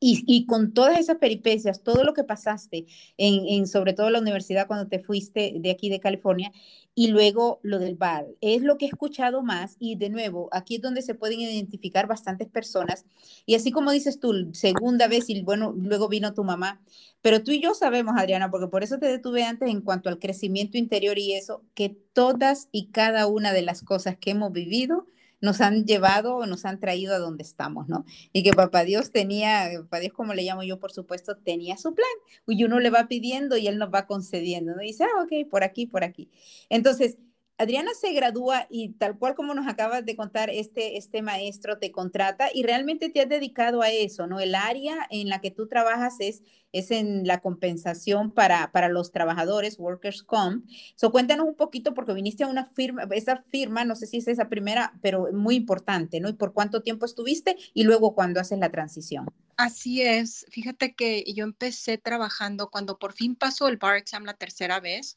Y, 0.05 0.47
con 0.47 0.73
todas 0.75 0.99
esas 0.99 1.19
peripecias, 1.19 1.85
todo 1.85 2.03
lo 2.03 2.13
que 2.13 2.25
pasaste, 2.25 2.87
en, 3.17 3.69
sobre 3.69 3.93
todo 3.93 4.11
la 4.11 4.19
universidad 4.19 4.67
cuando 4.67 4.89
te 4.89 4.99
fuiste 4.99 5.55
de 5.61 5.71
aquí 5.71 5.91
de 5.91 6.01
California, 6.01 6.51
y 6.95 7.09
luego 7.09 7.61
lo 7.63 7.79
del 7.79 7.95
bar, 7.95 8.27
es 8.41 8.63
lo 8.63 8.79
que 8.79 8.87
he 8.87 8.89
escuchado 8.89 9.45
más 9.45 9.77
y 9.79 9.95
de 9.95 10.11
nuevo, 10.11 10.49
aquí 10.51 10.77
es 10.77 10.83
donde 10.83 11.03
se 11.03 11.15
pueden 11.15 11.41
identificar 11.41 12.09
bastantes 12.09 12.49
personas. 12.49 13.07
Y 13.47 13.55
así 13.55 13.71
como 13.71 13.93
dices 13.93 14.19
tú, 14.19 14.51
segunda 14.53 15.07
vez 15.07 15.31
y 15.31 15.41
bueno, 15.43 15.73
luego 15.77 16.09
vino 16.09 16.35
tu 16.35 16.43
mamá, 16.43 16.83
pero 17.21 17.45
tú 17.45 17.53
y 17.53 17.61
yo 17.63 17.73
sabemos, 17.73 18.15
Adriana, 18.19 18.51
porque 18.51 18.67
por 18.67 18.83
eso 18.83 18.99
te 18.99 19.07
detuve 19.07 19.45
antes 19.45 19.71
en 19.71 19.83
cuanto 19.83 20.09
al 20.09 20.19
crecimiento 20.19 20.77
interior 20.79 21.17
y 21.17 21.35
eso, 21.35 21.63
que 21.75 21.97
todas 22.13 22.69
y 22.73 22.89
cada 22.89 23.29
una 23.29 23.53
de 23.53 23.63
las 23.63 23.83
cosas 23.83 24.17
que 24.19 24.33
hemos 24.33 24.53
vivido, 24.53 25.07
nos 25.43 25.61
han 25.61 25.85
llevado 25.85 26.37
o 26.37 26.47
nos 26.47 26.65
han 26.65 26.81
traído 26.81 27.15
a 27.15 27.19
donde 27.19 27.43
estamos, 27.43 27.89
¿no? 27.89 28.07
Y 28.33 28.43
que 28.43 28.53
papá 28.53 28.85
Dios 28.85 29.11
tenía, 29.11 29.69
papá 29.83 29.99
Dios 29.99 30.15
como 30.15 30.33
le 30.33 30.45
llamo 30.45 30.63
yo, 30.63 30.79
por 30.79 30.93
supuesto, 30.93 31.37
tenía 31.37 31.77
su 31.77 31.95
plan. 31.95 32.09
Y 32.47 32.65
uno 32.65 32.81
le 32.81 32.89
va 32.89 33.09
pidiendo 33.09 33.57
y 33.57 33.67
él 33.67 33.79
nos 33.79 33.93
va 33.93 34.07
concediendo, 34.07 34.75
¿no? 34.75 34.83
Y 34.83 34.87
dice, 34.87 35.05
ah, 35.05 35.23
ok, 35.25 35.51
por 35.51 35.65
aquí, 35.65 35.87
por 35.87 36.05
aquí. 36.05 36.31
Entonces, 36.71 37.19
Adriana 37.63 37.93
se 37.95 38.13
gradúa 38.13 38.67
y 38.69 38.91
tal 38.95 39.17
cual 39.17 39.37
como 39.37 39.55
nos 39.55 39.69
acabas 39.69 40.05
de 40.05 40.17
contar, 40.17 40.51
este, 40.51 40.97
este 40.97 41.23
maestro 41.23 41.79
te 41.79 41.93
contrata 41.93 42.49
y 42.53 42.65
realmente 42.65 43.09
te 43.09 43.21
has 43.21 43.29
dedicado 43.29 43.83
a 43.83 43.91
eso, 43.91 44.27
¿no? 44.27 44.41
El 44.41 44.57
área 44.57 45.07
en 45.11 45.29
la 45.29 45.41
que 45.41 45.53
tú 45.53 45.69
trabajas 45.69 46.17
es, 46.19 46.43
es 46.73 46.91
en 46.91 47.25
la 47.25 47.41
compensación 47.41 48.33
para, 48.33 48.73
para 48.73 48.89
los 48.89 49.13
trabajadores, 49.13 49.79
Workers 49.79 50.25
Comp. 50.25 50.67
So, 50.97 51.13
cuéntanos 51.13 51.47
un 51.47 51.55
poquito 51.55 51.95
porque 51.95 52.15
viniste 52.15 52.43
a 52.43 52.49
una 52.49 52.67
firma, 52.67 53.05
esa 53.13 53.37
firma, 53.37 53.85
no 53.85 53.95
sé 53.95 54.09
si 54.09 54.17
es 54.17 54.27
esa 54.27 54.49
primera, 54.49 54.95
pero 55.01 55.29
muy 55.33 55.55
importante, 55.55 56.19
¿no? 56.19 56.29
Y 56.29 56.33
por 56.33 56.53
cuánto 56.53 56.83
tiempo 56.83 57.07
estuviste 57.07 57.57
y 57.75 57.85
luego 57.85 58.17
cuando 58.17 58.41
haces 58.41 58.59
la 58.59 58.71
transición. 58.71 59.27
Así 59.57 60.03
es. 60.03 60.47
Fíjate 60.51 60.95
que 60.97 61.25
yo 61.33 61.45
empecé 61.45 61.97
trabajando 61.97 62.71
cuando 62.71 62.99
por 62.99 63.13
fin 63.13 63.37
pasó 63.37 63.69
el 63.69 63.77
bar 63.77 63.97
exam 63.97 64.25
la 64.25 64.35
tercera 64.35 64.81
vez 64.81 65.17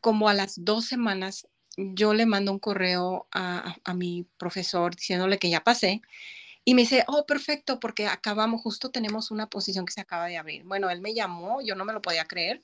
como 0.00 0.28
a 0.28 0.34
las 0.34 0.64
dos 0.64 0.86
semanas, 0.86 1.46
yo 1.76 2.14
le 2.14 2.26
mando 2.26 2.52
un 2.52 2.58
correo 2.58 3.28
a, 3.32 3.76
mi 3.94 4.26
profesor 4.36 4.94
diciéndole 4.94 5.38
que 5.38 5.50
ya 5.50 5.62
pasé. 5.62 6.02
Y 6.64 6.74
me 6.74 6.82
dice, 6.82 7.04
oh, 7.06 7.24
perfecto, 7.24 7.80
porque 7.80 8.06
acabamos, 8.06 8.60
justo 8.60 8.90
tenemos 8.90 9.30
una 9.30 9.48
posición 9.48 9.86
que 9.86 9.92
se 9.92 10.00
acaba 10.02 10.26
de 10.26 10.36
abrir. 10.36 10.64
Bueno, 10.64 10.90
él 10.90 11.00
me 11.00 11.14
llamó, 11.14 11.62
yo 11.62 11.74
no 11.74 11.84
me 11.84 11.92
lo 11.94 12.02
podía 12.02 12.26
creer, 12.26 12.62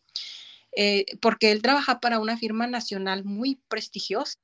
eh, 0.77 1.07
porque 1.21 1.53
él 1.53 1.63
trabaja 1.63 2.01
para 2.01 2.19
una 2.19 2.37
firma 2.37 2.67
nacional 2.67 3.25
muy 3.25 3.57
prestigiosa. 3.69 4.39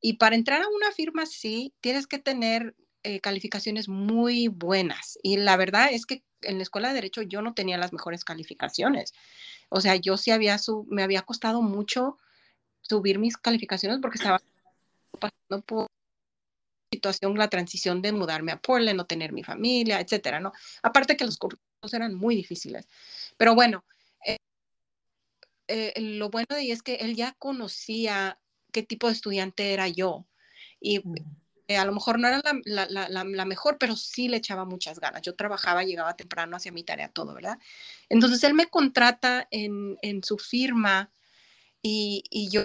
Y 0.00 0.14
para 0.14 0.36
entrar 0.36 0.62
a 0.62 0.68
una 0.68 0.92
firma 0.92 1.22
así, 1.22 1.72
tienes 1.80 2.06
que 2.06 2.18
tener 2.18 2.76
eh, 3.02 3.20
calificaciones 3.20 3.88
muy 3.88 4.48
buenas. 4.48 5.18
Y 5.22 5.38
la 5.38 5.56
verdad 5.56 5.88
es 5.92 6.06
que 6.06 6.22
en 6.42 6.58
la 6.58 6.62
escuela 6.62 6.88
de 6.88 6.94
derecho 6.94 7.22
yo 7.22 7.42
no 7.42 7.54
tenía 7.54 7.78
las 7.78 7.92
mejores 7.92 8.24
calificaciones. 8.24 9.12
O 9.74 9.80
sea, 9.80 9.96
yo 9.96 10.16
sí 10.16 10.30
había, 10.30 10.56
su, 10.58 10.86
me 10.88 11.02
había 11.02 11.22
costado 11.22 11.60
mucho 11.60 12.16
subir 12.80 13.18
mis 13.18 13.36
calificaciones 13.36 13.98
porque 14.00 14.18
estaba 14.18 14.40
pasando 15.18 15.66
por 15.66 15.88
situación, 16.92 17.36
la 17.36 17.48
transición 17.48 18.00
de 18.00 18.12
mudarme 18.12 18.52
a 18.52 18.60
Portland, 18.60 18.96
no 18.96 19.06
tener 19.06 19.32
mi 19.32 19.42
familia, 19.42 19.98
etcétera, 19.98 20.38
¿no? 20.38 20.52
Aparte 20.80 21.16
que 21.16 21.24
los 21.24 21.38
cursos 21.38 21.58
eran 21.92 22.14
muy 22.14 22.36
difíciles. 22.36 22.86
Pero 23.36 23.56
bueno, 23.56 23.84
eh, 24.24 24.38
eh, 25.66 26.00
lo 26.00 26.30
bueno 26.30 26.46
de 26.50 26.56
ahí 26.56 26.70
es 26.70 26.84
que 26.84 26.94
él 26.94 27.16
ya 27.16 27.32
conocía 27.40 28.38
qué 28.70 28.84
tipo 28.84 29.08
de 29.08 29.14
estudiante 29.14 29.72
era 29.72 29.88
yo. 29.88 30.24
Y 30.78 31.02
eh, 31.68 31.76
a 31.76 31.84
lo 31.84 31.92
mejor 31.92 32.18
no 32.18 32.28
era 32.28 32.42
la, 32.64 33.44
mejor, 33.46 33.78
pero 33.78 33.96
sí 33.96 34.28
le 34.28 34.36
echaba 34.36 34.64
muchas 34.64 35.00
ganas. 35.00 35.22
Yo 35.22 35.34
trabajaba, 35.34 35.82
llegaba 35.84 36.16
temprano, 36.16 36.56
hacía 36.56 36.72
mi 36.72 36.84
tarea, 36.84 37.08
todo, 37.08 37.34
¿verdad? 37.34 37.58
Entonces 38.08 38.44
él 38.44 38.54
me 38.54 38.66
contrata 38.66 39.48
en, 39.50 40.22
su 40.22 40.38
firma 40.38 41.10
y, 41.82 42.24
y, 42.30 42.50
yo, 42.50 42.64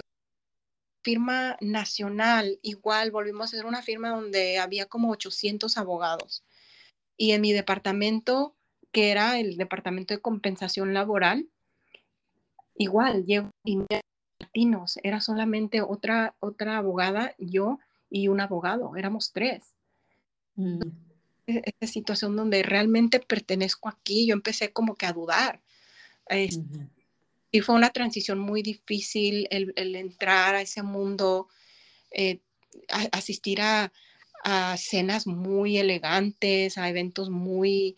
firma 1.02 1.56
nacional, 1.60 2.58
igual 2.62 3.10
volvimos 3.10 3.52
a 3.52 3.56
ser 3.56 3.66
una 3.66 3.82
firma 3.82 4.10
donde 4.10 4.58
había 4.58 4.86
como 4.86 5.10
800 5.10 5.78
abogados. 5.78 6.44
Y 7.16 7.32
en 7.32 7.40
mi 7.40 7.52
departamento, 7.52 8.56
que 8.92 9.10
era 9.10 9.38
el 9.38 9.56
departamento 9.56 10.14
de 10.14 10.20
compensación 10.20 10.92
laboral, 10.94 11.48
igual, 12.76 13.24
llevo 13.24 13.50
latinos, 14.38 14.98
era 15.02 15.20
solamente 15.20 15.82
otra, 15.82 16.34
otra 16.40 16.78
abogada, 16.78 17.34
yo 17.38 17.78
y 18.10 18.28
un 18.28 18.40
abogado, 18.40 18.96
éramos 18.96 19.32
tres. 19.32 19.72
Mm. 20.56 20.80
E-, 21.46 21.62
esa 21.80 21.92
situación 21.92 22.36
donde 22.36 22.62
realmente 22.62 23.20
pertenezco 23.20 23.88
aquí, 23.88 24.26
yo 24.26 24.34
empecé 24.34 24.72
como 24.72 24.96
que 24.96 25.06
a 25.06 25.12
dudar. 25.12 25.62
Y 27.52 27.60
fue 27.60 27.74
una 27.74 27.90
transición 27.90 28.38
muy 28.38 28.62
difícil 28.62 29.48
el, 29.50 29.96
entrar 29.96 30.54
a 30.54 30.60
ese 30.60 30.82
mundo, 30.82 31.48
eh, 32.12 32.40
asistir 33.12 33.60
a, 33.60 33.92
a, 34.44 34.76
cenas 34.76 35.26
muy 35.26 35.78
elegantes, 35.78 36.78
a 36.78 36.88
eventos 36.88 37.30
muy, 37.30 37.96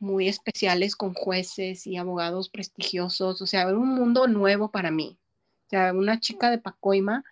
muy 0.00 0.26
especiales 0.26 0.96
con 0.96 1.14
jueces 1.14 1.86
y 1.86 1.96
abogados 1.96 2.48
prestigiosos. 2.48 3.40
O 3.40 3.46
sea, 3.46 3.62
era 3.62 3.78
un 3.78 3.94
mundo 3.94 4.26
nuevo 4.26 4.72
para 4.72 4.90
mí. 4.90 5.16
O 5.66 5.70
sea, 5.70 5.92
una 5.92 6.18
chica 6.18 6.50
de 6.50 6.58
Pacoima, 6.58 7.22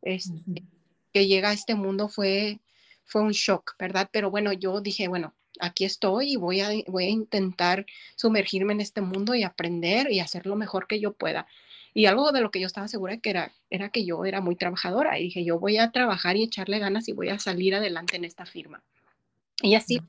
este, 0.00 0.64
que 1.12 1.26
llega 1.26 1.50
a 1.50 1.52
este 1.52 1.74
mundo 1.74 2.08
fue, 2.08 2.60
fue 3.04 3.22
un 3.22 3.32
shock, 3.32 3.76
¿verdad? 3.78 4.08
Pero 4.12 4.30
bueno, 4.30 4.52
yo 4.52 4.80
dije, 4.80 5.08
bueno, 5.08 5.34
aquí 5.60 5.84
estoy 5.84 6.32
y 6.32 6.36
voy 6.36 6.60
a, 6.60 6.70
voy 6.86 7.04
a 7.04 7.10
intentar 7.10 7.86
sumergirme 8.16 8.72
en 8.72 8.80
este 8.80 9.00
mundo 9.00 9.34
y 9.34 9.42
aprender 9.42 10.10
y 10.10 10.20
hacer 10.20 10.46
lo 10.46 10.56
mejor 10.56 10.86
que 10.86 11.00
yo 11.00 11.12
pueda. 11.12 11.46
Y 11.94 12.06
algo 12.06 12.32
de 12.32 12.40
lo 12.40 12.50
que 12.50 12.60
yo 12.60 12.66
estaba 12.66 12.88
segura 12.88 13.18
que 13.18 13.30
era, 13.30 13.52
era 13.68 13.90
que 13.90 14.04
yo 14.04 14.24
era 14.24 14.40
muy 14.40 14.56
trabajadora 14.56 15.18
y 15.18 15.24
dije, 15.24 15.44
yo 15.44 15.58
voy 15.58 15.76
a 15.76 15.90
trabajar 15.90 16.36
y 16.36 16.44
echarle 16.44 16.78
ganas 16.78 17.06
y 17.08 17.12
voy 17.12 17.28
a 17.28 17.38
salir 17.38 17.74
adelante 17.74 18.16
en 18.16 18.24
esta 18.24 18.46
firma. 18.46 18.82
Y 19.62 19.74
así 19.74 20.00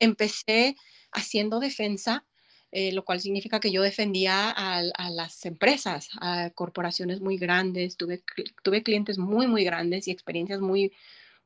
empecé 0.00 0.76
haciendo 1.12 1.60
defensa 1.60 2.24
eh, 2.70 2.92
lo 2.92 3.04
cual 3.04 3.20
significa 3.20 3.60
que 3.60 3.70
yo 3.72 3.82
defendía 3.82 4.50
a, 4.50 4.82
las 5.10 5.46
empresas, 5.46 6.10
a 6.20 6.50
corporaciones 6.50 7.20
muy 7.20 7.38
grandes, 7.38 7.96
tuve, 7.96 8.22
tuve 8.62 8.82
clientes 8.82 9.18
muy, 9.18 9.46
muy 9.46 9.64
grandes 9.64 10.06
y 10.06 10.10
experiencias 10.10 10.60
muy, 10.60 10.92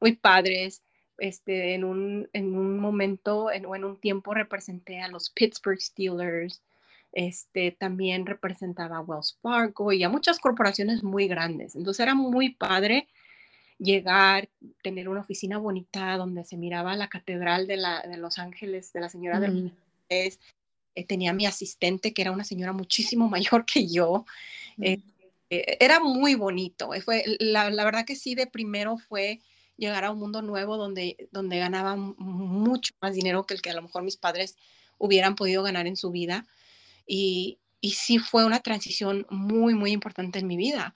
muy 0.01 0.17
padres. 0.17 0.83
Este, 1.19 1.75
en, 1.75 1.85
un, 1.85 2.29
en 2.33 2.57
un 2.57 2.81
momento 2.81 3.53
en, 3.53 3.67
o 3.67 3.77
en 3.77 3.85
un 3.85 4.01
tiempo 4.01 4.35
representé 4.35 5.01
a 5.01 5.09
los 5.09 5.31
Pittsburgh 5.31 5.81
Steelers, 5.81 6.63
este, 7.13 7.71
también 7.71 8.27
representaba 8.27 8.97
a 8.97 9.03
Wells 9.03 9.39
Fargo 9.41 9.93
y 9.93 10.03
a 10.03 10.09
muchas 10.09 10.41
corporaciones 10.41 11.05
muy 11.05 11.29
grandes. 11.29 11.77
Entonces 11.77 12.01
era 12.01 12.15
muy 12.15 12.55
padre 12.55 13.07
llegar, 13.79 14.49
tener 14.83 15.09
una 15.09 15.21
oficina 15.21 15.59
bonita 15.59 16.17
donde 16.17 16.45
se 16.45 16.57
miraba 16.57 16.97
la 16.97 17.09
catedral 17.09 17.67
de, 17.67 17.77
la, 17.77 18.01
de 18.03 18.17
Los 18.17 18.39
Ángeles, 18.39 18.93
de 18.93 19.01
la 19.01 19.09
Señora 19.09 19.39
de 19.39 19.49
los 19.49 19.73
tenía 21.07 21.33
mi 21.33 21.47
asistente, 21.47 22.13
que 22.13 22.23
era 22.23 22.33
una 22.33 22.45
señora 22.45 22.73
muchísimo 22.73 23.29
mayor 23.31 23.65
que 23.65 23.89
yo. 23.89 24.25
Eh, 24.81 24.99
eh, 25.51 25.77
era 25.81 26.01
muy 26.01 26.35
bonito. 26.35 26.91
Fue, 27.05 27.25
la, 27.39 27.69
verdad 27.69 28.05
que 28.05 28.17
sí, 28.17 28.35
de 28.35 28.47
primero 28.47 28.99
fue 28.99 29.41
llegar 29.77 30.05
a 30.05 30.11
un 30.11 30.19
mundo 30.19 30.43
nuevo 30.43 30.77
donde, 30.77 31.29
donde 31.33 31.59
ganaba 31.59 31.97
mucho 31.97 32.95
más 33.01 33.15
dinero 33.15 33.45
que 33.45 33.55
el 33.55 33.63
que 33.63 33.71
a 33.71 33.75
lo 33.75 33.83
mejor 33.83 34.03
mis 34.03 34.17
padres 34.17 34.57
hubieran 34.99 35.35
podido 35.35 35.63
ganar 35.63 35.87
en 35.87 35.97
su 35.97 36.11
vida. 36.11 36.47
Y, 37.07 37.59
y 37.81 37.93
sí 37.93 38.19
fue 38.19 38.45
una 38.45 38.61
transición 38.61 39.27
muy, 39.29 39.75
muy 39.75 39.91
importante 39.93 40.39
en 40.39 40.47
mi 40.47 40.57
vida. 40.57 40.95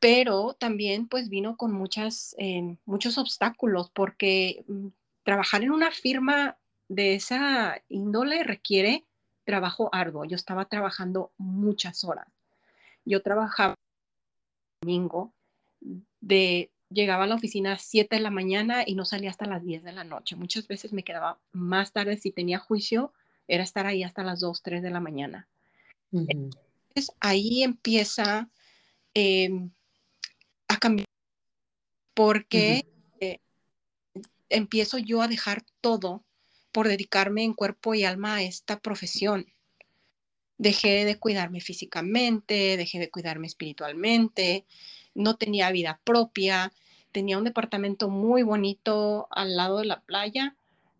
Pero 0.00 0.54
también 0.58 1.08
pues 1.08 1.28
vino 1.28 1.56
con 1.56 1.72
muchas, 1.72 2.36
muchos 2.84 3.18
obstáculos 3.18 3.90
porque 3.90 4.64
mm, 4.68 4.88
trabajar 5.24 5.62
en 5.62 5.72
una 5.72 5.90
firma 5.90 6.57
de 6.88 7.14
esa 7.14 7.82
índole 7.88 8.42
requiere 8.42 9.04
trabajo 9.44 9.88
arduo. 9.92 10.24
Yo 10.24 10.36
estaba 10.36 10.66
trabajando 10.66 11.32
muchas 11.38 12.04
horas. 12.04 12.26
Yo 13.04 13.22
trabajaba 13.22 13.74
domingo, 14.82 15.32
de, 16.20 16.70
llegaba 16.90 17.24
a 17.24 17.26
la 17.26 17.34
oficina 17.34 17.72
a 17.72 17.78
7 17.78 18.16
de 18.16 18.22
la 18.22 18.30
mañana 18.30 18.82
y 18.86 18.94
no 18.94 19.04
salía 19.04 19.30
hasta 19.30 19.46
las 19.46 19.64
10 19.64 19.82
de 19.84 19.92
la 19.92 20.04
noche. 20.04 20.36
Muchas 20.36 20.66
veces 20.68 20.92
me 20.92 21.04
quedaba 21.04 21.38
más 21.52 21.92
tarde 21.92 22.16
si 22.16 22.30
tenía 22.30 22.58
juicio, 22.58 23.12
era 23.46 23.62
estar 23.62 23.86
ahí 23.86 24.02
hasta 24.02 24.22
las 24.22 24.40
2, 24.40 24.62
3 24.62 24.82
de 24.82 24.90
la 24.90 25.00
mañana. 25.00 25.48
Entonces 26.12 27.14
ahí 27.20 27.62
empieza 27.62 28.48
em, 29.14 29.70
a 30.68 30.76
cambiar 30.76 31.06
porque 32.14 32.84
eh, 33.20 33.38
empiezo 34.48 34.98
yo 34.98 35.22
a 35.22 35.28
dejar 35.28 35.64
todo 35.80 36.24
por 36.78 36.86
dedicarme 36.86 37.42
en 37.42 37.54
cuerpo 37.54 37.96
y 37.96 38.04
alma 38.04 38.36
a 38.36 38.42
esta 38.42 38.78
profesión. 38.78 39.46
Dejé 40.58 41.04
de 41.04 41.18
cuidarme 41.18 41.60
físicamente, 41.60 42.76
dejé 42.76 43.00
de 43.00 43.10
cuidarme 43.10 43.48
espiritualmente, 43.48 44.64
no 45.12 45.34
tenía 45.34 45.72
vida 45.72 45.98
propia 46.04 46.70
tenía 47.10 47.36
un 47.36 47.42
departamento 47.42 48.08
muy 48.08 48.44
bonito 48.44 49.26
al 49.32 49.56
lado 49.56 49.78
de 49.78 49.86
la 49.86 50.02
playa, 50.02 50.54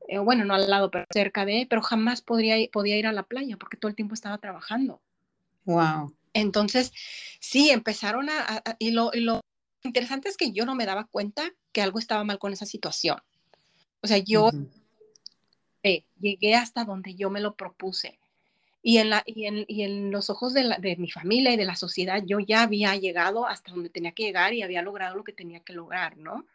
eh, 0.09 0.19
bueno, 0.19 0.45
no 0.45 0.55
al 0.55 0.69
lado, 0.69 0.91
pero 0.91 1.05
cerca 1.13 1.45
de, 1.45 1.65
pero 1.71 1.81
jamás 1.81 2.23
podría, 2.23 2.57
podía 2.73 2.97
ir 2.97 3.07
a 3.07 3.13
la 3.13 3.23
playa 3.23 3.57
porque 3.57 3.77
todo 3.77 3.89
el 3.89 3.95
tiempo 3.95 4.15
estaba 4.15 4.39
trabajando. 4.39 5.01
Wow. 5.65 6.13
Entonces, 6.33 6.93
sí, 7.39 7.71
empezaron 7.71 8.31
a, 8.31 8.65
y, 8.81 8.91
lo, 8.91 9.13
interesante 9.85 10.29
es 10.29 10.37
que 10.37 10.51
yo 10.51 10.67
no 10.67 10.75
me 10.75 10.87
daba 10.87 11.05
cuenta 11.05 11.53
que 11.71 11.83
algo 11.83 12.01
estaba 12.01 12.25
mal 12.25 12.41
con 12.41 12.53
esa 12.53 12.67
situación. 12.67 13.19
O 14.01 14.09
sea, 14.09 14.19
yo 14.19 14.51
llegué 15.83 16.55
hasta 16.55 16.85
donde 16.85 17.15
yo 17.15 17.31
me 17.31 17.41
lo 17.41 17.55
propuse. 17.57 18.19
Y 18.83 18.99
en, 18.99 19.11
la, 19.11 19.23
y 19.27 19.47
en, 19.47 19.65
y 19.67 19.83
en 19.83 20.11
los 20.11 20.31
ojos 20.31 20.55
de, 20.55 20.65
la, 20.65 20.79
de, 20.79 20.97
mi 20.97 21.11
familia 21.11 21.53
y 21.53 21.57
de 21.57 21.65
la 21.65 21.77
sociedad, 21.77 22.23
yo 22.25 22.39
ya 22.39 22.63
había 22.63 22.95
llegado 22.97 23.47
hasta 23.47 23.73
donde 23.73 23.91
tenía 23.91 24.13
que 24.13 24.23
llegar 24.23 24.55
y 24.55 24.63
había 24.63 24.83
logrado 24.83 25.17
lo 25.17 25.25
que 25.25 25.33
tenía 25.33 25.61
que 25.61 25.73
lograr, 25.73 26.17
¿no? 26.17 26.47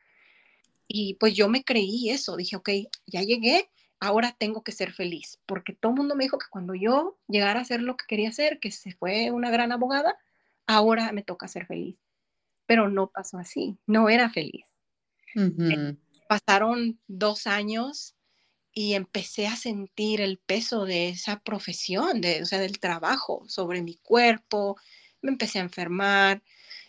Y 0.88 1.16
pues 1.16 1.34
yo 1.34 1.50
me 1.50 1.64
creí 1.64 2.10
eso, 2.10 2.38
dije, 2.38 2.56
ok, 2.56 2.70
ya 3.06 3.22
llegué, 3.22 3.70
ahora 4.00 4.36
tengo 4.38 4.64
que 4.64 4.72
ser 4.72 4.94
feliz, 4.94 5.40
porque 5.46 5.74
todo 5.74 5.92
el 5.92 5.98
mundo 5.98 6.16
me 6.16 6.24
dijo 6.26 6.38
que 6.38 6.48
cuando 6.50 6.76
yo 6.76 7.18
llegara 7.28 7.60
a 7.60 7.64
hacer 7.64 7.82
lo 7.82 7.98
que 7.98 8.06
quería 8.08 8.30
hacer, 8.30 8.60
que 8.60 8.72
se 8.72 8.94
fue 8.94 9.32
una 9.32 9.50
gran 9.50 9.72
abogada, 9.72 10.18
ahora 10.68 11.12
me 11.12 11.24
toca 11.24 11.48
ser 11.48 11.66
feliz. 11.66 11.98
Pero 12.66 12.90
no 12.90 13.08
pasó 13.08 13.38
así, 13.38 13.78
no 13.86 14.10
era 14.10 14.30
feliz. 14.30 14.66
pasaron 16.28 17.00
dos 17.08 17.48
años 17.48 18.16
y 18.74 18.94
empecé 18.96 19.48
a 19.48 19.56
sentir 19.56 20.22
el 20.22 20.40
peso 20.40 20.86
de 20.86 21.10
esa 21.10 21.40
profesión, 21.40 22.22
de, 22.22 22.42
o 22.42 22.46
sea, 22.46 22.60
del 22.60 22.80
trabajo 22.80 23.44
sobre 23.48 23.84
mi 23.84 23.96
cuerpo, 23.98 24.78
me 25.22 25.32
empecé 25.32 25.60
a 25.60 25.64
enfermar. 25.64 26.44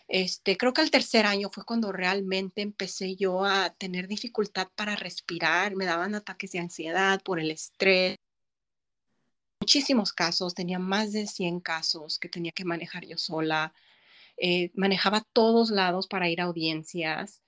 Este, 0.07 0.57
creo 0.57 0.73
que 0.73 0.81
al 0.81 0.91
tercer 0.91 1.25
año 1.25 1.49
fue 1.51 1.65
cuando 1.65 1.91
realmente 1.91 2.61
empecé 2.61 3.15
yo 3.15 3.45
a 3.45 3.71
tener 3.71 4.07
dificultad 4.07 4.67
para 4.75 4.95
respirar, 4.95 5.75
me 5.75 5.85
daban 5.85 6.15
ataques 6.15 6.51
de 6.51 6.59
ansiedad 6.59 7.21
por 7.23 7.39
el 7.39 7.51
estrés. 7.51 8.17
Muchísimos 9.61 10.13
casos, 10.13 10.53
tenía 10.53 10.79
más 10.79 11.11
de 11.11 11.27
100 11.27 11.59
casos 11.59 12.19
que 12.19 12.29
tenía 12.29 12.51
que 12.51 12.65
manejar 12.65 13.05
yo 13.05 13.17
sola. 13.17 13.73
Eh, 14.37 14.71
manejaba 14.75 15.21
todos 15.33 15.69
lados 15.71 16.07
para 16.07 16.29
ir 16.29 16.41
a 16.41 16.45
audiencias. 16.45 17.41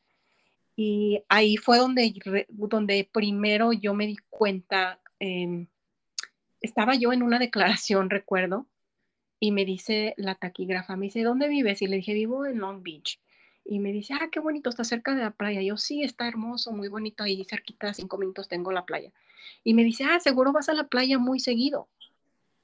Y 0.79 1.23
ahí 1.27 1.57
fue 1.57 1.79
donde, 1.79 2.13
donde 2.47 3.09
primero 3.11 3.73
yo 3.73 3.95
me 3.95 4.05
di 4.05 4.15
cuenta, 4.29 5.01
em, 5.19 5.65
estaba 6.61 6.93
yo 6.93 7.11
en 7.11 7.23
una 7.23 7.39
declaración, 7.39 8.09
recuerdo, 8.11 8.67
y 9.39 9.51
me 9.51 9.65
dice 9.65 10.13
la 10.17 10.35
taquígrafa, 10.35 10.95
me 10.95 11.07
dice, 11.07 11.23
¿dónde 11.23 11.47
vives? 11.47 11.81
Y 11.81 11.87
le 11.87 11.97
dije, 11.97 12.13
vivo 12.13 12.45
en 12.45 12.59
Long 12.59 12.83
Beach. 12.83 13.19
Y 13.65 13.79
me 13.79 13.91
dice, 13.91 14.13
ah, 14.13 14.29
qué 14.31 14.39
bonito, 14.39 14.69
está 14.69 14.83
cerca 14.83 15.15
de 15.15 15.23
la 15.23 15.31
playa. 15.31 15.63
yo, 15.63 15.77
sí, 15.77 16.03
está 16.03 16.27
hermoso, 16.27 16.71
muy 16.71 16.89
bonito, 16.89 17.23
ahí 17.23 17.43
cerquita, 17.43 17.93
cinco 17.95 18.19
minutos 18.19 18.47
tengo 18.47 18.71
la 18.71 18.85
playa. 18.85 19.11
Y 19.63 19.73
me 19.73 19.83
dice, 19.83 20.03
ah, 20.03 20.19
seguro 20.19 20.53
vas 20.53 20.69
a 20.69 20.73
la 20.73 20.87
playa 20.87 21.17
muy 21.17 21.39
seguido. 21.39 21.89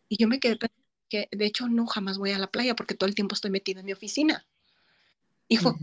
Y 0.08 0.18
yo 0.18 0.28
me 0.28 0.40
quedé 0.40 0.60
que, 1.10 1.30
de 1.32 1.46
hecho, 1.46 1.68
no, 1.68 1.88
jamás 1.88 2.20
voy 2.20 2.30
a 2.32 2.38
la 2.38 2.48
playa 2.48 2.76
porque 2.76 2.94
todo 2.94 3.08
el 3.08 3.16
tiempo 3.16 3.34
estoy 3.34 3.50
metida 3.50 3.80
en 3.80 3.88
mi 3.88 3.94
oficina. 3.94 4.46
Y 5.48 5.58
fue, 5.58 5.74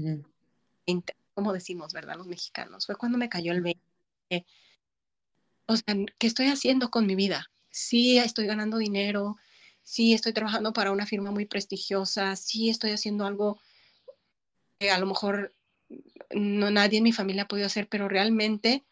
como 1.40 1.54
decimos, 1.54 1.94
¿verdad? 1.94 2.18
Los 2.18 2.26
mexicanos. 2.26 2.84
Fue 2.84 2.96
cuando 2.96 3.16
me 3.16 3.30
cayó 3.30 3.52
el 3.52 3.62
20. 3.62 3.80
O 5.64 5.74
sea, 5.74 5.96
¿qué 6.18 6.26
estoy 6.26 6.48
haciendo 6.48 6.90
con 6.90 7.06
mi 7.06 7.14
vida? 7.14 7.50
Sí, 7.70 8.18
estoy 8.18 8.44
ganando 8.44 8.76
dinero, 8.76 9.38
sí, 9.82 10.12
estoy 10.12 10.34
trabajando 10.34 10.74
para 10.74 10.92
una 10.92 11.06
firma 11.06 11.30
muy 11.30 11.46
prestigiosa, 11.46 12.36
sí, 12.36 12.68
estoy 12.68 12.90
haciendo 12.90 13.24
algo 13.24 13.58
que 14.78 14.90
a 14.90 14.98
lo 14.98 15.06
mejor 15.06 15.54
no 16.30 16.70
nadie 16.70 16.98
en 16.98 17.04
mi 17.04 17.12
familia 17.12 17.44
ha 17.44 17.48
podido 17.48 17.68
hacer, 17.68 17.88
pero 17.88 18.06
realmente 18.06 18.84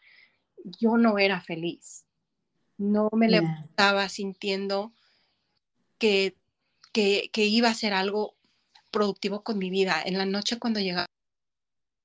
yo 0.63 0.97
no 0.97 1.19
era 1.19 1.41
feliz. 1.41 2.07
No 2.79 3.11
me 3.13 3.29
levantaba 3.29 4.09
sintiendo 4.09 4.91
que, 5.99 6.35
que, 6.93 7.29
que 7.31 7.45
iba 7.45 7.67
a 7.67 7.73
hacer 7.73 7.93
algo 7.93 8.33
productivo 8.89 9.43
con 9.43 9.59
mi 9.59 9.69
vida. 9.69 10.01
En 10.03 10.17
la 10.17 10.25
noche 10.25 10.57
cuando 10.57 10.79
llegaba 10.79 11.05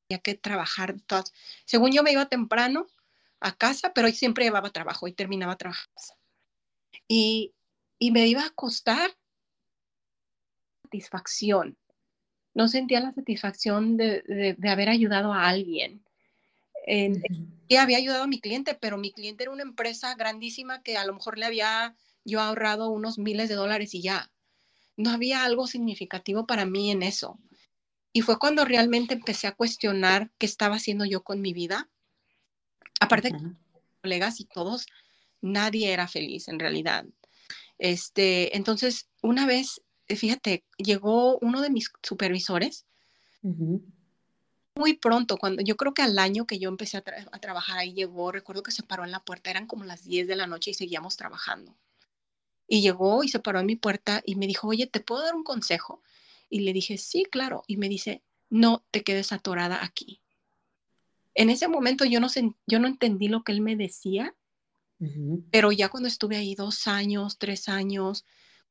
que 0.08 0.34
trabajar. 0.34 0.96
Todas. 1.06 1.32
Según 1.64 1.92
yo 1.92 2.02
me 2.02 2.12
iba 2.12 2.28
temprano 2.28 2.86
a 3.40 3.52
casa, 3.56 3.92
pero 3.92 4.08
siempre 4.10 4.44
llevaba 4.44 4.70
trabajo 4.70 5.08
y 5.08 5.12
terminaba 5.12 5.56
trabajando. 5.56 6.00
Y, 7.08 7.52
y 7.98 8.10
me 8.10 8.26
iba 8.26 8.44
a 8.44 8.50
costar 8.50 9.10
satisfacción. 10.82 11.76
No 12.54 12.68
sentía 12.68 13.00
la 13.00 13.12
satisfacción 13.12 13.96
de, 13.96 14.54
de, 14.56 14.70
haber 14.70 14.88
ayudado 14.88 15.32
a 15.32 15.48
alguien. 15.48 16.04
Y 16.86 17.76
había 17.76 17.98
ayudado 17.98 18.24
a 18.24 18.28
mi 18.28 18.40
cliente, 18.40 18.74
pero 18.74 18.96
mi 18.98 19.10
cliente 19.10 19.44
era 19.44 19.52
una 19.52 19.62
empresa 19.62 20.14
grandísima 20.14 20.82
que 20.82 20.96
a 20.96 21.04
lo 21.04 21.14
mejor 21.14 21.38
le 21.38 21.46
había 21.46 21.96
yo 22.24 22.40
ahorrado 22.40 22.90
unos 22.90 23.18
miles 23.18 23.48
de 23.48 23.56
dólares 23.56 23.94
y 23.94 24.02
ya. 24.02 24.30
No 24.96 25.10
había 25.10 25.44
algo 25.44 25.66
significativo 25.66 26.46
para 26.46 26.64
mí 26.64 26.90
en 26.90 27.02
eso. 27.02 27.38
Y 28.16 28.22
fue 28.22 28.38
cuando 28.38 28.64
realmente 28.64 29.12
empecé 29.12 29.48
a 29.48 29.56
cuestionar 29.56 30.30
qué 30.38 30.46
estaba 30.46 30.76
haciendo 30.76 31.04
yo 31.04 31.24
con 31.24 31.40
mi 31.40 31.52
vida. 31.52 31.90
Aparte 33.00 33.30
de 33.30 33.56
colegas 34.00 34.38
y 34.38 34.44
todos, 34.44 34.86
nadie 35.40 35.92
era 35.92 36.06
feliz 36.06 36.46
en 36.46 36.60
realidad. 36.60 37.04
Este, 37.76 38.56
entonces, 38.56 39.08
una 39.20 39.46
vez, 39.46 39.82
eh, 40.06 40.14
fíjate, 40.14 40.64
llegó 40.78 41.38
uno 41.40 41.60
de 41.60 41.70
mis 41.70 41.90
supervisores 42.04 42.86
muy 44.76 44.94
pronto, 44.94 45.36
cuando 45.36 45.62
yo 45.62 45.76
creo 45.76 45.92
que 45.92 46.02
al 46.02 46.16
año 46.18 46.46
que 46.46 46.60
yo 46.60 46.68
empecé 46.68 46.98
a, 46.98 47.04
a, 47.32 47.38
trabajar 47.40 47.78
ahí 47.78 47.94
llegó, 47.94 48.30
recuerdo 48.30 48.62
que 48.62 48.70
se 48.70 48.84
paró 48.84 49.04
en 49.04 49.10
la 49.10 49.24
puerta, 49.24 49.50
eran 49.50 49.66
como 49.66 49.82
las 49.82 50.04
10 50.04 50.28
de 50.28 50.36
la 50.36 50.46
noche 50.46 50.70
y 50.70 50.74
seguíamos 50.74 51.16
trabajando. 51.16 51.76
Y 52.68 52.80
llegó 52.80 53.24
y 53.24 53.28
se 53.28 53.40
paró 53.40 53.58
en 53.58 53.66
mi 53.66 53.74
puerta 53.74 54.22
y 54.24 54.36
me 54.36 54.46
dijo, 54.46 54.68
oye, 54.68 54.86
¿te 54.86 55.00
puedo 55.00 55.22
dar 55.22 55.34
un 55.34 55.42
consejo? 55.42 56.00
Y 56.48 56.60
le 56.60 56.72
dije, 56.72 56.98
sí, 56.98 57.24
claro. 57.24 57.62
Y 57.66 57.76
me 57.76 57.88
dice, 57.88 58.22
no 58.50 58.84
te 58.90 59.02
quedes 59.02 59.32
atorada 59.32 59.84
aquí. 59.84 60.20
En 61.34 61.50
ese 61.50 61.68
momento 61.68 62.04
yo 62.04 62.20
no, 62.20 62.28
yo 62.66 62.78
no 62.78 62.86
entendí 62.86 63.28
lo 63.28 63.42
que 63.42 63.52
él 63.52 63.60
me 63.60 63.76
decía, 63.76 64.34
pero 65.50 65.70
ya 65.70 65.90
cuando 65.90 66.08
estuve 66.08 66.36
ahí 66.36 66.54
dos 66.54 66.86
años, 66.86 67.36
tres 67.36 67.68
años, 67.68 68.24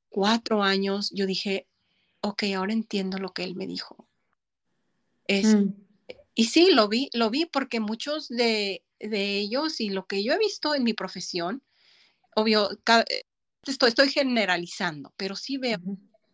cuatro 0.10 0.64
años, 0.64 1.12
yo 1.14 1.28
dije, 1.28 1.68
ok, 2.22 2.44
ahora 2.56 2.74
entiendo 2.74 3.18
lo 3.20 3.34
que 3.34 3.44
él 3.44 3.56
me 3.56 3.68
dijo. 3.68 4.08
Es, 5.28 5.56
mm. 5.56 5.74
Y 6.34 6.46
sí, 6.46 6.72
lo 6.72 6.88
vi, 6.88 7.10
lo 7.14 7.30
vi 7.30 7.46
porque 7.46 7.80
muchos 7.80 8.30
de, 8.30 8.84
de, 9.00 9.38
ellos 9.38 9.80
y 9.80 9.90
lo 9.90 10.08
que 10.08 10.24
yo 10.24 10.34
he 10.34 10.40
visto 10.40 10.74
en 10.74 10.84
mi 10.84 10.94
profesión, 10.94 11.62
obvio, 12.36 12.70
estoy, 13.68 13.90
estoy 13.90 14.10
generalizando, 14.10 15.14
pero 15.18 15.36
sí 15.36 15.58
veo 15.58 15.80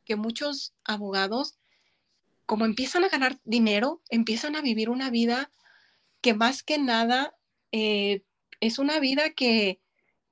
que 0.09 0.15
muchos 0.15 0.73
abogados, 0.83 1.59
como 2.47 2.65
empiezan 2.65 3.03
a 3.03 3.09
ganar 3.09 3.37
dinero, 3.43 4.01
empiezan 4.09 4.55
a 4.55 4.61
vivir 4.61 4.89
una 4.89 5.11
vida 5.11 5.51
que 6.19 6.33
más 6.33 6.63
que 6.63 6.79
nada 6.79 7.35
eh, 7.71 8.23
es 8.59 8.79
una 8.79 8.99
vida 8.99 9.29
que, 9.29 9.79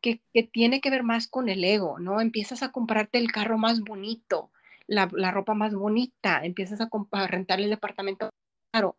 que, 0.01 0.19
tiene 0.51 0.81
que 0.81 0.89
ver 0.89 1.03
más 1.03 1.27
con 1.27 1.47
el 1.47 1.63
ego, 1.63 1.99
¿no? 1.99 2.19
Empiezas 2.19 2.63
a 2.63 2.71
comprarte 2.71 3.19
el 3.19 3.31
carro 3.31 3.59
más 3.59 3.81
bonito, 3.81 4.51
la, 4.87 5.07
la 5.13 5.29
ropa 5.29 5.53
más 5.53 5.75
bonita, 5.75 6.43
empiezas 6.43 6.81
a, 6.81 7.27
rentar 7.27 7.61
el 7.61 7.69
departamento 7.69 8.31
caro, 8.71 8.97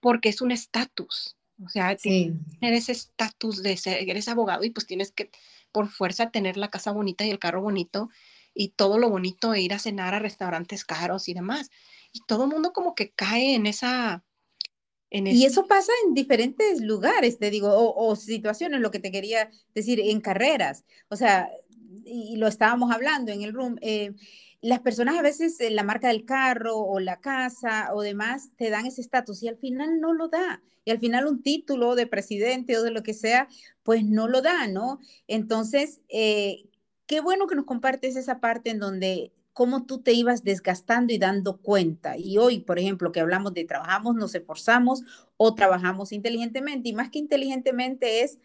porque 0.00 0.30
es 0.30 0.40
un 0.42 0.50
estatus. 0.50 1.36
O 1.64 1.68
sea, 1.68 1.96
eres 2.60 2.88
estatus 2.88 3.62
de 3.62 3.76
ser, 3.76 4.08
eres 4.08 4.26
abogado 4.26 4.64
y 4.64 4.70
pues 4.70 4.84
tienes 4.88 5.12
que 5.12 5.30
por 5.70 5.86
fuerza 5.86 6.32
tener 6.32 6.56
la 6.56 6.70
casa 6.70 6.90
bonita 6.90 7.24
y 7.24 7.30
el 7.30 7.38
carro 7.38 7.62
bonito 7.62 8.10
y 8.58 8.70
todo 8.70 8.98
lo 8.98 9.08
bonito 9.08 9.52
de 9.52 9.60
ir 9.60 9.72
a 9.72 9.78
cenar 9.78 10.14
a 10.16 10.18
restaurantes 10.18 10.84
caros 10.84 11.28
y 11.28 11.34
demás. 11.34 11.70
Y 12.12 12.22
todo 12.26 12.44
el 12.44 12.50
mundo 12.50 12.72
como 12.72 12.96
que 12.96 13.12
cae 13.12 13.54
en 13.54 13.66
esa... 13.66 14.24
En 15.10 15.28
y 15.28 15.44
eso 15.44 15.68
pasa 15.68 15.92
en 16.04 16.12
diferentes 16.12 16.80
lugares, 16.80 17.38
te 17.38 17.50
digo, 17.50 17.70
o, 17.72 18.16
situaciones, 18.16 18.80
lo 18.80 18.90
que 18.90 18.98
te 18.98 19.12
quería 19.12 19.48
decir, 19.76 20.00
en 20.00 20.20
carreras. 20.20 20.84
O 21.08 21.14
sea, 21.14 21.48
y, 22.04 22.36
lo 22.36 22.48
estábamos 22.48 22.90
hablando 22.90 23.30
en 23.30 23.42
el 23.42 23.52
room. 23.52 23.76
Eh, 23.80 24.12
las 24.60 24.80
personas 24.80 25.16
a 25.16 25.22
veces 25.22 25.60
eh, 25.60 25.70
la 25.70 25.84
marca 25.84 26.08
del 26.08 26.24
carro 26.24 26.78
o 26.78 26.98
la 26.98 27.20
casa 27.20 27.90
o 27.94 28.02
demás 28.02 28.50
te 28.56 28.70
dan 28.70 28.86
ese 28.86 29.02
estatus 29.02 29.40
y 29.44 29.48
al 29.48 29.56
final 29.56 30.00
no 30.00 30.14
lo 30.14 30.26
da. 30.26 30.62
Y 30.84 30.90
al 30.90 30.98
final 30.98 31.28
un 31.28 31.42
título 31.42 31.94
de 31.94 32.08
presidente 32.08 32.76
o 32.76 32.82
de 32.82 32.90
lo 32.90 33.04
que 33.04 33.14
sea, 33.14 33.46
pues 33.84 34.04
no 34.04 34.26
lo 34.26 34.42
da, 34.42 34.66
¿no? 34.66 34.98
Entonces, 35.28 36.00
eh, 36.08 36.64
qué 37.08 37.20
bueno 37.20 37.48
que 37.48 37.56
nos 37.56 37.64
compartes 37.64 38.14
esa 38.14 38.38
parte 38.38 38.70
en 38.70 38.78
donde 38.78 39.32
cómo 39.52 39.86
tú 39.86 40.00
te 40.00 40.12
ibas 40.12 40.44
desgastando 40.44 41.12
y 41.12 41.18
dando 41.18 41.56
cuenta. 41.56 42.16
Y 42.16 42.38
hoy, 42.38 42.60
por 42.60 42.78
ejemplo, 42.78 43.10
que 43.10 43.18
hablamos 43.18 43.54
de 43.54 43.64
trabajamos, 43.64 44.14
nos 44.14 44.36
esforzamos 44.36 45.02
o 45.36 45.54
trabajamos 45.56 46.12
inteligentemente. 46.12 46.90
Y 46.90 46.92
más 46.92 47.10
que 47.10 47.18
inteligentemente 47.18 48.22
es 48.22 48.38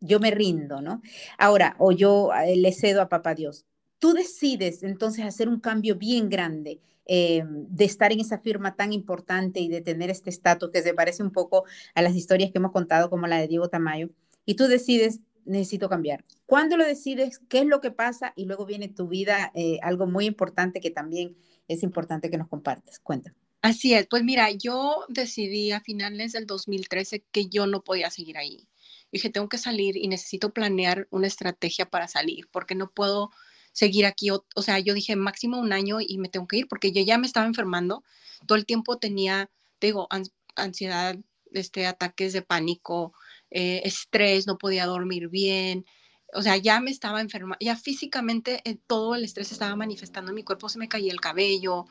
yo 0.00 0.20
me 0.20 0.30
rindo, 0.30 0.82
¿no? 0.82 1.00
Ahora, 1.38 1.76
o 1.78 1.92
yo 1.92 2.30
eh, 2.34 2.56
le 2.56 2.72
cedo 2.72 3.00
a 3.00 3.08
papá 3.08 3.34
Dios. 3.34 3.64
tú 3.98 4.12
decides 4.12 4.82
entonces 4.82 5.24
hacer 5.24 5.48
un 5.48 5.60
cambio 5.60 5.96
bien 5.96 6.28
grande. 6.28 6.80
Eh, 7.12 7.42
de 7.44 7.84
estar 7.84 8.12
en 8.12 8.20
esa 8.20 8.38
firma 8.38 8.76
tan 8.76 8.92
importante 8.92 9.58
y 9.58 9.68
de 9.68 9.80
tener 9.80 10.10
este 10.10 10.30
estatus 10.30 10.70
que 10.70 10.82
se 10.82 10.94
parece 10.94 11.22
un 11.24 11.32
poco 11.32 11.64
a 11.94 12.02
las 12.02 12.14
historias 12.14 12.52
que 12.52 12.58
hemos 12.58 12.70
contado 12.70 13.10
como 13.10 13.26
la 13.26 13.38
de 13.38 13.48
Diego 13.48 13.68
Tamayo, 13.68 14.10
y 14.50 14.54
tú 14.54 14.66
decides, 14.66 15.20
necesito 15.44 15.88
cambiar. 15.88 16.24
¿Cuándo 16.46 16.76
lo 16.76 16.84
decides? 16.84 17.40
¿Qué 17.48 17.60
es 17.60 17.66
lo 17.66 17.80
que 17.80 17.90
pasa? 17.90 18.32
Y 18.36 18.46
luego 18.46 18.66
viene 18.66 18.88
tu 18.88 19.08
vida, 19.08 19.52
eh, 19.54 19.78
algo 19.82 20.06
muy 20.06 20.26
importante 20.26 20.80
que 20.80 20.90
también 20.90 21.36
es 21.68 21.82
importante 21.82 22.30
que 22.30 22.38
nos 22.38 22.48
compartas. 22.48 22.98
Cuéntame. 23.00 23.36
Así 23.62 23.92
es, 23.92 24.06
pues 24.06 24.24
mira, 24.24 24.50
yo 24.50 25.04
decidí 25.08 25.72
a 25.72 25.80
finales 25.80 26.32
del 26.32 26.46
2013 26.46 27.24
que 27.30 27.46
yo 27.46 27.66
no 27.66 27.84
podía 27.84 28.10
seguir 28.10 28.38
ahí. 28.38 28.66
Dije, 29.12 29.28
tengo 29.28 29.48
que 29.50 29.58
salir 29.58 29.96
y 29.96 30.08
necesito 30.08 30.54
planear 30.54 31.08
una 31.10 31.26
estrategia 31.26 31.90
para 31.90 32.08
salir, 32.08 32.48
porque 32.50 32.74
no 32.74 32.90
puedo 32.90 33.30
seguir 33.72 34.06
aquí. 34.06 34.30
O, 34.30 34.62
sea, 34.62 34.78
yo 34.78 34.94
dije 34.94 35.14
máximo 35.14 35.58
un 35.60 35.72
año 35.72 35.98
y 36.00 36.16
me 36.18 36.28
tengo 36.28 36.46
que 36.46 36.58
ir, 36.58 36.68
porque 36.68 36.92
yo 36.92 37.02
ya 37.02 37.18
me 37.18 37.26
estaba 37.26 37.46
enfermando. 37.46 38.02
Todo 38.46 38.56
el 38.56 38.64
tiempo 38.64 38.98
tenía, 38.98 39.50
digo, 39.80 40.08
ansiedad, 40.56 41.16
este, 41.52 41.86
ataques 41.86 42.32
de 42.32 42.42
pánico, 42.42 43.12
eh, 43.50 43.82
estrés, 43.84 44.46
no 44.46 44.58
podía 44.58 44.86
dormir 44.86 45.28
bien. 45.28 45.84
O 46.32 46.42
sea, 46.42 46.56
ya 46.56 46.80
me 46.80 46.90
estaba 46.90 47.20
enferma, 47.20 47.56
ya 47.60 47.76
físicamente 47.76 48.60
eh, 48.64 48.78
todo 48.86 49.14
el 49.14 49.24
estrés 49.24 49.50
estaba 49.50 49.74
manifestando 49.74 50.30
en 50.30 50.36
mi 50.36 50.44
cuerpo, 50.44 50.68
se 50.68 50.78
me 50.78 50.88
caía 50.88 51.12
el 51.12 51.20
cabello, 51.20 51.86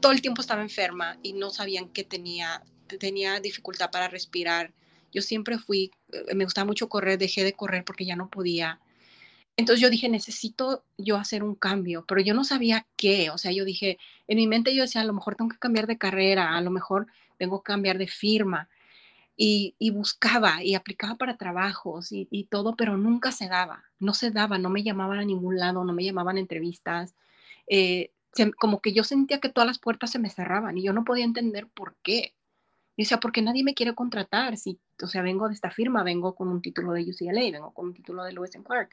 todo 0.00 0.12
el 0.12 0.22
tiempo 0.22 0.40
estaba 0.40 0.62
enferma 0.62 1.18
y 1.22 1.34
no 1.34 1.50
sabían 1.50 1.88
que 1.90 2.04
tenía, 2.04 2.62
tenía 2.98 3.40
dificultad 3.40 3.90
para 3.90 4.08
respirar. 4.08 4.72
Yo 5.12 5.22
siempre 5.22 5.58
fui, 5.58 5.90
eh, 6.12 6.34
me 6.34 6.44
gustaba 6.44 6.64
mucho 6.64 6.88
correr, 6.88 7.18
dejé 7.18 7.44
de 7.44 7.52
correr 7.52 7.84
porque 7.84 8.06
ya 8.06 8.16
no 8.16 8.30
podía. 8.30 8.80
Entonces 9.56 9.80
yo 9.80 9.90
dije, 9.90 10.08
necesito 10.08 10.84
yo 10.98 11.16
hacer 11.16 11.42
un 11.42 11.54
cambio, 11.54 12.04
pero 12.06 12.20
yo 12.20 12.34
no 12.34 12.44
sabía 12.44 12.86
qué. 12.96 13.30
O 13.30 13.38
sea, 13.38 13.52
yo 13.52 13.64
dije, 13.64 13.98
en 14.28 14.36
mi 14.36 14.46
mente 14.46 14.74
yo 14.74 14.82
decía, 14.82 15.00
a 15.00 15.04
lo 15.04 15.14
mejor 15.14 15.34
tengo 15.34 15.50
que 15.50 15.58
cambiar 15.58 15.86
de 15.86 15.98
carrera, 15.98 16.56
a 16.56 16.60
lo 16.60 16.70
mejor 16.70 17.06
tengo 17.38 17.62
que 17.62 17.72
cambiar 17.72 17.98
de 17.98 18.06
firma. 18.06 18.68
Y, 19.38 19.74
buscaba 19.90 20.62
y 20.62 20.74
aplicaba 20.74 21.16
para 21.16 21.36
trabajos 21.36 22.10
y, 22.10 22.26
y, 22.30 22.44
todo, 22.44 22.74
pero 22.74 22.96
nunca 22.96 23.32
se 23.32 23.48
daba, 23.48 23.84
no 23.98 24.14
se 24.14 24.30
daba, 24.30 24.56
no 24.58 24.70
me 24.70 24.82
llamaban 24.82 25.18
a 25.18 25.24
ningún 25.24 25.58
lado, 25.58 25.84
no 25.84 25.92
me 25.92 26.04
llamaban 26.04 26.38
a 26.38 26.40
entrevistas. 26.40 27.14
Eh, 27.68 28.12
como 28.58 28.80
que 28.80 28.92
yo 28.92 29.04
sentía 29.04 29.40
que 29.40 29.48
todas 29.48 29.66
las 29.66 29.78
puertas 29.78 30.10
se 30.10 30.18
me 30.18 30.30
cerraban 30.30 30.76
y 30.76 30.82
yo 30.82 30.92
no 30.92 31.04
podía 31.04 31.24
entender 31.24 31.68
por 31.68 31.96
qué. 32.02 32.34
Y 32.96 33.02
decía, 33.02 33.20
porque 33.20 33.42
nadie 33.42 33.62
me 33.62 33.74
quiere 33.74 33.94
contratar, 33.94 34.56
si, 34.56 34.78
o 35.02 35.06
sea, 35.06 35.22
vengo 35.22 35.48
de 35.48 35.54
esta 35.54 35.70
firma, 35.70 36.02
vengo 36.02 36.34
con 36.34 36.48
un 36.48 36.62
título 36.62 36.92
de 36.92 37.02
UCLA, 37.02 37.50
vengo 37.52 37.72
con 37.72 37.88
un 37.88 37.94
título 37.94 38.24
de 38.24 38.32
Lewis 38.32 38.52
Clark, 38.64 38.90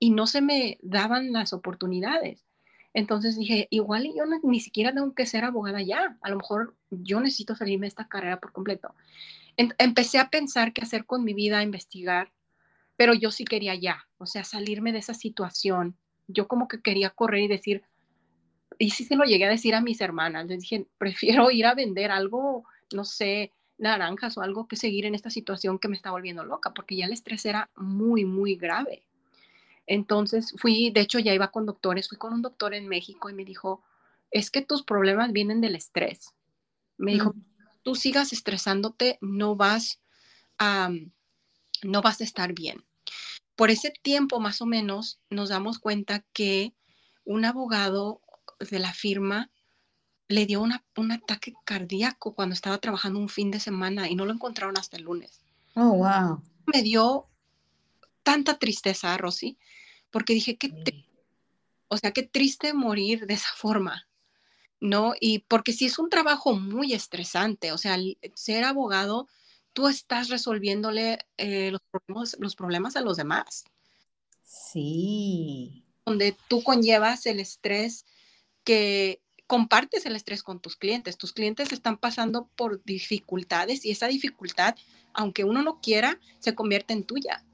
y 0.00 0.10
no 0.10 0.26
se 0.26 0.40
me 0.40 0.78
daban 0.82 1.32
las 1.32 1.52
oportunidades. 1.52 2.44
Entonces 2.94 3.38
dije, 3.38 3.68
igual 3.70 4.10
yo 4.16 4.24
ni 4.42 4.60
siquiera 4.60 4.92
tengo 4.92 5.14
que 5.14 5.26
ser 5.26 5.44
abogada 5.44 5.80
ya, 5.82 6.16
a 6.20 6.30
lo 6.30 6.36
mejor 6.36 6.74
yo 6.90 7.20
necesito 7.20 7.54
salirme 7.54 7.84
de 7.84 7.88
esta 7.88 8.08
carrera 8.08 8.40
por 8.40 8.52
completo. 8.52 8.92
Empecé 9.58 10.18
a 10.18 10.30
pensar 10.30 10.72
qué 10.72 10.82
hacer 10.82 11.04
con 11.04 11.24
mi 11.24 11.34
vida, 11.34 11.58
a 11.58 11.62
investigar, 11.62 12.32
pero 12.96 13.14
yo 13.14 13.30
sí 13.30 13.44
quería 13.44 13.74
ya, 13.74 14.08
o 14.18 14.26
sea, 14.26 14.44
salirme 14.44 14.92
de 14.92 14.98
esa 14.98 15.14
situación. 15.14 15.96
Yo 16.26 16.48
como 16.48 16.68
que 16.68 16.80
quería 16.80 17.10
correr 17.10 17.42
y 17.42 17.48
decir, 17.48 17.82
y 18.78 18.90
sí 18.90 19.04
se 19.04 19.16
lo 19.16 19.24
llegué 19.24 19.46
a 19.46 19.50
decir 19.50 19.74
a 19.74 19.80
mis 19.80 20.00
hermanas, 20.00 20.46
les 20.46 20.60
dije, 20.60 20.86
prefiero 20.98 21.50
ir 21.50 21.66
a 21.66 21.74
vender 21.74 22.10
algo, 22.10 22.64
no 22.94 23.04
sé, 23.04 23.52
naranjas 23.78 24.36
o 24.36 24.42
algo 24.42 24.66
que 24.66 24.76
seguir 24.76 25.06
en 25.06 25.14
esta 25.14 25.30
situación 25.30 25.78
que 25.78 25.88
me 25.88 25.96
está 25.96 26.10
volviendo 26.10 26.44
loca, 26.44 26.72
porque 26.74 26.96
ya 26.96 27.06
el 27.06 27.12
estrés 27.12 27.44
era 27.44 27.70
muy, 27.76 28.24
muy 28.24 28.56
grave. 28.56 29.04
Entonces 29.86 30.54
fui, 30.58 30.90
de 30.90 31.00
hecho 31.00 31.18
ya 31.18 31.32
iba 31.32 31.50
con 31.50 31.66
doctores, 31.66 32.08
fui 32.08 32.18
con 32.18 32.32
un 32.32 32.42
doctor 32.42 32.74
en 32.74 32.88
México 32.88 33.30
y 33.30 33.34
me 33.34 33.44
dijo, 33.44 33.82
es 34.30 34.50
que 34.50 34.60
tus 34.60 34.82
problemas 34.82 35.32
vienen 35.32 35.60
del 35.60 35.76
estrés. 35.76 36.34
Me 36.98 37.12
dijo, 37.12 37.34
tú 37.88 37.94
sigas 37.94 38.34
estresándote, 38.34 39.16
no 39.22 39.56
vas 39.56 40.02
a, 40.58 40.90
no 41.82 42.02
vas 42.02 42.20
a 42.20 42.24
estar 42.24 42.52
bien. 42.52 42.84
Por 43.56 43.70
ese 43.70 43.90
tiempo 44.02 44.40
más 44.40 44.60
o 44.60 44.66
menos 44.66 45.22
nos 45.30 45.48
damos 45.48 45.78
cuenta 45.78 46.22
que 46.34 46.74
un 47.24 47.46
abogado 47.46 48.20
de 48.58 48.78
la 48.78 48.92
firma 48.92 49.50
le 50.28 50.44
dio 50.44 50.60
un 50.60 51.12
ataque 51.12 51.54
cardíaco 51.64 52.34
cuando 52.34 52.52
estaba 52.52 52.76
trabajando 52.76 53.18
un 53.20 53.30
fin 53.30 53.50
de 53.50 53.58
semana 53.58 54.06
y 54.10 54.16
no 54.16 54.26
lo 54.26 54.34
encontraron 54.34 54.76
hasta 54.76 54.98
el 54.98 55.04
lunes. 55.04 55.40
Oh, 55.74 55.94
wow. 55.94 56.42
Me 56.66 56.82
dio 56.82 57.26
tanta 58.22 58.58
tristeza, 58.58 59.16
Rosy, 59.16 59.56
porque 60.10 60.34
dije, 60.34 60.58
qué 60.58 60.68
o 61.88 61.96
sea, 61.96 62.10
qué 62.12 62.22
triste 62.22 62.74
morir 62.74 63.24
de 63.24 63.32
esa 63.32 63.48
forma, 63.56 64.06
¿no? 64.80 65.14
Y 65.20 65.40
porque 65.40 65.72
si 65.72 65.86
es 65.86 65.98
un 65.98 66.10
trabajo 66.10 66.54
muy 66.54 66.92
estresante, 66.92 67.72
o 67.72 67.78
sea, 67.78 67.96
ser 68.34 68.64
abogado, 68.64 69.28
tú 69.72 69.88
estás 69.88 70.28
resolviéndole 70.28 71.18
eh, 71.36 71.70
los, 71.70 71.80
problemas, 71.90 72.36
los 72.38 72.56
problemas 72.56 72.96
a 72.96 73.00
los 73.00 73.16
demás. 73.16 73.64
Sí. 74.42 75.84
Donde 76.06 76.36
tú 76.48 76.62
conllevas 76.62 77.26
el 77.26 77.40
estrés 77.40 78.06
que 78.64 79.20
compartes 79.48 80.04
el 80.04 80.14
estrés 80.14 80.42
con 80.42 80.60
tus 80.60 80.76
clientes. 80.76 81.16
Tus 81.16 81.32
clientes 81.32 81.72
están 81.72 81.96
pasando 81.96 82.48
por 82.54 82.84
dificultades 82.84 83.84
y 83.84 83.90
esa 83.90 84.06
dificultad, 84.06 84.76
aunque 85.14 85.44
uno 85.44 85.62
no 85.62 85.80
quiera, 85.80 86.20
se 86.38 86.54
convierte 86.54 86.92
en 86.92 87.04
tuya. 87.04 87.44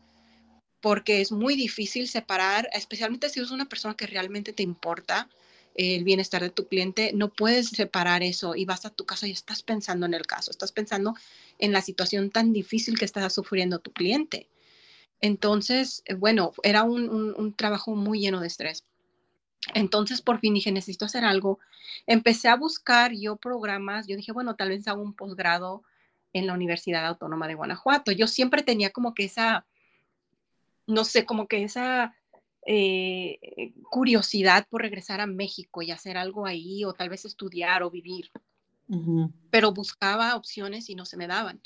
Porque 0.81 1.21
es 1.21 1.31
muy 1.31 1.55
difícil 1.55 2.09
separar, 2.09 2.69
especialmente 2.73 3.31
si 3.31 3.39
eres 3.39 3.53
una 3.53 3.69
persona 3.69 3.95
que 3.95 4.09
realmente 4.09 4.53
te 4.53 4.65
importa 4.65 5.31
el 5.75 6.05
bienestar 6.05 6.43
de 6.43 6.51
tu 6.51 6.69
cliente, 6.69 7.13
no 7.15 7.31
puedes 7.33 7.69
separar 7.69 8.23
eso 8.23 8.55
y 8.55 8.65
vas 8.65 8.87
a 8.87 8.91
tu 8.91 9.05
casa 9.05 9.27
y 9.27 9.33
estás 9.33 9.63
pensando 9.63 10.07
en 10.07 10.15
el 10.15 10.27
caso, 10.27 10.51
estás 10.51 10.73
pensando 10.73 11.15
en 11.59 11.73
la 11.73 11.81
situación 11.81 12.31
tan 12.31 12.53
difícil 12.53 12.99
que 12.99 13.05
está 13.05 13.29
sufriendo 13.31 13.79
tu 13.81 13.93
cliente. 13.93 14.49
Entonces, 15.21 16.03
eh, 16.07 16.15
bueno, 16.15 16.53
era 16.63 16.83
un, 16.85 17.09
un 17.09 17.53
trabajo 17.55 17.95
muy 17.97 18.21
lleno 18.21 18.41
de 18.41 18.47
estrés. 18.47 18.85
Entonces 19.73 20.21
por 20.21 20.41
fin 20.41 20.55
dije, 20.55 20.71
necesito 20.71 21.07
hacer 21.07 21.25
algo. 21.25 21.59
Empecé 22.07 22.49
a 22.49 22.57
buscar 22.57 23.13
yo 23.13 23.37
programas, 23.37 24.07
yo 24.07 24.17
dije, 24.17 24.33
bueno, 24.33 24.57
tal 24.57 24.69
vez 24.69 24.87
hago 24.89 25.03
un 25.03 25.15
posgrado 25.15 25.83
en 26.33 26.47
la 26.47 26.53
Universidad 26.53 27.07
Autónoma 27.07 27.49
de 27.49 27.55
Guanajuato. 27.55 28.13
Yo 28.13 28.27
siempre 28.27 28.63
tenía 28.63 28.91
como 28.91 29.15
que 29.15 29.25
esa, 29.25 29.65
no 30.87 31.05
sé, 31.05 31.25
como 31.25 31.47
que 31.47 31.63
esa 31.63 32.15
eh, 32.67 33.39
curiosidad 33.91 34.67
por 34.69 34.83
regresar 34.83 35.21
a 35.21 35.27
México 35.27 35.83
y 35.83 35.91
hacer 35.91 36.17
algo 36.17 36.47
ahí, 36.47 36.85
o 36.85 36.93
tal 36.93 37.09
vez 37.09 37.25
estudiar 37.25 37.83
o 37.83 37.91
vivir. 37.91 38.31
Pero 39.51 39.73
buscaba 39.73 40.37
opciones 40.37 40.91
y 40.91 40.95
no 40.95 41.07
se 41.07 41.17
me 41.17 41.27
daban. 41.27 41.61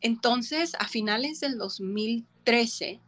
Entonces, 0.00 0.74
a 0.78 0.88
finales 0.88 1.40
del 1.40 1.58
2013, 1.58 3.00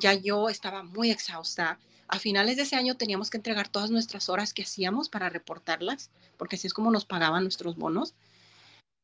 ya 0.00 0.14
yo 0.14 0.48
estaba 0.48 0.82
muy 0.82 1.10
exhausta 1.10 1.78
a 2.08 2.18
finales 2.18 2.56
de 2.56 2.62
ese 2.62 2.76
año 2.76 2.96
teníamos 2.96 3.30
que 3.30 3.36
entregar 3.36 3.68
todas 3.68 3.90
nuestras 3.90 4.28
horas 4.28 4.54
que 4.54 4.62
hacíamos 4.62 5.08
para 5.08 5.28
reportarlas, 5.28 6.10
porque 6.36 6.56
así 6.56 6.66
es 6.66 6.74
como 6.74 6.90
nos 6.90 7.04
pagaban 7.04 7.42
nuestros 7.42 7.76
bonos. 7.76 8.14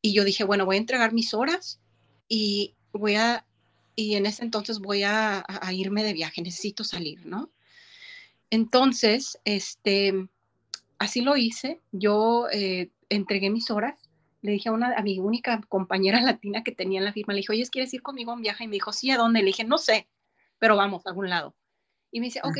Y 0.01 0.13
yo 0.13 0.23
dije, 0.23 0.43
bueno, 0.43 0.65
voy 0.65 0.77
a 0.77 0.79
entregar 0.79 1.13
mis 1.13 1.33
horas 1.33 1.79
y 2.29 2.75
voy 2.93 3.15
a, 3.15 3.45
y 3.95 4.15
en 4.15 4.25
ese 4.25 4.43
entonces 4.43 4.79
voy 4.79 5.03
a, 5.03 5.45
irme 5.71 6.03
de 6.03 6.13
viaje, 6.13 6.41
necesito 6.41 6.83
salir, 6.83 7.25
¿no? 7.25 7.51
Entonces, 8.53 9.39
este, 9.45 10.13
así 10.99 11.21
lo 11.21 11.35
hice. 11.35 11.81
Yo 11.91 12.45
eh, 12.51 12.91
entregué 13.09 13.49
mis 13.49 13.71
horas. 13.71 13.99
Le 14.43 14.51
dije 14.51 14.69
a, 14.69 14.73
una, 14.73 14.95
a 14.95 15.01
mi 15.01 15.17
única 15.17 15.59
compañera 15.69 16.21
latina 16.21 16.63
que 16.63 16.71
tenía 16.71 16.99
en 16.99 17.05
la 17.05 17.13
firma, 17.13 17.33
le 17.33 17.39
dije, 17.39 17.51
oye, 17.51 17.67
¿quieres 17.71 17.91
ir 17.95 18.03
conmigo 18.03 18.29
a 18.29 18.35
un 18.35 18.43
viaje? 18.43 18.65
Y 18.65 18.67
me 18.67 18.73
dijo, 18.73 18.93
sí, 18.93 19.09
¿a 19.09 19.17
dónde? 19.17 19.39
Le 19.39 19.47
dije, 19.47 19.63
no 19.63 19.79
sé, 19.79 20.07
pero 20.59 20.77
vamos 20.77 21.03
a 21.03 21.09
algún 21.09 21.31
lado. 21.31 21.55
Y 22.11 22.19
me 22.19 22.27
dice, 22.27 22.41
ok, 22.43 22.59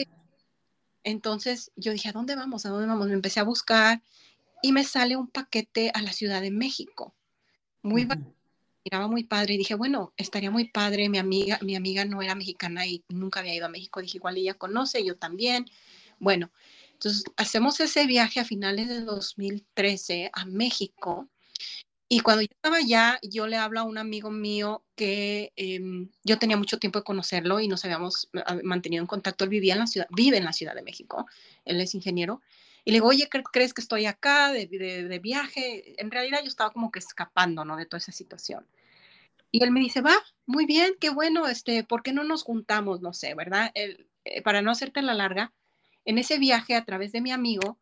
entonces 1.03 1.71
yo 1.75 1.91
dije, 1.91 2.09
¿a 2.09 2.13
dónde 2.13 2.35
vamos? 2.35 2.65
¿A 2.65 2.69
dónde 2.69 2.87
vamos? 2.87 3.05
Me 3.05 3.13
empecé 3.13 3.39
a 3.39 3.43
buscar 3.43 4.01
y 4.63 4.71
me 4.71 4.85
sale 4.85 5.15
un 5.15 5.27
paquete 5.27 5.91
a 5.93 6.01
la 6.01 6.11
Ciudad 6.11 6.41
de 6.41 6.49
México. 6.49 7.13
Muy 7.83 8.07
miraba 8.84 9.07
muy 9.07 9.23
padre 9.23 9.53
y 9.55 9.57
dije, 9.57 9.75
bueno, 9.75 10.13
estaría 10.17 10.51
muy 10.51 10.65
padre. 10.69 11.09
Mi 11.09 11.17
amiga, 11.17 11.59
mi 11.61 11.75
amiga 11.75 12.05
no 12.05 12.21
era 12.21 12.36
mexicana 12.36 12.86
y 12.86 13.03
nunca 13.09 13.39
había 13.39 13.55
ido 13.55 13.65
a 13.65 13.69
México. 13.69 14.01
Dije, 14.01 14.17
igual 14.17 14.38
ella 14.38 14.53
conoce, 14.55 15.03
yo 15.05 15.17
también. 15.17 15.65
Bueno, 16.19 16.51
entonces 16.93 17.23
hacemos 17.38 17.79
ese 17.79 18.05
viaje 18.07 18.39
a 18.39 18.45
finales 18.45 18.88
de 18.88 19.01
2013 19.01 20.31
a 20.34 20.45
México 20.45 21.29
y 22.13 22.19
cuando 22.19 22.43
yo 22.43 22.47
estaba 22.51 22.77
allá, 22.77 23.19
yo 23.23 23.47
le 23.47 23.57
hablo 23.57 23.79
a 23.79 23.84
un 23.84 23.97
amigo 23.97 24.29
mío 24.29 24.84
que 24.95 25.51
em, 25.55 26.11
yo 26.23 26.38
tenía 26.38 26.57
mucho 26.57 26.77
tiempo 26.77 26.99
de 26.99 27.03
conocerlo 27.03 27.59
y 27.59 27.67
nos 27.67 27.84
habíamos 27.86 28.29
ah, 28.45 28.59
mantenido 28.63 29.01
en 29.01 29.07
contacto. 29.07 29.43
Él 29.43 29.49
vivía 29.49 29.73
en 29.73 29.79
la 29.79 29.88
ciudad, 29.88 30.07
vive 30.11 30.38
en 30.38 30.45
la 30.45 30.53
Ciudad 30.53 30.75
de 30.75 30.84
México, 30.84 31.25
él 31.65 31.81
es 31.81 31.95
ingeniero. 31.95 32.41
Y 32.86 32.91
le 32.91 32.97
digo, 32.97 33.07
oye, 33.07 33.29
¿crees 33.29 33.73
que 33.73 33.81
estoy 33.81 34.05
acá 34.05 34.51
de, 34.51 34.67
de, 34.67 35.19
viaje? 35.19 35.95
En 36.01 36.11
realidad 36.11 36.39
yo 36.41 36.47
estaba 36.47 36.71
como 36.71 36.91
que 36.91 36.99
escapando, 36.99 37.63
¿no? 37.63 37.77
De 37.77 37.86
toda 37.86 37.99
esa 37.99 38.11
situación. 38.11 38.67
Y 39.51 39.63
él 39.63 39.71
me 39.71 39.79
dice, 39.79 40.01
va, 40.01 40.15
muy 40.45 40.65
bien, 40.65 40.93
qué 40.99 41.09
bueno, 41.09 41.47
este, 41.47 41.84
¿por 41.84 42.03
qué 42.03 42.11
no 42.11 42.23
nos 42.23 42.43
juntamos? 42.43 43.01
No 43.01 43.13
sé, 43.13 43.36
¿verdad? 43.36 43.71
Eh, 43.75 44.41
para 44.43 44.61
no 44.61 44.71
hacerte 44.71 45.01
la 45.01 45.13
larga, 45.13 45.53
en 46.05 46.17
ese 46.17 46.39
viaje 46.39 46.75
a 46.75 46.84
través 46.84 47.11
de 47.11 47.21
mi 47.21 47.31
amigo, 47.31 47.79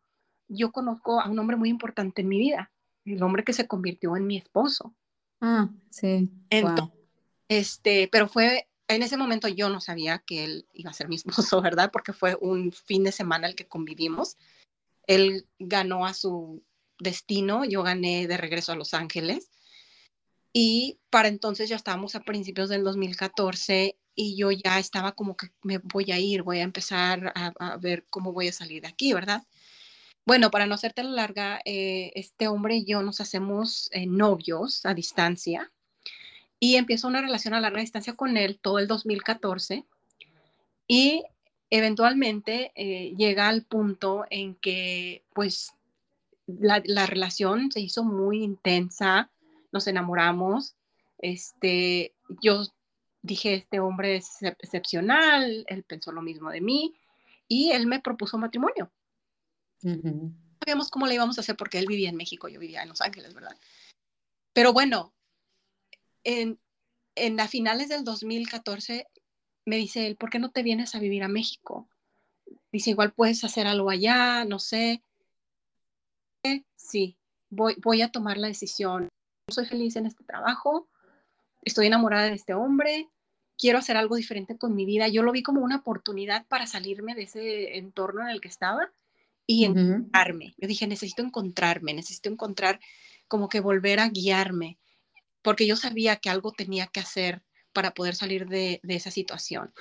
yo 0.48 0.70
conozco 0.70 1.20
a 1.20 1.28
un 1.28 1.38
hombre 1.38 1.56
muy 1.56 1.68
importante 1.68 2.22
en 2.22 2.28
mi 2.28 2.38
vida, 2.38 2.70
el 3.04 3.22
hombre 3.22 3.42
que 3.44 3.52
se 3.52 3.66
convirtió 3.66 4.16
en 4.16 4.26
mi 4.26 4.36
esposo. 4.36 4.94
Ah, 5.40 5.70
sí. 5.90 6.30
este, 7.48 8.08
pero 8.12 8.28
fue, 8.28 8.68
en 8.86 9.02
ese 9.02 9.16
momento 9.16 9.48
yo 9.48 9.68
no 9.68 9.80
sabía 9.80 10.18
que 10.20 10.44
él 10.44 10.66
iba 10.72 10.90
a 10.90 10.94
ser 10.94 11.08
mi 11.08 11.16
esposo, 11.24 11.60
¿verdad? 11.60 11.90
Porque 11.92 12.12
fue 12.12 12.36
un 12.40 12.70
fin 12.72 13.02
de 13.04 13.12
semana 13.12 13.48
el 13.48 13.54
que 13.54 13.66
convivimos. 13.66 14.36
Él 15.14 15.46
ganó 15.58 16.06
a 16.06 16.14
su 16.14 16.62
destino, 16.98 17.64
yo 17.64 17.82
gané 17.82 18.26
de 18.26 18.36
regreso 18.36 18.72
a 18.72 18.76
Los 18.76 18.94
Ángeles. 18.94 19.50
Y 20.52 20.98
para 21.10 21.28
entonces 21.28 21.68
ya 21.68 21.76
estábamos 21.76 22.14
a 22.14 22.20
principios 22.20 22.68
del 22.68 22.84
2014 22.84 23.96
y 24.14 24.36
yo 24.36 24.50
ya 24.50 24.78
estaba 24.78 25.12
como 25.12 25.36
que 25.36 25.48
me 25.62 25.78
voy 25.78 26.12
a 26.12 26.18
ir, 26.18 26.42
voy 26.42 26.58
a 26.58 26.62
empezar 26.62 27.32
a, 27.34 27.76
ver 27.78 28.06
cómo 28.10 28.32
voy 28.32 28.48
a 28.48 28.52
salir 28.52 28.82
de 28.82 28.88
aquí, 28.88 29.12
¿verdad? 29.14 29.42
Bueno, 30.26 30.50
para 30.50 30.66
no 30.66 30.74
hacerte 30.74 31.02
la 31.02 31.10
larga, 31.10 31.60
eh, 31.64 32.12
este 32.14 32.48
hombre 32.48 32.76
y 32.76 32.84
yo 32.84 33.02
nos 33.02 33.20
hacemos 33.20 33.88
eh, 33.92 34.06
novios 34.06 34.84
a 34.84 34.94
distancia 34.94 35.72
y 36.60 36.76
empiezo 36.76 37.08
una 37.08 37.22
relación 37.22 37.54
a 37.54 37.60
larga 37.60 37.80
distancia 37.80 38.12
con 38.14 38.36
él 38.36 38.58
todo 38.60 38.78
el 38.78 38.86
2014 38.86 39.84
y 40.86 41.24
eventualmente 41.72 42.70
eh, 42.74 43.14
llega 43.16 43.48
al 43.48 43.64
punto 43.64 44.26
en 44.28 44.56
que 44.56 45.24
pues 45.32 45.72
la, 46.46 46.82
la, 46.84 47.06
relación 47.06 47.72
se 47.72 47.80
hizo 47.80 48.04
muy 48.04 48.42
intensa, 48.42 49.30
nos 49.72 49.86
enamoramos, 49.86 50.76
este, 51.16 52.14
yo 52.42 52.62
dije, 53.22 53.54
este 53.54 53.80
hombre 53.80 54.16
es 54.16 54.42
excepcional, 54.42 55.64
él 55.66 55.82
pensó 55.84 56.12
lo 56.12 56.20
mismo 56.20 56.50
de 56.50 56.60
mí 56.60 56.94
y 57.48 57.70
él 57.70 57.86
me 57.86 58.00
propuso 58.00 58.36
matrimonio. 58.36 58.92
No 59.80 60.30
sabíamos 60.60 60.90
cómo 60.90 61.06
le 61.06 61.14
íbamos 61.14 61.38
a 61.38 61.40
hacer 61.40 61.56
porque 61.56 61.78
él 61.78 61.86
vivía 61.86 62.10
en 62.10 62.16
México, 62.16 62.48
yo 62.48 62.60
vivía 62.60 62.82
en 62.82 62.90
Los 62.90 63.00
Ángeles, 63.00 63.32
¿verdad? 63.32 63.56
Pero 64.52 64.74
bueno, 64.74 65.14
en, 66.22 66.60
en 67.14 67.40
a 67.40 67.48
finales 67.48 67.88
del 67.88 68.04
2014 68.04 69.06
me 69.64 69.76
dice 69.76 70.06
él, 70.06 70.16
¿por 70.16 70.30
qué 70.30 70.38
no 70.38 70.50
te 70.50 70.62
vienes 70.62 70.94
a 70.94 70.98
vivir 70.98 71.22
a 71.22 71.28
México? 71.28 71.88
Dice, 72.70 72.90
igual 72.90 73.12
puedes 73.12 73.44
hacer 73.44 73.66
algo 73.66 73.90
allá, 73.90 74.44
no 74.44 74.58
sé. 74.58 75.02
Sí, 76.74 77.16
voy, 77.50 77.76
voy 77.82 78.02
a 78.02 78.10
tomar 78.10 78.38
la 78.38 78.48
decisión. 78.48 79.08
Soy 79.48 79.66
feliz 79.66 79.96
en 79.96 80.06
este 80.06 80.24
trabajo, 80.24 80.88
estoy 81.62 81.86
enamorada 81.86 82.26
de 82.26 82.34
este 82.34 82.54
hombre, 82.54 83.08
quiero 83.58 83.78
hacer 83.78 83.96
algo 83.96 84.16
diferente 84.16 84.56
con 84.56 84.74
mi 84.74 84.84
vida. 84.84 85.08
Yo 85.08 85.22
lo 85.22 85.32
vi 85.32 85.42
como 85.42 85.62
una 85.62 85.76
oportunidad 85.76 86.46
para 86.46 86.66
salirme 86.66 87.14
de 87.14 87.22
ese 87.22 87.78
entorno 87.78 88.22
en 88.22 88.28
el 88.28 88.40
que 88.40 88.48
estaba 88.48 88.90
y 89.46 89.64
encontrarme. 89.64 90.54
Yo 90.58 90.68
dije, 90.68 90.86
necesito 90.86 91.22
encontrarme, 91.22 91.94
necesito 91.94 92.28
encontrar 92.28 92.80
como 93.28 93.48
que 93.48 93.60
volver 93.60 94.00
a 94.00 94.08
guiarme, 94.08 94.78
porque 95.42 95.66
yo 95.66 95.76
sabía 95.76 96.16
que 96.16 96.30
algo 96.30 96.52
tenía 96.52 96.86
que 96.86 97.00
hacer 97.00 97.42
para 97.72 97.94
poder 97.94 98.14
salir 98.14 98.46
de, 98.48 98.80
esa 98.88 99.10
situación. 99.10 99.72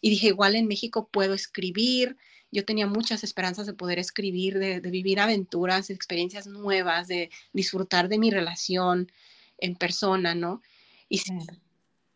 Y 0.00 0.10
dije, 0.10 0.28
igual 0.28 0.54
en 0.56 0.66
México 0.66 1.08
puedo 1.10 1.34
escribir. 1.34 2.16
Yo 2.50 2.64
tenía 2.64 2.86
muchas 2.86 3.24
esperanzas 3.24 3.66
de 3.66 3.74
poder 3.74 3.98
escribir, 3.98 4.58
de, 4.58 4.80
vivir 4.80 5.20
aventuras, 5.20 5.90
experiencias 5.90 6.46
nuevas, 6.46 7.08
de 7.08 7.30
disfrutar 7.52 8.08
de 8.08 8.18
mi 8.18 8.30
relación 8.30 9.10
en 9.58 9.76
persona, 9.76 10.34
¿no? 10.34 10.62
Y 11.08 11.20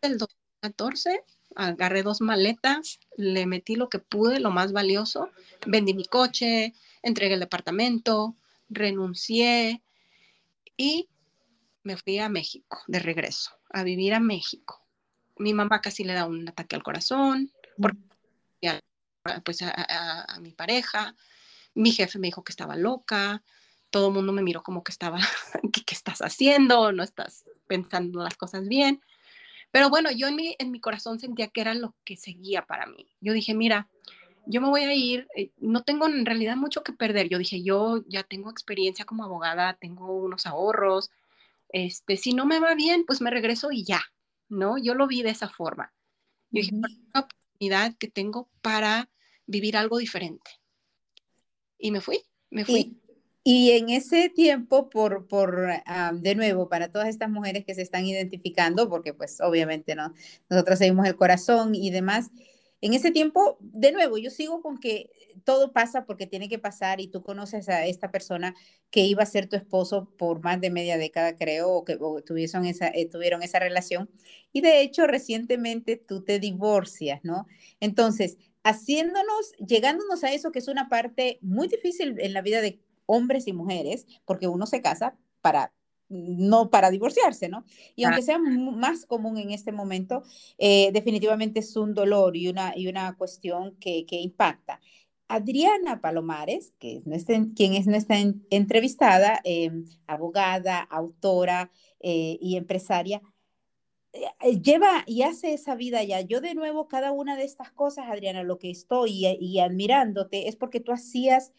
el 0.01 0.17
2014 0.17 1.23
agarré 1.55 2.03
dos 2.03 2.21
maletas, 2.21 2.99
le 3.17 3.45
metí 3.45 3.75
lo 3.75 3.89
que 3.89 3.99
pude, 3.99 4.39
lo 4.39 4.51
más 4.51 4.71
valioso, 4.71 5.29
vendí 5.67 5.93
mi 5.93 6.05
coche, 6.05 6.73
entregué 7.03 7.35
el 7.35 7.39
departamento, 7.39 8.35
renuncié 8.69 9.83
y 10.77 11.09
me 11.83 11.97
fui 11.97 12.17
a 12.19 12.29
México 12.29 12.79
de 12.87 12.99
regreso, 12.99 13.51
a 13.69 13.83
vivir 13.83 14.13
a 14.13 14.19
México. 14.19 14.82
Mi 15.37 15.53
mamá 15.53 15.81
casi 15.81 16.03
le 16.03 16.13
da 16.13 16.25
un 16.25 16.47
ataque 16.47 16.75
al 16.75 16.83
corazón, 16.83 17.51
porque, 17.81 17.99
pues 19.43 19.61
a, 19.61 20.37
mi 20.41 20.51
pareja, 20.51 21.15
mi 21.73 21.91
jefe 21.91 22.19
me 22.19 22.27
dijo 22.27 22.43
que 22.43 22.51
estaba 22.51 22.75
loca, 22.75 23.43
todo 23.89 24.07
el 24.07 24.13
mundo 24.13 24.33
me 24.33 24.43
miró 24.43 24.63
como 24.63 24.83
que 24.83 24.91
estaba, 24.91 25.19
¿qué, 25.73 25.83
estás 25.93 26.21
haciendo? 26.21 26.91
No 26.91 27.03
estás 27.03 27.45
pensando 27.67 28.23
las 28.23 28.35
cosas 28.35 28.67
bien. 28.67 29.01
Pero 29.71 29.89
bueno, 29.89 30.11
yo 30.11 30.27
en 30.27 30.35
mi, 30.35 30.55
en 30.59 30.71
mi 30.71 30.79
corazón 30.79 31.19
sentía 31.19 31.47
que 31.47 31.61
era 31.61 31.73
lo 31.73 31.95
que 32.03 32.15
seguía 32.15 32.65
para 32.65 32.85
mí. 32.85 33.07
Yo 33.21 33.33
dije, 33.33 33.55
mira, 33.55 33.87
yo 34.45 34.61
me 34.61 34.69
voy 34.69 34.81
a 34.83 34.93
ir, 34.93 35.27
eh, 35.35 35.51
no 35.57 35.83
tengo 35.83 36.05
en 36.07 36.25
realidad 36.25 36.55
mucho 36.55 36.83
que 36.83 36.93
perder. 36.93 37.29
Yo 37.29 37.37
dije, 37.37 37.63
yo 37.63 38.03
ya 38.07 38.23
tengo 38.23 38.51
experiencia 38.51 39.05
como 39.05 39.23
abogada, 39.23 39.73
tengo 39.73 40.13
unos 40.13 40.45
ahorros, 40.45 41.09
este, 41.69 42.17
si 42.17 42.33
no 42.33 42.45
me 42.45 42.59
va 42.59 42.75
bien, 42.75 43.03
pues 43.05 43.19
me 43.19 43.31
regreso 43.31 43.71
y 43.71 43.83
ya, 43.83 44.01
¿no? 44.49 44.77
Yo 44.77 44.93
lo 44.95 45.07
vi 45.07 45.23
de 45.23 45.29
esa 45.29 45.49
forma. 45.49 45.93
Yo 46.51 46.61
dije, 46.61 46.75
una 46.75 46.89
oportunidad 47.15 47.95
que 47.97 48.07
tengo 48.07 48.49
para 48.61 49.09
vivir 49.45 49.77
algo 49.77 49.97
diferente. 49.97 50.51
Y 51.77 51.91
me 51.91 52.01
fui, 52.01 52.19
me 52.49 52.65
fui. 52.65 52.99
Y, 53.45 53.71
en 53.71 53.89
ese 53.89 54.29
tiempo, 54.29 54.89
por, 54.89 55.27
por 55.27 55.67
ah, 55.85 56.13
de 56.13 56.35
nuevo, 56.35 56.69
para 56.69 56.89
todas 56.89 57.09
estas 57.09 57.29
mujeres 57.29 57.65
que 57.65 57.75
se 57.75 57.81
están 57.81 58.05
identificando, 58.05 58.87
porque 58.87 59.13
pues 59.13 59.41
obviamente 59.41 59.95
no, 59.95 60.13
nosotros 60.49 60.79
seguimos 60.79 61.07
el 61.07 61.17
corazón 61.17 61.75
y 61.75 61.89
demás, 61.89 62.31
en 62.83 62.93
ese 62.93 63.11
tiempo, 63.11 63.55
de 63.61 63.93
nuevo, 63.93 64.17
yo 64.17 64.29
sigo 64.29 64.61
con 64.61 64.77
que 64.77 65.09
todo 65.45 65.71
pasa 65.71 66.05
porque 66.05 66.27
tiene 66.27 66.49
que 66.49 66.59
pasar 66.59 66.99
y 66.99 67.07
tú 67.07 67.23
conoces 67.23 67.69
a 67.69 67.85
esta 67.85 68.11
persona 68.11 68.55
que 68.91 69.05
iba 69.05 69.23
a 69.23 69.25
ser 69.25 69.47
tu 69.47 69.55
esposo 69.55 70.09
por 70.17 70.43
más 70.43 70.59
de 70.59 70.69
media 70.69 70.97
década, 70.97 71.37
creo, 71.37 71.71
o 71.71 71.85
que 71.85 71.97
tuvieron, 72.25 72.65
esa, 72.65 72.89
eh, 72.89 73.07
tuvieron 73.09 73.41
esa 73.41 73.59
relación. 73.59 74.09
Y 74.51 74.59
de 74.59 74.81
hecho, 74.81 75.07
recientemente 75.07 75.95
tú 75.95 76.25
te 76.25 76.39
divorcias, 76.39 77.21
¿no? 77.23 77.47
Entonces, 77.79 78.37
haciéndonos, 78.63 79.53
llegándonos 79.65 80.25
a 80.25 80.33
eso 80.33 80.51
que 80.51 80.59
es 80.59 80.67
una 80.67 80.89
parte 80.89 81.39
muy 81.41 81.69
difícil 81.69 82.17
en 82.19 82.33
la 82.33 82.41
vida 82.41 82.59
de 82.59 82.81
hombres 83.05 83.47
y 83.47 83.53
mujeres, 83.53 84.05
porque 84.25 84.49
uno 84.49 84.65
se 84.65 84.81
casa 84.81 85.15
para 85.39 85.71
no 86.09 86.69
para 86.69 86.91
divorciarse, 86.91 87.49
¿no? 87.49 87.65
Y 87.95 88.03
aunque 88.03 88.21
sea 88.21 88.39
más 88.39 89.05
común 89.05 89.37
en 89.37 89.51
este 89.51 89.71
momento, 89.71 90.23
eh, 90.57 90.91
definitivamente 90.93 91.59
es 91.59 91.75
un 91.75 91.93
dolor 91.93 92.35
y 92.37 92.47
una, 92.47 92.73
y 92.75 92.87
una 92.87 93.15
cuestión 93.17 93.75
que, 93.79 94.05
impacta. 94.09 94.79
Adriana 95.27 96.01
Palomares, 96.01 96.73
que 96.79 96.97
es 96.97 97.07
nuestra, 97.07 97.39
quien 97.55 97.73
es 97.73 97.87
nuestra 97.87 98.17
entrevistada, 98.49 99.39
em, 99.43 99.85
abogada, 100.05 100.79
autora 100.81 101.71
eh, 101.99 102.37
y 102.39 102.57
empresaria, 102.57 103.21
eh, 104.13 104.61
lleva 104.61 105.03
y 105.07 105.23
hace 105.23 105.53
esa 105.53 105.75
vida 105.75 106.03
ya. 106.03 106.21
Yo 106.21 106.39
de 106.39 106.53
nuevo, 106.53 106.87
cada 106.87 107.11
una 107.11 107.35
de 107.35 107.45
estas 107.45 107.71
cosas, 107.71 108.05
Adriana, 108.09 108.43
lo 108.43 108.59
que 108.59 108.69
estoy 108.69 109.25
y 109.39 109.59
admirándote 109.59 110.47
es 110.47 110.55
porque 110.55 110.79
tú 110.79 110.91
hacías 110.91 111.51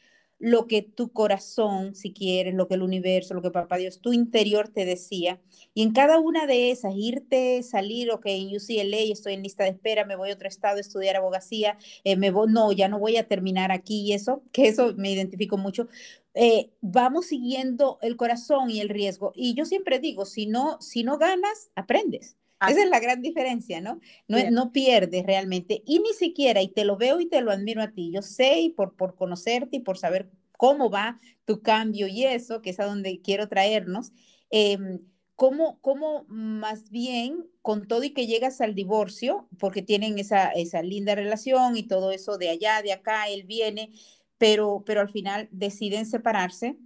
lo 0.45 0.67
que 0.67 0.83
tu 0.83 1.11
corazón, 1.11 1.95
si 1.95 2.13
quieres, 2.13 2.53
lo 2.53 2.69
que 2.69 2.75
el 2.75 2.83
universo, 2.83 3.33
lo 3.33 3.41
que 3.41 3.51
papá 3.51 3.79
Dios, 3.79 4.01
tu 4.01 4.13
interior 4.13 4.69
te 4.69 4.85
decía. 4.85 5.41
Y 5.73 5.83
en 5.83 5.93
cada 5.93 6.19
una 6.19 6.47
de 6.47 6.71
esas, 6.71 6.93
irte, 6.95 7.63
salir, 7.63 8.11
ok, 8.11 8.27
en 8.27 8.55
UCLA 8.55 9.11
estoy 9.11 9.33
en 9.33 9.43
lista 9.43 9.65
de 9.65 9.71
espera, 9.71 10.05
me 10.05 10.17
voy 10.17 10.31
a 10.31 10.35
otro 10.35 10.47
estado 10.47 10.77
a 10.77 10.81
estudiar 10.81 11.17
abogacía, 11.17 11.79
eh, 12.05 12.17
me 12.17 12.31
voy, 12.31 12.53
no, 12.53 12.73
ya 12.73 12.89
no 12.89 12.99
voy 12.99 13.17
a 13.17 13.27
terminar 13.27 13.73
aquí 13.73 14.03
y 14.03 14.13
eso, 14.13 14.43
que 14.53 14.69
eso 14.69 14.93
me 14.99 15.13
identifico 15.13 15.57
mucho. 15.57 15.89
Eh, 16.35 16.71
vamos 16.83 17.27
siguiendo 17.29 17.99
el 18.03 18.17
corazón 18.17 18.71
y 18.71 18.81
el 18.81 18.91
riesgo. 18.91 19.33
Y 19.35 19.55
yo 19.55 19.65
siempre 19.65 19.99
digo, 19.99 20.27
si 20.27 20.45
no, 20.45 20.79
si 20.83 21.05
no 21.05 21.17
ganas, 21.17 21.71
aprendes. 21.75 22.37
Esa 22.61 22.83
es 22.83 22.89
la 22.89 23.01
gran 23.01 23.21
diferencia, 23.21 23.81
¿no? 23.81 24.01
No, 24.27 24.39
no 24.51 24.73
pierdes 24.73 25.27
realmente 25.27 25.83
y 25.85 25.99
ni 25.99 26.13
siquiera, 26.13 26.63
y 26.63 26.69
te 26.69 26.85
lo 26.85 26.97
veo 26.97 27.21
y 27.21 27.27
te 27.27 27.41
lo 27.41 27.51
admiro 27.53 27.83
a 27.83 27.93
ti, 27.93 28.11
yo 28.13 28.23
sé 28.23 28.61
y 28.61 28.71
por, 28.71 28.97
por 28.97 29.17
conocerte 29.17 29.77
y 29.77 29.81
por 29.81 29.99
saber 29.99 30.31
cómo 30.57 30.91
va 30.91 31.21
tu 31.45 31.63
cambio 31.63 32.07
y 32.07 32.25
eso, 32.25 32.63
que 32.63 32.71
es 32.71 32.81
a 32.81 32.87
donde 32.87 33.21
quiero 33.21 33.49
traernos, 33.49 34.13
em, 34.51 34.99
¿cómo, 35.37 35.79
¿cómo, 35.81 36.25
más 36.29 36.91
bien 36.91 37.47
con 37.61 37.87
todo 37.87 38.05
y 38.05 38.11
que 38.11 38.27
llegas 38.27 38.61
al 38.61 38.75
divorcio, 38.75 39.49
porque 39.59 39.83
tienen 39.83 40.19
esa, 40.19 40.49
esa 40.51 40.83
linda 40.83 41.15
relación 41.15 41.77
y 41.77 41.83
todo 41.83 42.13
eso 42.13 42.39
de 42.39 42.51
allá, 42.51 42.83
de 42.83 42.93
acá, 42.93 43.29
él 43.29 43.45
viene, 43.45 43.91
pero, 44.39 44.85
pero 44.87 45.01
al 45.01 45.11
final 45.11 45.49
deciden 45.51 46.07
separarse? 46.07 46.79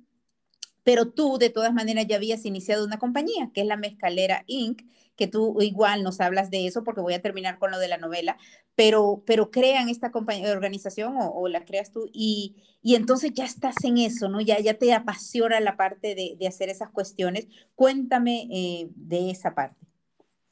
Pero 0.83 1.11
tú, 1.11 1.39
de 1.39 1.51
todas 1.51 1.75
maneras, 1.75 2.07
ya 2.09 2.17
habías 2.17 2.47
iniciado 2.47 2.85
una 2.85 2.99
compañía, 2.99 3.51
que 3.53 3.61
es 3.61 3.67
la 3.67 3.77
Mezcalera 3.77 4.45
Inc., 4.47 4.83
que 5.19 5.27
tú 5.27 5.61
igual 5.61 6.03
nos 6.03 6.21
hablas 6.21 6.51
de 6.51 6.67
eso 6.67 6.85
porque 6.85 7.03
voy 7.03 7.13
a 7.13 7.21
terminar 7.21 7.59
con 7.59 7.71
lo 7.71 7.79
de 7.79 7.89
la 7.89 7.99
novela, 7.99 8.39
pero, 8.75 9.23
pero 9.27 9.51
crean 9.51 9.89
esta 9.89 10.11
organización 10.15 11.15
o, 11.19 11.49
la 11.49 11.65
creas 11.65 11.91
tú 11.91 12.09
y, 12.13 12.57
y, 12.83 12.95
entonces 12.95 13.33
ya 13.35 13.45
estás 13.45 13.75
en 13.83 13.99
eso, 13.99 14.29
¿no? 14.29 14.41
Ya, 14.41 14.61
ya 14.61 14.75
te 14.75 14.95
apasiona 14.95 15.61
la 15.61 15.77
parte 15.77 16.15
de, 16.15 16.37
de 16.39 16.47
hacer 16.47 16.69
esas 16.69 16.91
cuestiones. 16.91 17.49
Cuéntame 17.75 18.49
eh, 18.51 18.89
de 18.95 19.31
esa 19.31 19.55
parte. 19.55 19.77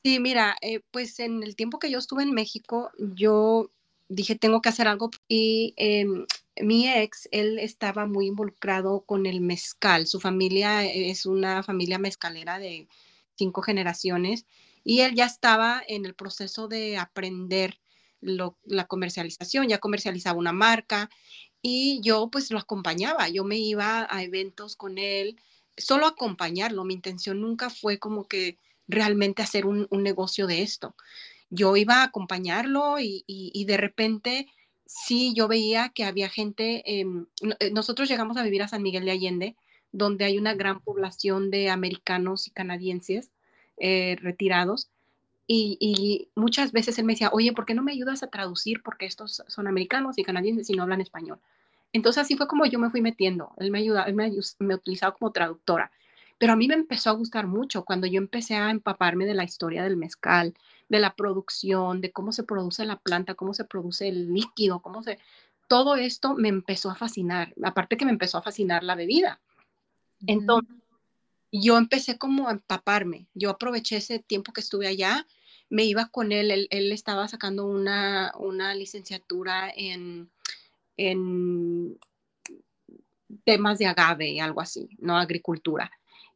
Sí, 0.02 0.20
mira, 0.20 0.56
eh, 0.60 0.80
pues 0.90 1.18
en 1.20 1.42
el 1.42 1.56
tiempo 1.56 1.78
que 1.78 1.90
yo 1.90 1.98
estuve 1.98 2.24
en 2.24 2.32
México, 2.32 2.90
yo 2.98 3.70
dije, 4.08 4.36
tengo 4.36 4.60
que 4.60 4.68
hacer 4.68 4.88
algo 4.88 5.10
y 5.28 5.74
em, 5.76 6.26
mi 6.60 6.88
ex, 6.88 7.28
él 7.32 7.58
estaba 7.58 8.06
muy 8.06 8.26
involucrado 8.26 9.00
con 9.00 9.26
el 9.26 9.40
mezcal. 9.40 10.06
Su 10.06 10.20
familia 10.20 10.84
es 10.84 11.26
una 11.26 11.62
familia 11.62 11.98
mezcalera 11.98 12.58
de 12.58 12.88
cinco 13.36 13.62
generaciones 13.62 14.46
y 14.84 15.00
él 15.00 15.14
ya 15.14 15.26
estaba 15.26 15.82
en 15.86 16.06
el 16.06 16.14
proceso 16.14 16.68
de 16.68 16.96
aprender 16.96 17.80
la 18.20 18.86
comercialización, 18.86 19.68
ya 19.68 19.78
comercializaba 19.78 20.38
una 20.38 20.52
marca 20.52 21.10
y 21.62 22.00
yo 22.02 22.28
pues 22.30 22.50
lo 22.50 22.58
acompañaba, 22.58 23.28
yo 23.28 23.44
me 23.44 23.58
iba 23.58 24.06
a 24.08 24.22
eventos 24.22 24.76
con 24.76 24.98
él, 24.98 25.36
solo 25.76 26.06
acompañarlo, 26.06 26.84
mi 26.84 26.94
intención 26.94 27.40
nunca 27.40 27.70
fue 27.70 27.98
como 27.98 28.28
que 28.28 28.58
realmente 28.88 29.42
hacer 29.42 29.66
un, 29.66 29.88
negocio 29.90 30.46
de 30.46 30.62
esto. 30.62 30.94
Yo 31.50 31.76
iba 31.76 31.96
a 31.96 32.04
acompañarlo 32.04 32.96
y, 33.00 33.64
de 33.66 33.76
repente 33.76 34.46
sí 34.86 35.32
yo 35.34 35.48
veía 35.48 35.88
que 35.88 36.04
había 36.04 36.28
gente, 36.28 36.82
eh, 36.86 37.04
nosotros 37.72 38.08
llegamos 38.08 38.36
a 38.36 38.44
vivir 38.44 38.62
a 38.62 38.68
San 38.68 38.82
Miguel 38.82 39.04
de 39.04 39.10
Allende, 39.10 39.56
donde 39.92 40.24
hay 40.24 40.38
una 40.38 40.54
gran 40.54 40.80
población 40.80 41.50
de 41.50 41.70
americanos 41.70 42.46
y 42.46 42.50
canadienses 42.50 43.30
eh, 43.78 44.16
retirados. 44.20 44.90
Y, 45.48 46.28
muchas 46.34 46.72
veces 46.72 46.98
él 46.98 47.04
me 47.04 47.12
decía, 47.12 47.30
oye, 47.32 47.52
¿por 47.52 47.66
qué 47.66 47.74
no 47.74 47.82
me 47.82 47.92
ayudas 47.92 48.22
a 48.22 48.28
traducir? 48.28 48.82
Porque 48.82 49.06
estos 49.06 49.44
son 49.46 49.68
americanos 49.68 50.18
y 50.18 50.24
canadienses 50.24 50.68
y 50.70 50.74
no 50.74 50.82
hablan 50.82 51.00
español. 51.00 51.38
Entonces 51.92 52.22
así 52.22 52.36
fue 52.36 52.48
como 52.48 52.66
yo 52.66 52.78
me 52.78 52.90
fui 52.90 53.00
metiendo. 53.00 53.52
Él 53.58 53.70
me 53.70 53.78
ayudaba, 53.78 54.06
él 54.06 54.14
me, 54.14 54.30
me 54.58 54.74
utilizaba 54.74 55.14
como 55.14 55.32
traductora. 55.32 55.90
Pero 56.38 56.52
a 56.52 56.56
mí 56.56 56.68
me 56.68 56.74
empezó 56.74 57.10
a 57.10 57.14
gustar 57.14 57.46
mucho 57.46 57.84
cuando 57.84 58.06
yo 58.06 58.18
empecé 58.18 58.56
a 58.56 58.70
empaparme 58.70 59.24
de 59.24 59.34
la 59.34 59.44
historia 59.44 59.82
del 59.84 59.96
mezcal, 59.96 60.54
de 60.88 60.98
la 60.98 61.14
producción, 61.14 62.00
de 62.00 62.12
cómo 62.12 62.32
se 62.32 62.44
produce 62.44 62.84
la 62.84 62.96
planta, 62.98 63.34
cómo 63.34 63.54
se 63.54 63.64
produce 63.64 64.08
el 64.08 64.32
líquido, 64.34 64.80
cómo 64.80 65.02
se... 65.02 65.18
Todo 65.68 65.96
esto 65.96 66.34
me 66.34 66.48
empezó 66.48 66.90
a 66.90 66.94
fascinar, 66.94 67.54
aparte 67.62 67.96
que 67.96 68.04
me 68.04 68.12
empezó 68.12 68.38
a 68.38 68.42
fascinar 68.42 68.84
la 68.84 68.94
bebida. 68.94 69.40
Entonces, 70.26 70.74
yo 71.52 71.78
empecé 71.78 72.18
como 72.18 72.48
a 72.48 72.52
empaparme. 72.52 73.28
Yo 73.34 73.50
aproveché 73.50 73.96
ese 73.96 74.18
tiempo 74.18 74.52
que 74.52 74.60
estuve 74.60 74.86
allá, 74.86 75.26
me 75.68 75.84
iba 75.84 76.08
con 76.08 76.32
él, 76.32 76.50
él, 76.50 76.68
él 76.70 76.92
estaba 76.92 77.26
sacando 77.28 77.66
una, 77.66 78.32
una 78.38 78.74
licenciatura 78.74 79.72
en, 79.74 80.30
en 80.96 81.98
temas 83.44 83.78
de 83.78 83.86
agave 83.86 84.28
y 84.28 84.40
algo 84.40 84.60
así, 84.60 84.88
¿no? 84.98 85.16
Agricultura. 85.16 85.90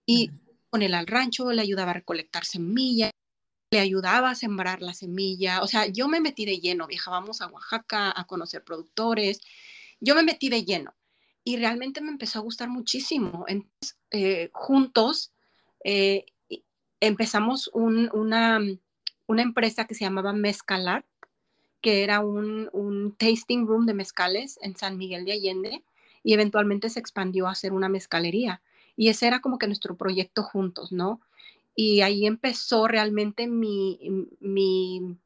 Y 0.07 0.31
con 0.71 0.83
él 0.83 0.95
al 0.95 1.07
rancho, 1.07 1.53
le 1.53 1.63
ayudaba 1.63 1.93
a 1.93 1.95
recolectar 1.95 2.45
semillas, 2.45 3.11
le 3.71 3.81
ayudaba 3.81 4.31
a 4.31 4.35
sembrar 4.35 4.83
la 4.83 4.95
semilla. 4.95 5.63
O 5.63 5.69
sea, 5.69 5.87
yo 5.87 6.09
me 6.09 6.21
metí 6.21 6.45
de 6.45 6.59
lleno, 6.59 6.87
viajábamos 6.87 7.41
a 7.41 7.47
Oaxaca 7.47 8.13
a 8.15 8.27
conocer 8.27 8.65
productores, 8.65 9.41
yo 10.01 10.15
me 10.15 10.23
metí 10.23 10.49
de 10.49 10.65
lleno 10.65 10.95
y 11.45 11.57
realmente 11.57 12.01
me 12.01 12.11
empezó 12.11 12.39
a 12.39 12.43
gustar 12.43 12.69
muchísimo. 12.69 13.45
Entonces, 13.49 13.97
eh, 14.11 14.51
juntos 14.53 15.33
eh, 15.85 16.27
empezamos 17.01 17.71
una, 17.73 18.61
una 19.27 19.43
empresa 19.43 19.87
que 19.87 19.95
se 19.95 20.05
llamaba 20.05 20.33
Mezcalar, 20.33 21.05
que 21.81 22.03
era 22.03 22.21
un, 22.21 22.69
un, 22.73 23.15
tasting 23.17 23.67
room 23.67 23.87
de 23.87 23.95
mezcales 23.95 24.59
en 24.61 24.77
San 24.77 24.99
Miguel 24.99 25.25
de 25.25 25.33
Allende 25.33 25.83
y 26.23 26.35
eventualmente 26.35 26.91
se 26.91 27.01
expandió 27.01 27.49
a 27.49 27.55
ser 27.55 27.73
una 27.73 27.89
mezcalería. 27.89 28.61
Y 28.97 29.09
ese 29.09 29.27
era 29.27 29.41
como 29.41 29.59
que 29.59 29.67
nuestro 29.67 29.97
proyecto 29.97 30.43
juntos, 30.43 30.93
¿no? 30.93 31.21
Y 31.75 32.03
ahí 32.03 32.27
empezó 32.27 32.87
realmente 32.87 33.47
mi, 33.47 33.99
mi, 34.41 35.17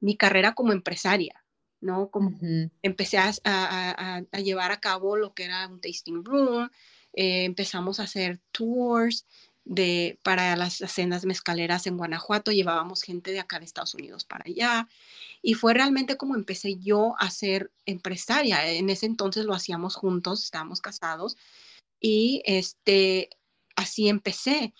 mi 0.00 0.16
carrera 0.16 0.54
como 0.54 0.72
empresaria, 0.72 1.39
¿no? 1.80 2.10
Como 2.10 2.38
Empecé 2.82 3.18
a, 3.18 3.32
a, 3.44 4.22
a, 4.30 4.40
llevar 4.40 4.72
a 4.72 4.80
cabo 4.80 5.16
lo 5.16 5.34
que 5.34 5.44
era 5.44 5.66
un 5.66 5.80
tasting 5.80 6.24
room, 6.24 6.70
eh, 7.12 7.44
empezamos 7.44 8.00
a 8.00 8.04
hacer 8.04 8.40
tours 8.52 9.26
de, 9.64 10.18
para 10.22 10.56
las 10.56 10.80
haciendas 10.80 11.24
mezcaleras 11.24 11.86
en 11.86 11.96
Guanajuato, 11.96 12.50
llevábamos 12.50 13.02
gente 13.02 13.32
de 13.32 13.40
acá 13.40 13.58
de 13.58 13.64
Estados 13.64 13.94
Unidos 13.94 14.24
para 14.24 14.44
allá, 14.46 14.88
y 15.42 15.54
fue 15.54 15.74
realmente 15.74 16.16
como 16.16 16.34
empecé 16.34 16.76
yo 16.76 17.14
a 17.18 17.30
ser 17.30 17.70
empresaria. 17.86 18.68
En 18.72 18.90
ese 18.90 19.06
entonces 19.06 19.44
lo 19.44 19.54
hacíamos 19.54 19.96
juntos, 19.96 20.44
estábamos 20.44 20.80
casados, 20.80 21.36
y 22.00 22.42
este, 22.46 23.30
así 23.76 24.08
empecé. 24.08 24.74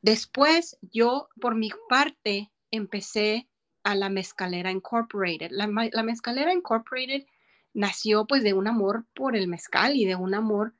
Después 0.00 0.78
yo, 0.80 1.28
por 1.40 1.54
mi 1.54 1.70
parte, 1.88 2.50
empecé 2.70 3.46
a 3.84 3.94
la 3.94 4.08
Mezcalera 4.08 4.70
Incorporated. 4.70 5.50
La, 5.50 5.68
la, 5.92 6.02
Mezcalera 6.02 6.52
Incorporated 6.52 7.26
nació 7.74 8.26
pues 8.26 8.42
de 8.42 8.52
un 8.52 8.68
amor 8.68 9.04
por 9.14 9.36
el 9.36 9.48
mezcal 9.48 9.96
y 9.96 10.04
de 10.04 10.16
un 10.16 10.34
amor, 10.34 10.74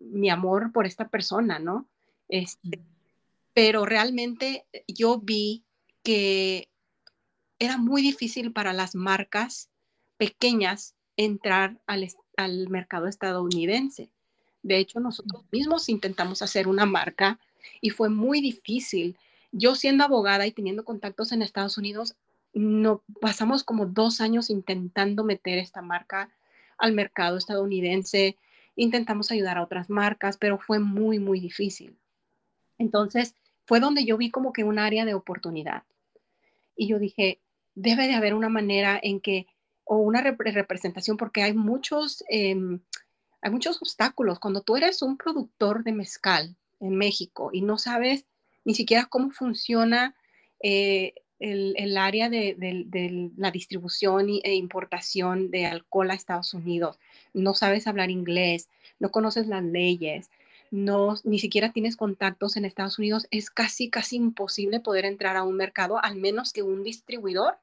mi 0.00 0.30
amor 0.30 0.72
por 0.72 0.86
esta 0.86 1.08
persona, 1.08 1.58
¿no? 1.58 1.86
Este, 2.28 2.80
pero 3.52 3.86
realmente 3.86 4.66
yo 4.88 5.18
vi 5.18 5.64
que 6.02 6.68
era 7.58 7.78
muy 7.78 8.02
difícil 8.02 8.52
para 8.52 8.72
las 8.72 8.94
marcas 8.94 9.70
pequeñas 10.16 10.94
entrar 11.16 11.80
al, 11.86 12.08
al 12.36 12.68
mercado 12.68 13.06
estadounidense. 13.06 14.10
De 14.62 14.78
hecho, 14.78 15.00
nosotros 15.00 15.44
mismos 15.52 15.88
intentamos 15.88 16.42
hacer 16.42 16.68
una 16.68 16.86
marca 16.86 17.38
y 17.80 17.90
fue 17.90 18.08
muy 18.08 18.40
difícil. 18.40 19.16
Yo 19.52 19.74
siendo 19.74 20.04
abogada 20.04 20.46
y 20.46 20.52
teniendo 20.52 20.84
contactos 20.84 21.32
en 21.32 21.42
Estados 21.42 21.78
Unidos, 21.78 22.16
no 22.54 23.02
pasamos 23.20 23.64
como 23.64 23.86
dos 23.86 24.20
años 24.20 24.48
intentando 24.48 25.24
meter 25.24 25.58
esta 25.58 25.82
marca 25.82 26.30
al 26.78 26.92
mercado 26.92 27.36
estadounidense. 27.36 28.38
Intentamos 28.76 29.30
ayudar 29.30 29.58
a 29.58 29.62
otras 29.62 29.90
marcas, 29.90 30.36
pero 30.36 30.58
fue 30.58 30.78
muy, 30.78 31.18
muy 31.18 31.40
difícil. 31.40 31.98
Entonces, 32.78 33.34
fue 33.66 33.80
donde 33.80 34.04
yo 34.04 34.16
vi 34.16 34.30
como 34.30 34.52
que 34.52 34.64
un 34.64 34.78
área 34.78 35.04
de 35.04 35.14
oportunidad. 35.14 35.82
Y 36.76 36.88
yo 36.88 36.98
dije, 36.98 37.40
debe 37.74 38.06
de 38.06 38.14
haber 38.14 38.34
una 38.34 38.48
manera 38.48 38.98
en 39.02 39.20
que, 39.20 39.46
o 39.84 39.98
una 39.98 40.22
representación, 40.22 41.16
porque 41.16 41.42
hay 41.42 41.54
muchos, 41.54 42.24
em, 42.28 42.80
hay 43.42 43.50
muchos 43.50 43.80
obstáculos. 43.82 44.38
Cuando 44.38 44.62
tú 44.62 44.76
eres 44.76 45.02
un 45.02 45.16
productor 45.16 45.84
de 45.84 45.92
mezcal 45.92 46.56
en 46.80 46.96
México 46.96 47.50
y 47.52 47.62
no 47.62 47.78
sabes 47.78 48.26
ni 48.64 48.74
siquiera 48.74 49.06
cómo 49.06 49.30
funciona 49.30 50.14
eh, 50.60 51.14
el, 51.38 51.96
área 51.96 52.30
de, 52.30 53.30
la 53.36 53.50
distribución 53.50 54.28
e 54.42 54.54
importación 54.54 55.50
de 55.50 55.66
alcohol 55.66 56.10
a 56.10 56.14
Estados 56.14 56.54
Unidos, 56.54 56.98
no 57.32 57.54
sabes 57.54 57.86
hablar 57.86 58.10
inglés, 58.10 58.68
no 58.98 59.10
conoces 59.10 59.46
las 59.46 59.62
leyes, 59.62 60.30
no, 60.70 61.14
ni 61.24 61.38
siquiera 61.38 61.72
tienes 61.72 61.96
contactos 61.96 62.56
en 62.56 62.64
Estados 62.64 62.98
Unidos, 62.98 63.26
es 63.30 63.50
casi, 63.50 63.90
casi 63.90 64.16
imposible 64.16 64.80
poder 64.80 65.04
entrar 65.04 65.36
a 65.36 65.42
un 65.42 65.56
mercado, 65.56 66.02
al 66.02 66.16
menos 66.16 66.52
que 66.52 66.62
un 66.62 66.82
distribuidor 66.82 67.56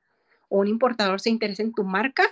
o 0.50 0.60
un 0.60 0.68
importador 0.68 1.20
se 1.20 1.30
interese 1.30 1.64
en 1.64 1.74
tu 1.74 1.84
marca 1.84 2.24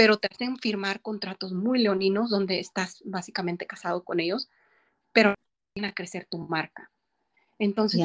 pero 0.00 0.16
te 0.16 0.28
hacen 0.32 0.56
firmar 0.56 1.02
contratos 1.02 1.52
muy 1.52 1.78
leoninos 1.78 2.30
donde 2.30 2.58
estás 2.58 3.02
básicamente 3.04 3.66
casado 3.66 4.02
con 4.02 4.18
ellos, 4.18 4.48
pero 5.12 5.34
a 5.82 5.92
crecer 5.92 6.24
tu 6.24 6.38
marca. 6.38 6.90
Entonces, 7.58 8.00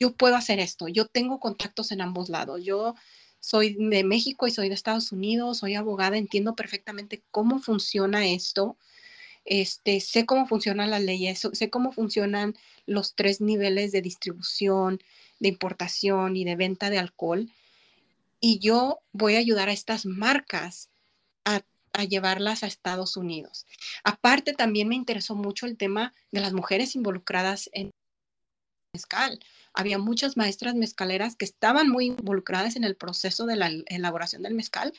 yo, 0.00 0.14
puedo 0.14 0.36
hacer 0.36 0.60
esto, 0.60 0.88
yo 0.88 1.06
tengo 1.06 1.40
contactos 1.40 1.92
en 1.92 2.00
ambos 2.00 2.28
lados, 2.28 2.64
yo 2.64 2.94
soy 3.40 3.74
de 3.78 4.04
México 4.04 4.46
y 4.46 4.50
soy 4.50 4.68
de 4.68 4.74
Estados 4.74 5.12
Unidos, 5.12 5.58
soy 5.58 5.74
abogada, 5.74 6.16
entiendo 6.16 6.54
perfectamente 6.54 7.22
cómo 7.30 7.60
funciona 7.60 8.26
esto, 8.26 8.76
este, 9.44 10.00
sé 10.00 10.26
cómo 10.26 10.46
funcionan 10.46 10.90
las 10.90 11.02
leyes, 11.02 11.48
sé 11.52 11.70
cómo 11.70 11.92
funcionan 11.92 12.54
los 12.86 13.14
tres 13.14 13.40
niveles 13.40 13.92
de 13.92 14.02
distribución, 14.02 15.00
de 15.40 15.48
importación 15.48 16.36
y 16.36 16.44
de 16.44 16.56
venta 16.56 16.90
de 16.90 16.98
alcohol. 16.98 17.50
Y 18.40 18.58
yo 18.58 19.00
voy 19.12 19.36
a 19.36 19.38
ayudar 19.38 19.68
a 19.68 19.72
estas 19.72 20.06
marcas 20.06 20.90
a, 21.44 21.62
llevarlas 22.04 22.62
a 22.62 22.68
Estados 22.68 23.16
Unidos. 23.16 23.66
Aparte, 24.04 24.52
también 24.52 24.86
me 24.86 24.94
interesó 24.94 25.34
mucho 25.34 25.66
el 25.66 25.76
tema 25.76 26.14
de 26.30 26.40
las 26.40 26.52
mujeres 26.52 26.94
involucradas 26.94 27.68
en 27.72 27.90
mezcal. 28.92 29.40
Había 29.78 29.98
muchas 29.98 30.36
maestras 30.36 30.74
mezcaleras 30.74 31.36
que 31.36 31.44
estaban 31.44 31.88
muy 31.88 32.06
involucradas 32.06 32.74
en 32.74 32.82
el 32.82 32.96
proceso 32.96 33.46
de 33.46 33.54
la 33.54 33.70
elaboración 33.86 34.42
del 34.42 34.54
mezcal, 34.54 34.92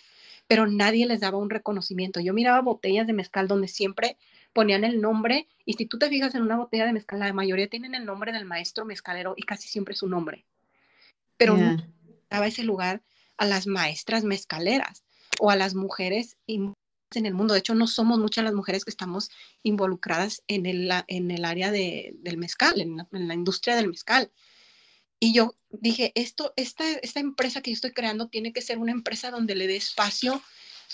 pero 0.47 0.67
nadie 0.67 1.05
les 1.05 1.19
daba 1.19 1.37
un 1.37 1.49
reconocimiento. 1.49 2.21
Yo 2.21 2.33
miraba 2.33 2.61
botellas 2.61 3.05
de 3.05 3.11
mezcal 3.11 3.49
donde 3.49 3.67
siempre 3.67 4.17
ponían 4.53 4.85
el 4.85 5.01
nombre 5.01 5.49
y 5.65 5.73
si 5.73 5.85
tú 5.85 5.99
te 5.99 6.07
fijas 6.07 6.33
en 6.33 6.43
una 6.43 6.55
botella 6.55 6.85
de 6.85 6.93
mezcal, 6.93 7.19
la 7.19 7.33
mayoría 7.33 7.67
tienen 7.67 7.93
el 7.93 8.05
nombre 8.05 8.31
del 8.31 8.45
maestro 8.45 8.85
mezcalero 8.85 9.33
y 9.35 9.43
casi 9.43 9.67
siempre 9.67 9.95
su 9.95 10.07
nombre. 10.07 10.45
Pero 11.35 11.57
no 11.57 11.75
daba 12.29 12.47
ese 12.47 12.63
lugar 12.63 13.03
a 13.35 13.45
las 13.45 13.67
maestras 13.67 14.23
mezcaleras 14.23 15.03
o 15.41 15.51
a 15.51 15.57
las 15.57 15.75
mujeres 15.75 16.37
en 16.47 16.73
el 17.25 17.33
mundo. 17.33 17.53
De 17.53 17.59
hecho, 17.59 17.75
no 17.75 17.85
somos 17.85 18.17
muchas 18.17 18.45
las 18.45 18.53
mujeres 18.53 18.85
que 18.85 18.91
estamos 18.91 19.29
involucradas 19.61 20.41
en 20.47 20.65
el, 20.65 20.89
en 21.07 21.31
el 21.31 21.43
área 21.43 21.69
de, 21.69 22.13
del 22.19 22.37
mezcal, 22.37 22.79
en 22.79 23.27
la, 23.27 23.33
industria 23.33 23.75
del 23.75 23.89
mezcal. 23.89 24.31
Y 25.19 25.33
yo 25.33 25.55
dije, 25.69 26.11
esto, 26.15 26.53
esta, 26.55 26.89
esta 26.89 27.19
empresa 27.19 27.61
que 27.61 27.71
yo 27.71 27.75
estoy 27.75 27.91
creando 27.91 28.27
tiene 28.27 28.53
que 28.53 28.61
ser 28.61 28.77
una 28.77 28.91
empresa 28.91 29.31
donde 29.31 29.55
le 29.55 29.67
dé 29.67 29.75
espacio 29.75 30.41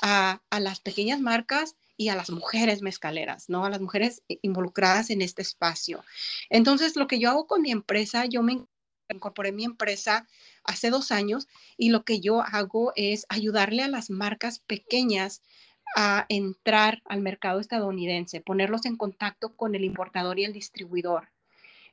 a, 0.02 0.42
a 0.50 0.60
las 0.60 0.80
pequeñas 0.80 1.22
marcas 1.22 1.76
y 1.98 2.10
a 2.10 2.16
las 2.16 2.30
mujeres 2.30 2.82
mezcaleras, 2.82 3.50
¿no? 3.50 3.66
A 3.66 3.70
las 3.70 3.80
mujeres 3.80 4.24
involucradas 4.42 5.10
en 5.10 5.22
este 5.22 5.42
espacio. 5.42 6.04
Entonces, 6.50 6.96
lo 6.96 7.08
que 7.08 7.20
yo 7.20 7.30
hago 7.30 7.48
con 7.48 7.62
mi 7.62 7.72
empresa, 7.72 8.26
yo 8.26 8.42
me 8.42 8.66
incorporé 9.10 9.52
mi 9.52 9.64
empresa 9.64 10.28
hace 10.64 10.90
dos 10.90 11.12
años 11.12 11.48
y 11.78 11.90
lo 11.90 12.04
que 12.04 12.20
yo 12.20 12.42
hago 12.42 12.92
es 12.96 13.26
ayudarle 13.30 13.84
a 13.84 13.88
las 13.88 14.10
marcas 14.10 14.60
pequeñas 14.60 15.42
a 15.96 16.26
entrar 16.30 17.02
al 17.06 17.22
mercado 17.22 17.60
estadounidense, 17.60 18.42
ponerlos 18.42 18.86
en 18.86 18.98
contacto 18.98 19.56
con 19.56 19.76
el 19.76 19.84
importador 19.84 20.40
y 20.40 20.46
el 20.46 20.54
distribuidor. 20.54 21.30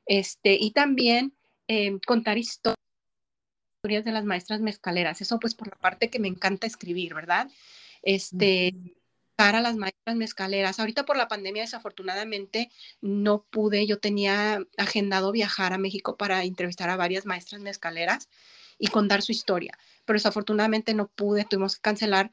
Este, 0.07 0.55
y 0.55 0.73
también 0.73 1.35
eh, 1.69 1.99
contar 2.07 2.39
historias 2.39 2.77
de 3.83 4.13
las 4.13 4.25
maestras 4.25 4.61
mezcaleras. 4.61 5.21
Eso 5.21 5.39
pues 5.41 5.55
por 5.55 5.69
la 5.69 5.77
parte 5.77 6.11
que 6.11 6.19
me 6.19 6.29
encanta 6.29 6.67
escribir, 6.67 7.15
¿verdad? 7.15 7.51
Este, 8.03 8.73
para 9.37 9.61
las 9.61 9.77
maestras 9.77 10.17
mezcaleras. 10.17 10.79
Ahorita 10.79 11.05
por 11.05 11.17
la 11.17 11.29
pandemia 11.29 11.63
desafortunadamente 11.63 12.71
no 13.01 13.45
pude, 13.51 13.87
yo 13.87 13.99
tenía 13.99 14.65
agendado 14.77 15.33
viajar 15.33 15.73
a 15.73 15.79
México 15.79 16.17
para 16.17 16.45
entrevistar 16.45 16.91
a 16.91 16.97
varias 16.97 17.27
maestras 17.27 17.61
mezcaleras 17.61 18.29
y 18.79 18.89
contar 18.89 19.23
su 19.23 19.33
historia, 19.33 19.79
pero 20.05 20.17
desafortunadamente 20.17 20.95
no 20.95 21.09
pude, 21.09 21.45
tuvimos 21.45 21.77
que 21.77 21.83
cancelar, 21.83 22.31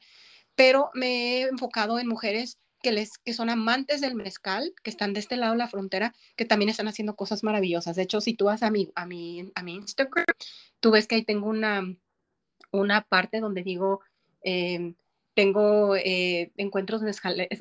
pero 0.54 0.90
me 0.94 1.06
he 1.06 1.42
enfocado 1.42 1.98
en 1.98 2.08
mujeres 2.08 2.58
que, 2.82 2.92
les, 2.92 3.18
que 3.18 3.34
son 3.34 3.50
amantes 3.50 4.00
del 4.00 4.14
mezcal, 4.14 4.72
que 4.82 4.90
están 4.90 5.12
de 5.12 5.20
este 5.20 5.36
lado 5.36 5.52
de 5.52 5.58
la 5.58 5.68
frontera, 5.68 6.14
que 6.36 6.44
también 6.44 6.68
están 6.68 6.88
haciendo 6.88 7.16
cosas 7.16 7.42
maravillosas. 7.42 7.96
De 7.96 8.02
hecho, 8.02 8.20
si 8.20 8.34
tú 8.34 8.46
vas 8.46 8.62
a 8.62 8.70
mi, 8.70 8.90
a 8.94 9.06
mi, 9.06 9.50
a 9.54 9.62
mi 9.62 9.74
Instagram, 9.74 10.24
tú 10.80 10.90
ves 10.90 11.06
que 11.06 11.16
ahí 11.16 11.24
tengo 11.24 11.48
una, 11.48 11.82
una 12.72 13.02
parte 13.02 13.40
donde 13.40 13.62
digo, 13.62 14.00
em, 14.42 14.94
tengo 15.34 15.96
eh, 15.96 16.52
encuentros 16.56 17.02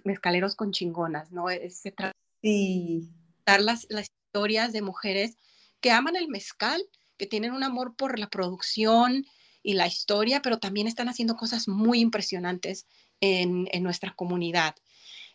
mezcaleros 0.03 0.55
con 0.55 0.71
chingonas, 0.71 1.31
¿no? 1.31 1.45
Se 1.69 1.91
trata 1.91 2.17
de 2.41 3.03
dar 3.45 3.61
las, 3.61 3.87
las 3.89 4.07
historias 4.27 4.73
de 4.73 4.81
mujeres 4.81 5.37
que 5.81 5.91
aman 5.91 6.15
el 6.15 6.27
mezcal, 6.27 6.81
que 7.17 7.27
tienen 7.27 7.53
un 7.53 7.63
amor 7.63 7.95
por 7.95 8.19
la 8.19 8.29
producción 8.29 9.25
y 9.61 9.73
la 9.73 9.87
historia, 9.87 10.41
pero 10.41 10.59
también 10.59 10.87
están 10.87 11.09
haciendo 11.09 11.35
cosas 11.35 11.67
muy 11.67 11.99
impresionantes 11.99 12.87
en, 13.21 13.67
en 13.71 13.83
nuestra 13.83 14.13
comunidad. 14.13 14.75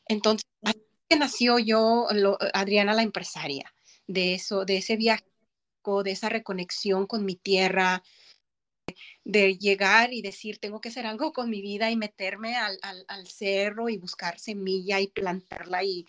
Entonces, 0.07 0.49
así 0.63 0.85
que 1.09 1.17
nació 1.17 1.59
yo, 1.59 2.09
Adriana 2.53 2.95
la 2.95 3.03
empresaria, 3.03 3.73
de 4.07 4.35
eso, 4.35 4.65
de 4.65 4.79
ese 4.79 4.97
viaje, 4.97 5.25
de 6.05 6.11
esa 6.11 6.29
reconexión 6.29 7.07
con 7.07 7.25
mi 7.25 7.37
tierra, 7.37 8.03
de 9.25 9.57
llegar 9.57 10.13
y 10.13 10.23
decir, 10.23 10.59
tengo 10.59 10.81
que 10.81 10.89
hacer 10.89 11.07
algo 11.07 11.33
con 11.33 11.51
mi 11.51 11.61
vida 11.61 11.91
y 11.91 11.97
meterme 11.97 12.57
al, 12.57 13.27
cerro 13.27 13.89
y 13.89 13.99
buscar 13.99 14.39
semilla 14.39 15.01
y 15.01 15.09
plantarla 15.09 15.85
y, 15.85 16.07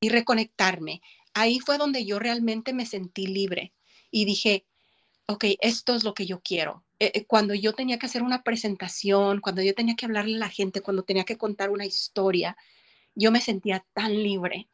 y 0.00 0.08
reconectarme. 0.08 1.02
Ahí 1.34 1.60
fue 1.60 1.78
donde 1.78 2.04
yo 2.04 2.18
realmente 2.18 2.72
me 2.72 2.86
sentí 2.86 3.26
libre 3.26 3.72
y 4.10 4.24
dije, 4.24 4.66
ok, 5.26 5.44
esto 5.60 5.94
es 5.94 6.04
lo 6.04 6.14
que 6.14 6.26
yo 6.26 6.40
quiero. 6.40 6.84
Eh, 6.98 7.12
eh, 7.14 7.24
cuando 7.26 7.54
yo 7.54 7.72
tenía 7.72 7.98
que 7.98 8.06
hacer 8.06 8.22
una 8.22 8.42
presentación, 8.42 9.40
cuando 9.40 9.62
yo 9.62 9.74
tenía 9.74 9.96
que 9.96 10.06
hablarle 10.06 10.36
a 10.36 10.40
la 10.40 10.48
gente, 10.48 10.80
cuando 10.80 11.02
tenía 11.02 11.24
que 11.24 11.36
contar 11.36 11.70
una 11.70 11.84
historia, 11.84 12.56
yo 13.14 13.30
me 13.30 13.40
sentía 13.40 13.84
tan 13.92 14.12
libre. 14.12 14.68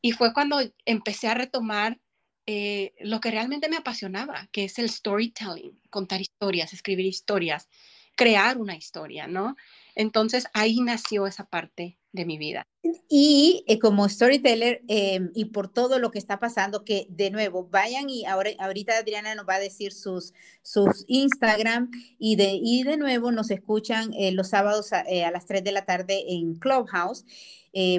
Y 0.00 0.12
fue 0.12 0.32
cuando 0.34 0.60
empecé 0.84 1.28
a 1.28 1.34
retomar 1.34 1.98
eh, 2.46 2.92
lo 3.00 3.20
que 3.20 3.30
realmente 3.30 3.68
me 3.68 3.76
apasionaba, 3.76 4.48
que 4.52 4.64
es 4.64 4.78
el 4.78 4.90
storytelling, 4.90 5.80
contar 5.90 6.20
historias, 6.20 6.72
escribir 6.72 7.06
historias, 7.06 7.68
crear 8.16 8.58
una 8.58 8.76
historia, 8.76 9.26
¿no? 9.26 9.56
Entonces 9.94 10.46
ahí 10.54 10.80
nació 10.80 11.26
esa 11.26 11.44
parte 11.44 11.98
de 12.12 12.26
mi 12.26 12.38
vida. 12.38 12.66
Y 13.08 13.64
eh, 13.66 13.78
como 13.78 14.08
storyteller 14.08 14.82
em, 14.88 15.30
y 15.34 15.46
por 15.46 15.72
todo 15.72 15.98
lo 15.98 16.10
que 16.10 16.18
está 16.18 16.38
pasando, 16.38 16.84
que 16.84 17.06
de 17.08 17.30
nuevo 17.30 17.68
vayan 17.68 18.10
y 18.10 18.26
ahora, 18.26 18.50
ahorita 18.58 18.98
Adriana 18.98 19.34
nos 19.34 19.48
va 19.48 19.54
a 19.54 19.60
decir 19.60 19.92
sus, 19.92 20.34
sus 20.62 21.04
Instagram 21.06 21.90
y 22.18 22.36
de, 22.36 22.58
y 22.62 22.82
de 22.82 22.96
nuevo 22.96 23.32
nos 23.32 23.50
escuchan 23.50 24.12
eh, 24.14 24.32
los 24.32 24.48
sábados 24.48 24.92
a, 24.92 25.04
las 25.30 25.46
3 25.46 25.64
de 25.64 25.72
la 25.72 25.84
tarde 25.84 26.24
en 26.28 26.54
Clubhouse. 26.56 27.24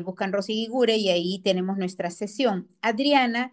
buscan 0.03 0.31
Rosy 0.31 0.53
Gigure 0.53 0.97
y 0.97 1.09
ahí 1.09 1.39
tenemos 1.39 1.77
nuestra 1.77 2.11
sesión. 2.11 2.67
Adriana 2.81 3.51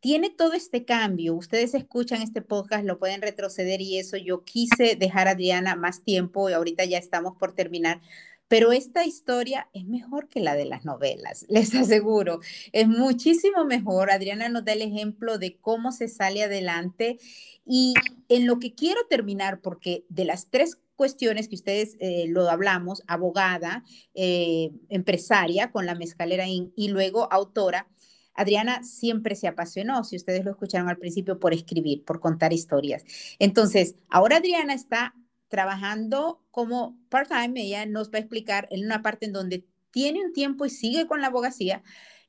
tiene 0.00 0.30
todo 0.30 0.54
este 0.54 0.84
cambio. 0.84 1.34
Ustedes 1.34 1.74
escuchan 1.74 2.22
este 2.22 2.42
podcast, 2.42 2.84
lo 2.84 2.98
pueden 2.98 3.22
retroceder 3.22 3.80
y 3.82 3.98
eso. 3.98 4.16
Yo 4.16 4.44
quise 4.44 4.96
dejar 4.96 5.28
a 5.28 5.32
Adriana 5.32 5.76
más 5.76 6.02
tiempo 6.02 6.48
y 6.48 6.54
ahorita 6.54 6.84
ya 6.86 6.98
estamos 6.98 7.36
por 7.36 7.54
terminar. 7.54 8.00
Pero 8.48 8.72
esta 8.72 9.04
historia 9.04 9.68
es 9.74 9.86
mejor 9.86 10.28
que 10.28 10.40
la 10.40 10.56
de 10.56 10.64
las 10.64 10.84
novelas, 10.84 11.44
les 11.48 11.74
aseguro. 11.74 12.40
Es 12.72 12.88
muchísimo 12.88 13.64
mejor. 13.64 14.10
Adriana 14.10 14.48
nos 14.48 14.64
da 14.64 14.72
el 14.72 14.82
ejemplo 14.82 15.38
de 15.38 15.58
cómo 15.58 15.92
se 15.92 16.08
sale 16.08 16.42
adelante. 16.42 17.18
Y 17.64 17.94
en 18.28 18.46
lo 18.46 18.58
que 18.58 18.74
quiero 18.74 19.02
terminar, 19.08 19.60
porque 19.60 20.04
de 20.08 20.24
las 20.24 20.48
tres 20.48 20.78
cuestiones 20.96 21.48
que 21.48 21.54
ustedes 21.54 21.96
eh, 22.00 22.24
lo 22.28 22.48
hablamos, 22.50 23.02
abogada, 23.06 23.84
eh, 24.14 24.70
empresaria 24.88 25.70
con 25.70 25.86
la 25.86 25.94
mezcalera 25.94 26.46
y 26.48 26.88
luego 26.88 27.32
autora, 27.32 27.86
Adriana 28.34 28.82
siempre 28.82 29.34
se 29.34 29.48
apasionó, 29.48 30.04
si 30.04 30.16
ustedes 30.16 30.44
lo 30.44 30.52
escucharon 30.52 30.88
al 30.88 30.98
principio, 30.98 31.38
por 31.38 31.52
escribir, 31.52 32.04
por 32.04 32.20
contar 32.20 32.52
historias. 32.52 33.04
Entonces, 33.38 33.96
ahora 34.08 34.36
Adriana 34.36 34.74
está 34.74 35.14
trabajando 35.48 36.42
como 36.50 36.96
part-time, 37.08 37.60
ella 37.60 37.86
nos 37.86 38.10
va 38.10 38.18
a 38.18 38.20
explicar 38.20 38.68
en 38.70 38.84
una 38.84 39.02
parte 39.02 39.26
en 39.26 39.32
donde 39.32 39.66
tiene 39.90 40.24
un 40.24 40.32
tiempo 40.32 40.64
y 40.64 40.70
sigue 40.70 41.06
con 41.06 41.20
la 41.20 41.26
abogacía, 41.26 41.82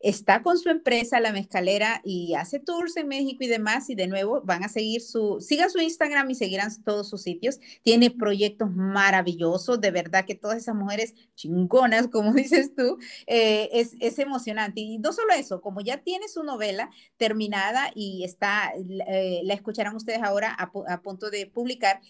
está 0.03 0.41
con 0.41 0.57
su 0.57 0.69
empresa, 0.69 1.19
La 1.19 1.31
Mezcalera, 1.31 2.01
y 2.03 2.33
hace 2.35 2.59
tours 2.59 2.97
en 2.97 3.07
México 3.07 3.43
y 3.43 3.47
demás, 3.47 3.89
y 3.89 3.95
de 3.95 4.07
nuevo 4.07 4.41
van 4.43 4.63
a 4.63 4.69
seguir 4.69 5.01
su, 5.01 5.39
sigan 5.39 5.69
su 5.69 5.79
Instagram 5.79 6.29
y 6.29 6.35
seguirán 6.35 6.71
todos 6.83 7.09
sus 7.09 7.21
sitios. 7.21 7.59
Tiene 7.83 8.11
proyectos 8.11 8.71
maravillosos, 8.71 9.79
de 9.81 9.91
verdad 9.91 10.25
que 10.25 10.35
todas 10.35 10.57
esas 10.57 10.75
mujeres 10.75 11.13
chingonas, 11.35 12.07
como 12.07 12.33
dices 12.33 12.73
tú, 12.75 12.97
eh, 13.27 13.69
es, 13.73 13.95
es, 13.99 14.19
emocionante. 14.19 14.81
Y 14.81 14.97
no 14.97 15.13
solo 15.13 15.33
eso, 15.33 15.61
como 15.61 15.81
ya 15.81 15.97
tiene 15.97 16.27
su 16.27 16.43
novela 16.43 16.89
terminada 17.17 17.91
y 17.95 18.23
está, 18.23 18.73
eh, 19.07 19.41
la 19.43 19.53
escucharán 19.53 19.95
ustedes 19.95 20.21
ahora 20.21 20.55
a, 20.57 20.71
a 20.93 21.01
punto 21.01 21.29
de 21.29 21.47
publicar, 21.47 22.01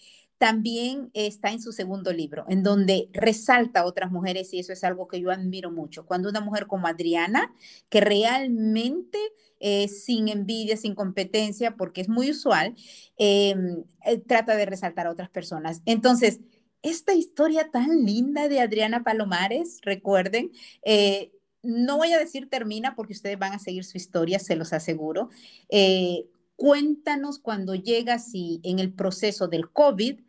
también 0.42 1.08
está 1.14 1.52
en 1.52 1.62
su 1.62 1.70
segundo 1.70 2.12
libro, 2.12 2.44
en 2.48 2.64
donde 2.64 3.08
resalta 3.12 3.78
a 3.78 3.84
otras 3.84 4.10
mujeres 4.10 4.52
y 4.52 4.58
eso 4.58 4.72
es 4.72 4.82
algo 4.82 5.06
que 5.06 5.20
yo 5.20 5.30
admiro 5.30 5.70
mucho. 5.70 6.04
Cuando 6.04 6.28
una 6.28 6.40
mujer 6.40 6.66
como 6.66 6.88
Adriana, 6.88 7.54
que 7.88 8.00
realmente 8.00 9.20
eh, 9.60 9.86
sin 9.86 10.26
envidia, 10.26 10.76
sin 10.76 10.96
competencia, 10.96 11.76
porque 11.76 12.00
es 12.00 12.08
muy 12.08 12.32
usual, 12.32 12.74
em, 13.18 13.84
eh, 14.04 14.18
trata 14.18 14.56
de 14.56 14.66
resaltar 14.66 15.06
a 15.06 15.12
otras 15.12 15.30
personas. 15.30 15.80
Entonces, 15.86 16.40
esta 16.82 17.14
historia 17.14 17.70
tan 17.70 18.04
linda 18.04 18.48
de 18.48 18.58
Adriana 18.58 19.04
Palomares, 19.04 19.78
recuerden, 19.82 20.50
eh, 20.84 21.30
no 21.62 21.98
voy 21.98 22.10
a 22.14 22.18
decir 22.18 22.50
termina 22.50 22.96
porque 22.96 23.12
ustedes 23.12 23.38
van 23.38 23.52
a 23.52 23.60
seguir 23.60 23.84
su 23.84 23.96
historia, 23.96 24.40
se 24.40 24.56
los 24.56 24.72
aseguro. 24.72 25.30
cuéntanos 26.56 27.38
cuando 27.38 27.74
llegas 27.74 28.34
y 28.34 28.60
en 28.62 28.78
el 28.78 28.92
proceso 28.92 29.48
del 29.48 29.70
COVID, 29.70 30.20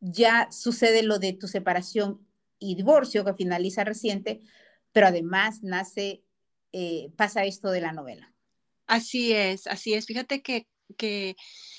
ya 0.00 0.48
sucede 0.50 1.02
lo 1.02 1.18
de 1.18 1.32
tu 1.32 1.46
separación 1.48 2.26
y 2.58 2.74
divorcio 2.74 3.24
que 3.24 3.34
finaliza 3.34 3.84
reciente, 3.84 4.40
pero 4.92 5.06
además 5.06 5.62
nace, 5.62 6.24
eh, 6.72 7.12
pasa 7.16 7.44
esto 7.44 7.70
de 7.70 7.80
la 7.80 7.92
novela. 7.92 8.34
Así 8.86 9.32
es, 9.32 9.66
así 9.66 9.94
es. 9.94 10.06
Fíjate 10.06 10.42
que, 10.42 10.66
que 10.96 11.36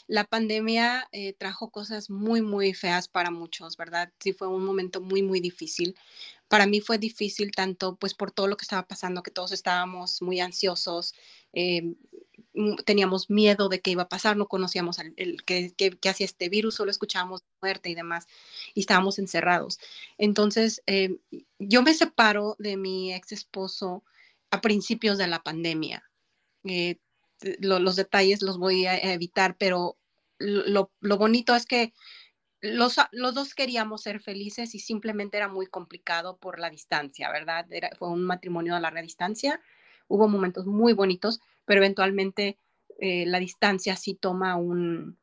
la 0.08 0.24
pandemia 0.24 1.08
eh, 1.12 1.34
trajo 1.34 1.72
cosas 1.72 2.10
muy, 2.10 2.42
muy 2.42 2.74
feas 2.74 3.08
para 3.08 3.32
muchos, 3.32 3.78
¿verdad? 3.78 4.12
Sí, 4.20 4.34
fue 4.34 4.48
un 4.48 4.64
momento 4.64 5.02
muy, 5.02 5.22
muy 5.22 5.40
difícil. 5.40 5.96
Para 6.48 6.66
mí 6.66 6.82
fue 6.82 6.98
difícil 6.98 7.52
tanto 7.52 7.96
pues 7.96 8.14
por 8.14 8.32
todo 8.32 8.48
lo 8.48 8.58
que 8.58 8.64
estaba 8.64 8.88
pasando, 8.88 9.24
que 9.24 9.32
todos 9.32 9.52
estábamos 9.52 10.22
muy 10.22 10.40
ansiosos, 10.40 11.14
Mm, 12.54 12.76
teníamos 12.86 13.30
miedo 13.30 13.70
de 13.70 13.80
qué 13.80 13.92
iba 13.92 14.04
a 14.04 14.10
pasar, 14.10 14.36
no 14.36 14.48
conocíamos 14.48 14.98
el, 15.00 15.44
qué, 15.46 15.98
hacía 16.10 16.26
este 16.26 16.50
virus, 16.50 16.76
solo 16.76 16.92
escuchábamos 16.92 17.44
muerte 17.62 17.90
y 17.90 17.96
demás, 17.96 18.28
y 18.74 18.82
estábamos 18.82 19.20
encerrados. 19.20 19.80
Entonces, 20.18 20.84
eh, 20.86 21.18
yo 21.60 21.82
me 21.82 21.94
separo 21.94 22.56
de 22.60 22.76
mi 22.76 23.14
ex 23.14 23.32
esposo 23.32 24.04
a 24.52 24.60
principios 24.62 25.18
de 25.18 25.28
la 25.28 25.44
pandemia. 25.44 26.04
Eh, 26.66 26.98
los 27.60 27.96
detalles 27.96 28.42
los 28.42 28.58
voy 28.58 28.86
a 28.86 28.98
evitar, 29.14 29.56
pero 29.58 29.98
lo, 30.38 30.92
bonito 31.02 31.56
es 31.56 31.66
que 31.66 31.94
los, 32.60 32.98
los, 33.12 33.34
dos 33.34 33.56
queríamos 33.56 34.02
ser 34.02 34.20
felices 34.20 34.76
y 34.76 34.80
simplemente 34.80 35.38
era 35.38 35.48
muy 35.48 35.68
complicado 35.68 36.38
por 36.38 36.60
la 36.60 36.70
distancia, 36.70 37.32
¿verdad? 37.32 37.66
fue 37.98 38.10
un 38.10 38.24
matrimonio 38.24 38.76
a 38.76 38.80
larga 38.80 39.02
distancia. 39.02 39.62
Hubo 40.12 40.28
momentos 40.28 40.66
muy 40.66 40.94
bonitos, 40.94 41.42
pero 41.66 41.80
eventualmente 41.80 42.58
eh, 43.00 43.26
la 43.26 43.40
distancia 43.40 43.96
sí 43.96 44.14
toma 44.14 44.56
un, 44.56 45.18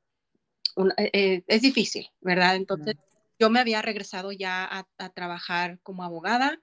eh, 0.97 1.11
eh, 1.12 1.43
es 1.47 1.62
difícil, 1.62 2.09
¿verdad? 2.20 2.57
Entonces, 2.57 2.97
yo 3.39 3.51
me 3.51 3.61
había 3.61 3.82
regresado 3.82 4.32
ya 4.32 4.68
a, 4.99 5.09
trabajar 5.11 5.78
como 5.82 6.03
abogada. 6.03 6.61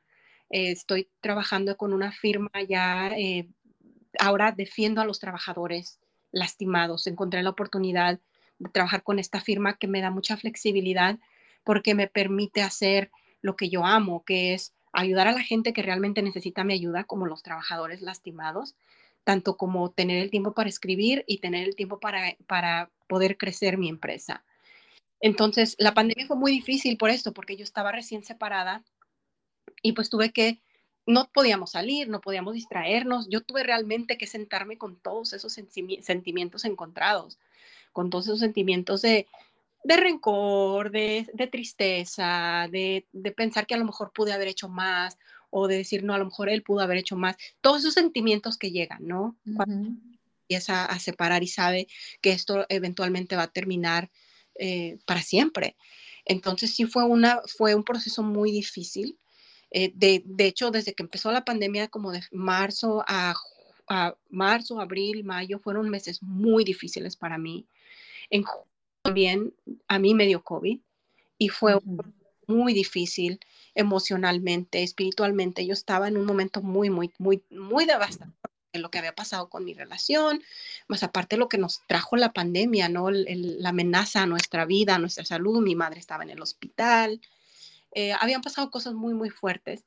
Eh, 0.50 0.72
estoy 0.72 1.10
trabajando 1.22 1.78
con 1.78 1.94
una 1.94 2.12
firma 2.12 2.52
ya, 2.68 3.12
eh, 3.18 3.50
ahora 4.20 4.52
defiendo 4.52 5.02
a 5.02 5.06
los 5.06 5.20
trabajadores 5.20 6.00
lastimados. 6.32 7.08
Encontré 7.08 7.44
la 7.44 7.50
oportunidad 7.52 8.20
de 8.60 8.70
trabajar 8.70 9.04
con 9.04 9.20
esta 9.20 9.40
firma 9.40 9.78
que 9.78 9.88
me 9.88 10.02
da 10.02 10.12
mucha 10.12 10.38
flexibilidad 10.38 11.18
porque 11.64 11.96
me 11.96 12.08
permite 12.08 12.62
hacer 12.62 13.12
lo 13.42 13.56
que 13.56 13.70
yo 13.70 13.86
amo, 13.86 14.24
que 14.26 14.54
es 14.54 14.74
ayudar 14.96 15.28
a 15.28 15.32
la 15.32 15.44
gente 15.44 15.74
que 15.74 15.82
realmente 15.82 16.22
necesita 16.22 16.64
mi 16.64 16.74
ayuda, 16.74 17.04
como 17.04 17.26
los 17.26 17.44
trabajadores 17.44 18.02
lastimados, 18.02 18.76
tanto 19.24 19.58
como 19.58 19.92
tener 19.92 20.22
el 20.22 20.30
tiempo 20.30 20.54
para 20.54 20.70
escribir 20.70 21.24
y 21.28 21.40
tener 21.40 21.68
el 21.68 21.76
tiempo 21.76 22.00
para, 22.00 22.36
para 22.48 22.90
poder 23.08 23.38
crecer 23.38 23.78
mi 23.78 23.90
empresa. 23.90 24.44
Entonces, 25.20 25.76
la 25.80 25.94
pandemia 25.94 26.28
fue 26.28 26.38
muy 26.38 26.52
difícil 26.52 26.98
por 26.98 27.10
esto, 27.10 27.34
porque 27.34 27.56
yo 27.58 27.64
estaba 27.64 27.92
recién 27.92 28.24
separada 28.24 28.84
y 29.82 29.94
pues 29.94 30.10
tuve 30.10 30.32
que, 30.32 30.62
no 31.08 31.30
podíamos 31.32 31.72
salir, 31.72 32.10
no 32.10 32.20
podíamos 32.22 32.54
distraernos. 32.56 33.28
Yo 33.30 33.42
tuve 33.42 33.64
realmente 33.64 34.18
que 34.18 34.28
sentarme 34.28 34.78
con 34.78 34.96
todos 34.96 35.34
esos 35.34 35.54
sentimientos 35.54 36.66
encontrados, 36.66 37.38
con 37.94 38.10
todos 38.10 38.26
esos 38.26 38.40
sentimientos 38.40 39.02
de, 39.02 39.28
de 39.86 39.98
rencor, 39.98 40.90
de, 40.90 41.28
tristeza, 41.52 42.68
de, 42.72 43.06
pensar 43.38 43.68
que 43.68 43.76
a 43.76 43.78
lo 43.78 43.86
mejor 43.86 44.12
pude 44.12 44.34
haber 44.34 44.48
hecho 44.48 44.68
más 44.68 45.16
o 45.52 45.68
de 45.68 45.78
decir, 45.78 46.04
no, 46.04 46.16
a 46.16 46.18
lo 46.18 46.26
mejor 46.26 46.50
él 46.50 46.64
pudo 46.64 46.80
haber 46.80 46.98
hecho 46.98 47.16
más. 47.16 47.38
Todos 47.62 47.82
esos 47.82 47.94
sentimientos 47.94 48.58
que 48.58 48.72
llegan, 48.72 49.08
¿no? 49.08 49.38
Cuando 49.56 49.92
empieza 50.42 50.86
a 50.86 51.00
separar 51.00 51.44
y 51.44 51.48
sabe 51.48 51.88
que 52.20 52.32
esto 52.32 52.66
eventualmente 52.70 53.36
va 53.36 53.44
a 53.44 53.52
terminar 53.52 54.10
eh, 54.56 54.98
para 55.06 55.22
siempre. 55.22 55.78
Entonces 56.26 56.74
sí 56.74 56.86
fue, 56.86 57.04
una, 57.04 57.42
fue 57.46 57.76
un 57.76 57.84
proceso 57.84 58.24
muy 58.24 58.52
difícil. 58.52 59.20
Eh, 59.70 59.92
de, 59.94 60.24
de, 60.26 60.48
hecho, 60.48 60.72
desde 60.72 60.96
que 60.96 61.04
empezó 61.04 61.32
la 61.32 61.46
pandemia, 61.46 61.90
como 61.90 62.12
de 62.12 62.24
marzo 62.32 63.06
a, 63.08 63.36
a, 63.88 64.16
marzo, 64.32 64.82
abril, 64.82 65.24
mayo, 65.24 65.60
fueron 65.60 65.90
meses 65.90 66.24
muy 66.24 66.64
difíciles 66.64 67.16
para 67.16 67.38
mí. 67.38 67.68
En 68.32 68.44
también 69.06 69.54
a 69.88 70.00
mí 70.00 70.16
me 70.16 70.26
dio 70.26 70.44
COVID 70.44 70.80
y 71.38 71.50
fue 71.50 71.78
muy 72.48 72.74
difícil 72.74 73.40
emocionalmente, 73.76 74.82
espiritualmente. 74.82 75.66
Yo 75.66 75.74
estaba 75.74 76.08
en 76.08 76.18
un 76.18 76.26
momento 76.26 76.64
muy, 76.64 76.90
muy, 76.90 77.12
muy, 77.20 77.44
muy 77.52 77.86
devastador 77.86 78.34
en 78.74 78.82
lo 78.82 78.90
que 78.90 78.98
había 78.98 79.14
pasado 79.14 79.48
con 79.48 79.64
mi 79.64 79.74
relación, 79.74 80.42
más 80.88 81.04
aparte 81.04 81.38
lo 81.38 81.48
que 81.48 81.60
nos 81.60 81.82
trajo 81.88 82.18
la 82.18 82.34
pandemia, 82.34 82.90
¿no? 82.90 83.10
la 83.12 83.70
amenaza 83.70 84.24
a 84.24 84.26
nuestra 84.26 84.66
vida, 84.66 84.96
a 84.96 85.00
nuestra 85.00 85.24
salud. 85.24 85.62
Mi 85.62 85.76
madre 85.76 86.00
estaba 86.00 86.24
en 86.24 86.32
el 86.32 86.42
hospital. 86.42 87.22
Eh, 87.92 88.12
habían 88.20 88.42
pasado 88.42 88.72
cosas 88.72 88.96
muy, 88.96 89.14
muy 89.14 89.30
fuertes. 89.30 89.86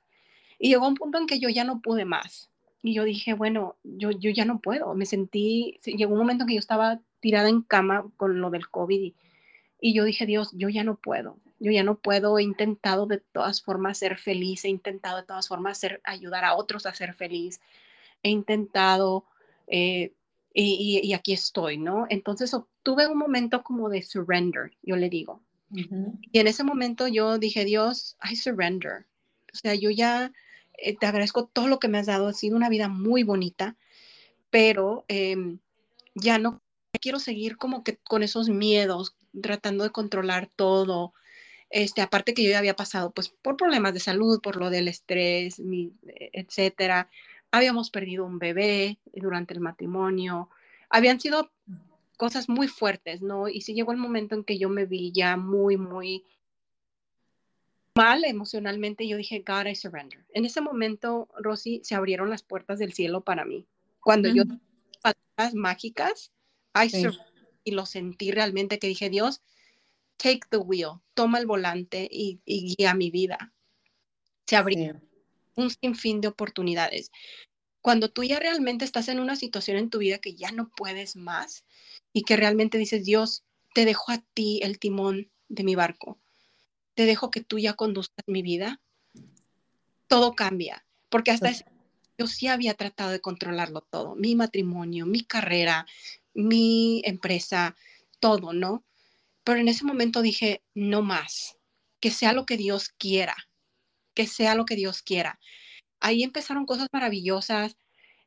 Y 0.61 0.69
llegó 0.69 0.87
un 0.87 0.95
punto 0.95 1.19
en 1.19 1.27
que 1.27 1.41
yo 1.41 1.49
ya 1.49 1.65
no 1.65 1.81
pude 1.81 2.05
más. 2.05 2.51
Y 2.83 2.95
yo 2.95 3.03
dije, 3.03 3.35
bueno, 3.35 3.77
yo, 3.83 4.13
yo 4.13 4.31
ya 4.31 4.45
no 4.45 4.61
puedo. 4.61 4.95
Me 4.95 5.07
sentí, 5.07 5.79
llegó 5.85 6.13
un 6.13 6.21
momento 6.21 6.45
en 6.45 6.49
que 6.49 6.55
yo 6.55 6.61
estaba 6.61 7.01
tirada 7.21 7.49
en 7.49 7.63
cama 7.63 8.11
con 8.17 8.41
lo 8.41 8.51
del 8.51 8.69
COVID 8.69 9.13
y, 9.81 9.93
yo 9.93 10.05
dije, 10.05 10.27
Dios, 10.27 10.51
yo 10.55 10.69
ya 10.69 10.85
no 10.85 10.97
puedo, 10.97 11.39
yo 11.61 11.71
ya 11.71 11.85
no 11.85 11.97
puedo, 11.97 12.39
he 12.39 12.43
intentado 12.43 13.07
de 13.07 13.19
todas 13.19 13.63
formas 13.63 13.99
ser 13.99 14.17
feliz, 14.17 14.65
he 14.65 14.69
intentado 14.69 15.19
de 15.19 15.23
todas 15.23 15.49
formas 15.49 15.79
ser, 15.79 16.01
ayudar 16.05 16.45
a 16.45 16.57
otros 16.57 16.87
a 16.87 16.95
ser 16.95 17.15
feliz, 17.15 17.61
he 18.23 18.31
intentado 18.31 19.25
eh, 19.69 20.13
y, 20.53 21.13
aquí 21.13 21.33
estoy, 21.33 21.79
¿no? 21.79 22.07
Entonces 22.09 22.57
tuve 22.83 23.07
un 23.07 23.19
momento 23.19 23.63
como 23.63 23.89
de 23.89 24.03
surrender, 24.03 24.73
yo 24.83 24.97
le 24.97 25.09
digo. 25.09 25.41
Y 25.71 26.39
en 26.39 26.47
ese 26.47 26.65
momento 26.65 27.07
yo 27.07 27.39
dije, 27.39 27.65
Dios, 27.65 28.17
I 28.29 28.35
surrender. 28.35 29.05
O 29.53 29.57
sea, 29.57 29.75
yo 29.75 29.91
ya 29.91 30.33
eh, 30.79 30.97
te 30.97 31.07
agradezco 31.07 31.47
todo 31.47 31.69
lo 31.69 31.79
que 31.79 31.89
me 31.89 31.99
has 31.99 32.07
dado, 32.07 32.29
ha 32.29 32.33
sido 32.33 32.57
una 32.57 32.69
vida 32.69 32.89
muy 32.89 33.23
bonita, 33.23 33.77
pero 34.51 35.05
em, 35.09 35.59
ya 36.15 36.39
no 36.39 36.61
quiero 36.99 37.19
seguir 37.19 37.57
como 37.57 37.85
que 37.85 37.97
con 37.97 38.23
esos 38.23 38.49
miedos, 38.49 39.17
tratando 39.43 39.85
de 39.85 39.91
controlar 39.91 40.49
todo. 40.55 41.15
Este, 41.71 42.01
aparte 42.01 42.35
que 42.35 42.43
yo 42.43 42.51
ya 42.51 42.59
había 42.59 42.77
pasado 42.77 43.11
pues 43.11 43.29
por 43.29 43.57
problemas 43.57 43.93
de 43.95 44.01
salud, 44.01 44.41
por 44.41 44.57
lo 44.57 44.71
del 44.71 44.89
estrés, 44.89 45.61
mi, 45.61 45.93
etcétera. 46.33 47.11
Habíamos 47.51 47.91
perdido 47.91 48.25
un 48.25 48.39
bebé 48.39 48.99
durante 49.13 49.55
el 49.55 49.61
matrimonio. 49.61 50.51
Habían 50.91 51.21
sido 51.21 51.51
cosas 52.17 52.49
muy 52.49 52.69
fuertes, 52.69 53.23
¿no? 53.23 53.49
Y 53.49 53.61
sí 53.63 53.75
llegó 53.75 53.93
el 53.93 53.99
momento 53.99 54.35
en 54.35 54.45
que 54.45 54.59
yo 54.59 54.69
me 54.69 54.87
vi 54.87 55.13
ya 55.13 55.37
muy, 55.37 55.77
muy 55.77 56.25
mal 57.95 58.25
emocionalmente. 58.25 59.07
Yo 59.07 59.17
dije, 59.17 59.45
God, 59.47 59.67
I 59.67 59.75
surrender. 59.75 60.25
En 60.33 60.45
ese 60.45 60.61
momento, 60.61 61.29
Rosy, 61.39 61.81
se 61.85 61.95
abrieron 61.95 62.31
las 62.31 62.43
puertas 62.43 62.79
del 62.79 62.93
cielo 62.93 63.23
para 63.23 63.45
mí. 63.45 63.67
Cuando 64.01 64.29
yo, 64.29 64.45
palabras 65.03 65.55
mágicas, 65.55 66.33
y 67.65 67.71
lo 67.71 67.87
sentí 67.87 68.31
realmente 68.31 68.79
que 68.79 68.87
dije, 68.87 69.11
Dios, 69.11 69.43
take 70.17 70.41
the 70.51 70.57
wheel, 70.57 71.01
toma 71.15 71.39
el 71.39 71.47
volante 71.47 72.09
y, 72.11 72.41
guía 72.47 72.95
mi 72.95 73.11
vida. 73.11 73.53
Se 74.47 74.57
abrió 74.57 75.01
un 75.55 75.71
sinfín 75.71 76.21
de 76.21 76.29
oportunidades. 76.29 77.11
Cuando 77.81 78.11
tú 78.11 78.25
ya 78.25 78.39
realmente 78.39 78.85
estás 78.85 79.09
en 79.09 79.21
una 79.21 79.37
situación 79.37 79.77
en 79.77 79.91
tu 79.91 79.99
vida 79.99 80.19
que 80.19 80.35
ya 80.35 80.53
no 80.53 80.71
puedes 80.71 81.17
más 81.17 81.65
y 82.13 82.23
que 82.23 82.37
realmente 82.37 82.79
dices, 82.79 83.05
Dios, 83.05 83.45
te 83.75 83.85
dejo 83.85 84.13
a 84.13 84.19
ti 84.35 84.61
el 84.63 84.79
timón 84.79 85.31
de 85.49 85.65
mi 85.65 85.75
barco, 85.75 86.19
te 86.95 87.07
dejo 87.07 87.31
que 87.31 87.43
tú 87.43 87.59
ya 87.59 87.75
conduzcas 87.75 88.25
mi 88.27 88.43
vida, 88.43 88.81
todo 90.07 90.35
cambia, 90.35 90.85
porque 91.09 91.31
hasta 91.31 91.51
ese 91.51 91.65
yo 92.19 92.27
sí 92.27 92.49
había 92.49 92.75
tratado 92.75 93.11
de 93.11 93.21
controlarlo 93.21 93.81
todo, 93.81 94.17
mi 94.17 94.35
matrimonio, 94.35 95.07
mi 95.07 95.23
carrera, 95.23 95.87
mi 96.35 97.01
empresa, 97.05 97.77
todo, 98.19 98.53
¿no? 98.53 98.85
Pero 99.45 99.61
en 99.61 99.69
ese 99.69 99.85
momento 99.85 100.21
dije, 100.21 100.63
no 100.75 101.03
más, 101.03 101.57
que 102.01 102.11
sea 102.11 102.33
lo 102.33 102.45
que 102.45 102.57
Dios 102.57 102.91
quiera, 102.91 103.37
que 104.15 104.27
sea 104.27 104.57
lo 104.57 104.65
que 104.67 104.77
Dios 104.77 105.03
quiera. 105.03 105.39
Ahí 106.01 106.23
empezaron 106.23 106.67
cosas 106.67 106.89
maravillosas. 106.93 107.77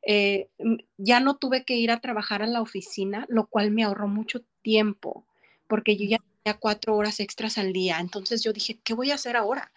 Eh, 0.03 0.49
ya 0.97 1.19
no 1.19 1.37
tuve 1.37 1.63
que 1.65 1.75
ir 1.75 1.91
a 1.91 2.01
trabajar 2.01 2.41
a 2.41 2.47
la 2.47 2.61
oficina, 2.61 3.25
lo 3.29 3.47
cual 3.47 3.71
me 3.71 3.83
ahorró 3.83 4.07
mucho 4.07 4.41
tiempo, 4.61 5.25
porque 5.67 5.95
yo 5.97 6.05
ya 6.05 6.17
tenía 6.17 6.59
cuatro 6.59 6.95
horas 6.95 7.19
extras 7.19 7.57
al 7.57 7.73
día. 7.73 7.99
Entonces 7.99 8.41
yo 8.43 8.53
dije, 8.53 8.79
¿qué 8.83 8.93
voy 8.93 9.11
a 9.11 9.15
hacer 9.15 9.35
ahora? 9.35 9.71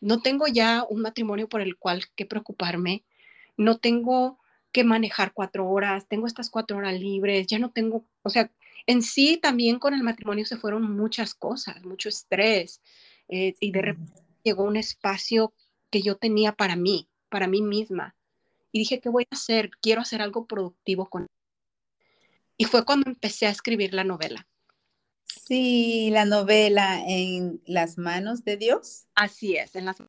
No 0.00 0.22
tengo 0.22 0.46
ya 0.46 0.84
un 0.88 1.02
matrimonio 1.02 1.48
por 1.48 1.60
el 1.60 1.76
cual 1.76 2.04
que 2.14 2.26
preocuparme, 2.26 3.04
no 3.56 3.78
tengo 3.78 4.38
que 4.72 4.84
manejar 4.84 5.32
cuatro 5.32 5.68
horas, 5.68 6.06
tengo 6.06 6.26
estas 6.26 6.50
cuatro 6.50 6.76
horas 6.76 7.00
libres, 7.00 7.46
ya 7.46 7.58
no 7.58 7.70
tengo, 7.70 8.04
o 8.22 8.30
sea, 8.30 8.50
en 8.86 9.02
sí 9.02 9.38
también 9.38 9.78
con 9.78 9.94
el 9.94 10.02
matrimonio 10.02 10.44
se 10.44 10.56
fueron 10.56 10.96
muchas 10.96 11.34
cosas, 11.34 11.84
mucho 11.84 12.08
estrés, 12.08 12.82
eh, 13.28 13.54
y 13.60 13.72
de 13.72 13.82
repente 13.82 14.22
llegó 14.44 14.64
un 14.64 14.76
espacio 14.76 15.52
que 15.90 16.02
yo 16.02 16.16
tenía 16.16 16.52
para 16.52 16.76
mí, 16.76 17.08
para 17.28 17.48
mí 17.48 17.62
misma. 17.62 18.14
Y 18.70 18.80
dije, 18.80 19.00
¿qué 19.00 19.08
voy 19.08 19.26
a 19.30 19.34
hacer? 19.34 19.70
Quiero 19.80 20.02
hacer 20.02 20.20
algo 20.20 20.46
productivo 20.46 21.08
con... 21.08 21.26
Y 22.56 22.64
fue 22.66 22.84
cuando 22.84 23.10
empecé 23.10 23.46
a 23.46 23.50
escribir 23.50 23.94
la 23.94 24.04
novela. 24.04 24.46
Sí, 25.24 26.10
la 26.10 26.24
novela 26.24 27.02
en 27.06 27.62
las 27.66 27.98
manos 27.98 28.44
de 28.44 28.56
Dios. 28.56 29.06
Así 29.14 29.56
es, 29.56 29.74
en 29.76 29.84
las 29.84 30.00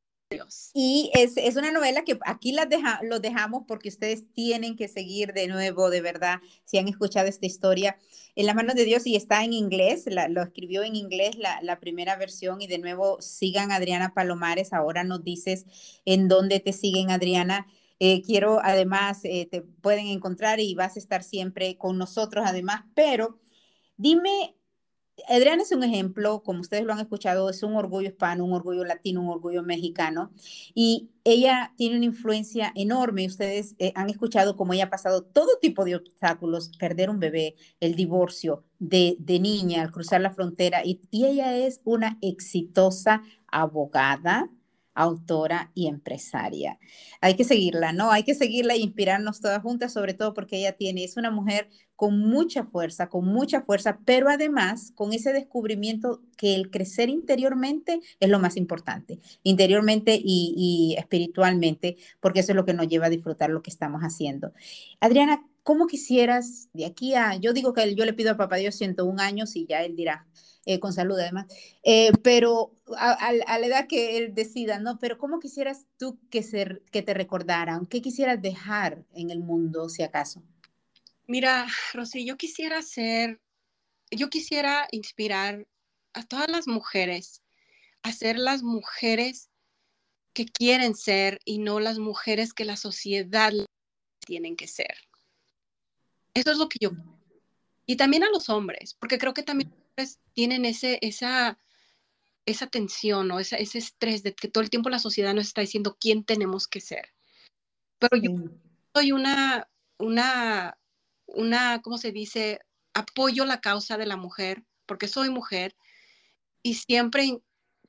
y 0.74 1.10
es, 1.14 1.38
es, 1.38 1.56
una 1.56 1.72
novela 1.72 2.04
que 2.04 2.20
aquí 2.26 2.52
las 2.52 2.68
deja, 2.68 3.00
los 3.02 3.22
dejamos 3.22 3.64
porque 3.66 3.88
ustedes 3.88 4.26
tienen 4.34 4.76
que 4.76 4.90
seguir 4.90 5.32
de 5.32 5.48
nuevo, 5.48 5.90
de 5.90 6.02
verdad, 6.02 6.40
si 6.66 6.78
han 6.78 6.90
escuchado 6.90 7.28
esta 7.28 7.46
historia. 7.46 7.98
En 8.36 8.46
las 8.46 8.56
manos 8.56 8.76
de 8.76 8.84
Dios 8.84 9.08
y 9.08 9.16
está 9.16 9.44
en 9.46 9.54
inglés, 9.54 10.06
lo 10.30 10.42
escribió 10.42 10.84
en 10.84 10.96
inglés 10.96 11.38
la, 11.38 11.62
la, 11.62 11.80
primera 11.80 12.18
versión 12.18 12.62
y 12.62 12.68
de 12.68 12.78
nuevo 12.78 13.22
sigan 13.22 13.72
Adriana 13.72 14.14
Palomares, 14.14 14.74
ahora 14.74 15.06
nos 15.06 15.24
dices 15.24 15.66
en 16.06 16.28
dónde 16.28 16.60
te 16.60 16.74
siguen 16.74 17.10
Adriana. 17.10 17.66
Eh, 18.00 18.22
quiero 18.22 18.60
además, 18.62 19.22
eh, 19.24 19.48
te 19.50 19.62
pueden 19.62 20.08
encontrar 20.08 20.60
y 20.60 20.76
vas 20.76 20.98
a 20.98 21.00
estar 21.00 21.24
siempre 21.24 21.78
con 21.78 21.98
nosotros 21.98 22.44
además, 22.46 22.84
pero 22.94 23.40
dime 23.96 24.57
Adriana 25.28 25.64
es 25.64 25.72
un 25.72 25.84
ejemplo, 25.84 26.44
como 26.44 26.62
ustedes 26.62 26.84
lo 26.84 26.94
han 26.94 27.00
escuchado, 27.00 27.50
es 27.50 27.64
un 27.64 27.76
orgullo 27.76 28.10
hispano, 28.10 28.46
un 28.46 28.54
orgullo 28.54 28.84
latino, 28.86 29.22
un 29.22 29.30
orgullo 29.30 29.64
mexicano. 29.64 30.32
Y 30.74 31.10
ella 31.24 31.74
tiene 31.76 31.98
una 31.98 32.06
influencia 32.06 32.72
enorme. 32.76 33.26
Ustedes 33.26 33.76
eh, 33.80 33.92
han 33.96 34.10
escuchado 34.10 34.56
cómo 34.56 34.74
ella 34.74 34.86
ha 34.86 34.90
pasado 34.90 35.24
todo 35.24 35.58
tipo 35.60 35.86
de 35.86 35.96
obstáculos, 35.96 36.72
perder 36.78 37.10
un 37.10 37.20
bebé, 37.20 37.56
el 37.80 37.96
divorcio 37.96 38.64
de, 38.80 39.18
niña 39.28 39.82
al 39.82 39.92
cruzar 39.92 40.22
la 40.22 40.32
frontera. 40.32 40.86
Y, 40.86 41.02
y 41.10 41.26
ella 41.26 41.58
es 41.58 41.82
una 41.84 42.18
exitosa 42.22 43.24
abogada, 43.48 44.50
autora 44.98 45.72
y 45.76 45.88
empresaria. 45.88 46.80
Hay 47.22 47.36
que 47.36 47.44
seguirla, 47.44 47.94
¿no? 47.94 48.12
Hay 48.12 48.24
que 48.24 48.34
seguirla 48.34 48.74
e 48.74 48.80
inspirarnos 48.80 49.40
todas 49.40 49.62
juntas, 49.62 49.94
sobre 49.94 50.16
todo 50.16 50.34
porque 50.34 50.58
ella 50.58 50.74
tiene, 50.74 51.04
es 51.04 51.18
una 51.18 51.30
mujer 51.30 51.70
con 51.96 52.20
mucha 52.20 52.64
fuerza, 52.66 53.08
con 53.08 53.26
mucha 53.26 53.62
fuerza, 53.62 54.00
pero 54.06 54.30
además 54.30 54.92
con 54.96 55.14
ese 55.14 55.34
descubrimiento 55.34 56.22
que 56.36 56.56
el 56.56 56.72
crecer 56.72 57.10
interiormente 57.10 58.00
es 58.20 58.30
lo 58.30 58.40
más 58.40 58.58
importante, 58.58 59.20
interiormente 59.44 60.20
y, 60.22 60.96
espiritualmente, 60.98 61.98
porque 62.20 62.40
eso 62.40 62.52
es 62.52 62.56
lo 62.56 62.66
que 62.66 62.74
nos 62.74 62.88
lleva 62.88 63.06
a 63.06 63.12
disfrutar 63.12 63.52
lo 63.52 63.62
que 63.62 63.70
estamos 63.70 64.02
haciendo. 64.02 64.52
Adriana, 65.00 65.44
¿cómo 65.64 65.86
quisieras 65.86 66.70
de 66.74 66.86
aquí 66.86 67.14
a, 67.14 67.36
yo 67.36 67.54
digo 67.54 67.74
que 67.74 67.94
yo 67.94 68.06
le 68.06 68.14
pido 68.14 68.32
a 68.32 68.38
Papá 68.38 68.58
Dios 68.58 68.76
101 68.76 69.22
años 69.22 69.56
y 69.56 69.66
ya 69.68 69.84
él 69.84 69.96
dirá, 69.96 70.26
eh, 70.68 70.82
con 70.82 70.92
salud 70.92 71.18
además, 71.18 71.46
eh, 71.82 72.12
pero 72.24 72.76
a, 72.98 73.32
la 73.32 73.66
edad 73.66 73.88
que 73.88 74.18
él 74.18 74.36
decida, 74.36 74.80
¿no? 74.82 75.00
Pero 75.00 75.18
¿cómo 75.18 75.40
quisieras 75.40 75.86
tú 75.98 76.20
que, 76.30 76.44
ser, 76.44 76.84
que 76.92 77.02
te 77.02 77.14
recordaran? 77.14 77.86
¿Qué 77.86 78.02
quisieras 78.02 78.42
dejar 78.42 79.06
en 79.14 79.30
el 79.30 79.40
mundo, 79.40 79.88
si 79.88 80.04
acaso? 80.04 80.44
Mira, 81.26 81.68
Rosy, 81.94 82.26
yo 82.26 82.36
quisiera 82.36 82.82
ser, 82.82 83.40
yo 84.12 84.30
quisiera 84.30 84.90
inspirar 84.92 85.66
a 86.12 86.24
todas 86.24 86.50
las 86.50 86.68
mujeres 86.68 87.42
a 88.04 88.12
ser 88.12 88.38
las 88.38 88.62
mujeres 88.62 89.50
que 90.34 90.48
quieren 90.48 90.96
ser 90.96 91.40
y 91.46 91.60
no 91.60 91.80
las 91.80 91.98
mujeres 91.98 92.54
que 92.54 92.66
la 92.66 92.76
sociedad 92.76 93.54
tienen 94.20 94.58
que 94.58 94.68
ser. 94.68 94.98
Eso 96.34 96.52
es 96.52 96.58
lo 96.58 96.68
que 96.68 96.80
yo... 96.82 96.92
Y 97.86 97.96
también 97.96 98.26
a 98.26 98.30
los 98.30 98.50
hombres, 98.50 98.96
porque 98.96 99.18
creo 99.18 99.34
que 99.34 99.44
también 99.44 99.72
tienen 100.34 100.66
ese, 100.66 101.00
esa, 101.02 101.58
esa 102.46 102.68
tensión 102.68 103.32
o 103.32 103.40
ese 103.40 103.78
estrés 103.78 104.24
de 104.24 104.34
que 104.34 104.48
todo 104.48 104.64
el 104.64 104.70
tiempo 104.70 104.90
la 104.90 105.00
sociedad 105.00 105.34
nos 105.34 105.48
está 105.48 105.62
diciendo 105.62 105.98
quién 106.00 106.24
tenemos 106.24 106.68
que 106.68 106.82
ser. 106.82 107.14
Pero 108.00 108.22
yo 108.22 108.32
soy 108.94 109.12
una, 109.12 109.68
una 109.98 110.78
una, 111.28 111.82
¿cómo 111.82 111.98
se 111.98 112.12
dice? 112.12 112.60
Apoyo 112.94 113.46
la 113.46 113.62
causa 113.62 113.98
de 113.98 114.06
la 114.06 114.18
mujer, 114.18 114.64
porque 114.86 115.08
soy 115.08 115.30
mujer, 115.30 115.76
y 116.64 116.76
siempre 116.76 117.42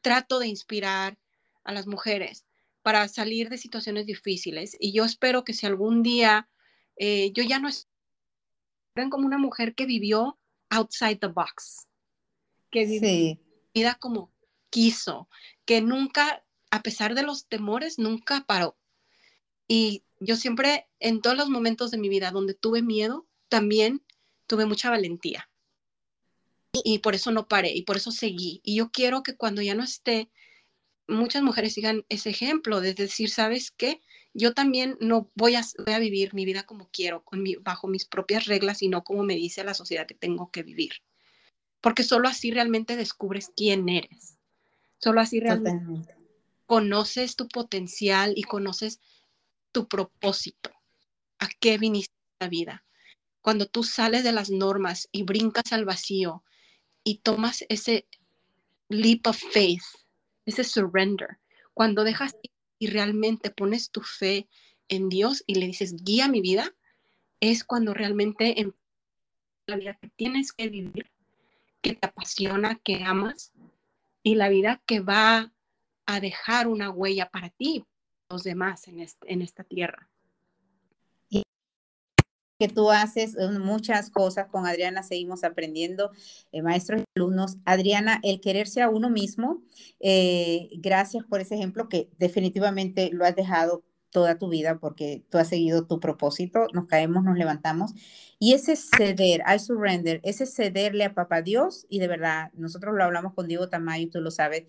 trato 0.02 0.38
de 0.38 0.48
inspirar 0.48 1.18
a 1.64 1.72
las 1.72 1.86
mujeres 1.86 2.44
para 2.82 3.08
salir 3.08 3.48
de 3.48 3.58
situaciones 3.58 4.06
difíciles. 4.06 4.76
Y 4.78 4.92
yo 4.92 5.04
espero 5.04 5.44
que 5.44 5.54
si 5.54 5.66
algún 5.66 6.02
día 6.02 6.48
eh, 6.96 7.32
yo 7.32 7.42
ya 7.42 7.58
no 7.58 7.68
estoy 7.68 7.88
como 9.10 9.26
una 9.26 9.38
mujer 9.38 9.74
que 9.74 9.86
vivió 9.86 10.38
outside 10.70 11.18
the 11.18 11.26
box, 11.28 11.86
que 12.70 13.38
vida 13.74 13.94
como 13.94 14.32
quiso, 14.70 15.28
que 15.64 15.80
nunca, 15.80 16.44
a 16.70 16.82
pesar 16.82 17.14
de 17.14 17.22
los 17.22 17.46
temores, 17.46 17.98
nunca 17.98 18.44
paró. 18.46 18.76
Y 19.66 20.04
yo 20.20 20.36
siempre, 20.36 20.88
en 21.00 21.20
todos 21.20 21.36
los 21.36 21.48
momentos 21.48 21.90
de 21.90 21.98
mi 21.98 22.08
vida 22.08 22.30
donde 22.30 22.54
tuve 22.54 22.82
miedo, 22.82 23.26
también 23.48 24.02
tuve 24.46 24.66
mucha 24.66 24.90
valentía. 24.90 25.48
Y 26.72 26.98
por 26.98 27.14
eso 27.14 27.30
no 27.30 27.48
paré 27.48 27.72
y 27.72 27.82
por 27.82 27.96
eso 27.96 28.10
seguí. 28.10 28.60
Y 28.64 28.76
yo 28.76 28.90
quiero 28.90 29.22
que 29.22 29.36
cuando 29.36 29.62
ya 29.62 29.74
no 29.74 29.82
esté, 29.82 30.30
muchas 31.06 31.42
mujeres 31.42 31.74
sigan 31.74 32.04
ese 32.08 32.30
ejemplo 32.30 32.80
de 32.80 32.94
decir, 32.94 33.30
¿sabes 33.30 33.70
qué? 33.70 34.00
Yo 34.34 34.52
también 34.54 34.96
no 35.00 35.30
voy 35.34 35.54
a, 35.54 35.64
a 35.86 35.98
vivir 35.98 36.34
mi 36.34 36.44
vida 36.44 36.64
como 36.64 36.88
quiero, 36.90 37.24
con 37.24 37.42
mi, 37.42 37.56
bajo 37.56 37.88
mis 37.88 38.04
propias 38.04 38.46
reglas 38.46 38.82
y 38.82 38.88
no 38.88 39.02
como 39.02 39.22
me 39.22 39.34
dice 39.34 39.64
la 39.64 39.74
sociedad 39.74 40.06
que 40.06 40.14
tengo 40.14 40.50
que 40.50 40.62
vivir. 40.62 40.92
Porque 41.80 42.02
solo 42.02 42.28
así 42.28 42.50
realmente 42.50 42.96
descubres 42.96 43.52
quién 43.56 43.88
eres. 43.88 44.38
Solo 44.98 45.20
así 45.20 45.40
realmente 45.40 46.14
conoces 46.66 47.34
tu 47.34 47.48
potencial 47.48 48.34
y 48.36 48.42
conoces 48.42 49.00
tu 49.72 49.88
propósito. 49.88 50.70
¿A 51.38 51.48
qué 51.60 51.78
viniste 51.78 52.12
a 52.40 52.44
la 52.44 52.50
vida? 52.50 52.84
cuando 53.48 53.66
tú 53.66 53.82
sales 53.82 54.24
de 54.24 54.32
las 54.32 54.50
normas 54.50 55.08
y 55.10 55.22
brincas 55.22 55.72
al 55.72 55.86
vacío 55.86 56.44
y 57.02 57.20
tomas 57.20 57.64
ese 57.70 58.06
leap 58.90 59.26
of 59.26 59.38
faith, 59.38 59.80
ese 60.44 60.64
surrender, 60.64 61.38
cuando 61.72 62.04
dejas 62.04 62.36
y 62.78 62.88
realmente 62.88 63.50
pones 63.50 63.90
tu 63.90 64.02
fe 64.02 64.48
en 64.88 65.08
Dios 65.08 65.44
y 65.46 65.54
le 65.54 65.66
dices, 65.66 65.96
guía 66.04 66.28
mi 66.28 66.42
vida, 66.42 66.74
es 67.40 67.64
cuando 67.64 67.94
realmente 67.94 68.60
en 68.60 68.74
la 69.66 69.76
vida 69.76 69.98
que 69.98 70.08
tienes 70.10 70.52
que 70.52 70.68
vivir, 70.68 71.10
que 71.82 71.94
te 71.94 72.06
apasiona, 72.06 72.80
que 72.82 73.02
amas, 73.04 73.52
y 74.22 74.34
la 74.34 74.48
vida 74.48 74.82
que 74.86 75.00
va 75.00 75.52
a 76.06 76.20
dejar 76.20 76.68
una 76.68 76.90
huella 76.90 77.30
para 77.30 77.50
ti, 77.50 77.84
los 78.28 78.44
demás 78.44 78.88
en, 78.88 79.42
esta 79.42 79.64
tierra 79.64 80.08
que 82.58 82.68
tú 82.68 82.90
haces 82.90 83.36
eh, 83.36 83.48
muchas 83.58 84.10
cosas. 84.10 84.48
Con 84.48 84.66
Adriana 84.66 85.02
seguimos 85.02 85.44
aprendiendo, 85.44 86.10
eh, 86.52 86.60
maestros 86.62 87.02
y 87.02 87.04
alumnos. 87.14 87.56
Adriana, 87.64 88.20
el 88.22 88.40
quererse 88.40 88.82
a 88.82 88.88
uno 88.88 89.10
mismo, 89.10 89.62
eh, 90.00 90.68
gracias 90.72 91.24
por 91.24 91.40
ese 91.40 91.54
ejemplo 91.54 91.88
que 91.88 92.10
definitivamente 92.18 93.10
lo 93.12 93.24
has 93.24 93.36
dejado 93.36 93.84
toda 94.10 94.38
tu 94.38 94.48
vida 94.48 94.78
porque 94.78 95.24
tú 95.30 95.38
has 95.38 95.48
seguido 95.48 95.86
tu 95.86 96.00
propósito, 96.00 96.66
nos 96.72 96.86
caemos, 96.86 97.24
nos 97.24 97.36
levantamos. 97.36 97.92
Y 98.38 98.54
ese 98.54 98.76
ceder, 98.76 99.42
I 99.46 99.58
surrender, 99.58 100.20
ese 100.22 100.46
cederle 100.46 101.04
a 101.04 101.14
papá 101.14 101.42
Dios, 101.42 101.86
y 101.88 101.98
de 101.98 102.08
verdad, 102.08 102.50
nosotros 102.54 102.94
lo 102.94 103.04
hablamos 103.04 103.34
con 103.34 103.48
Diego 103.48 103.68
Tamayo, 103.68 104.10
tú 104.10 104.20
lo 104.20 104.30
sabes, 104.30 104.64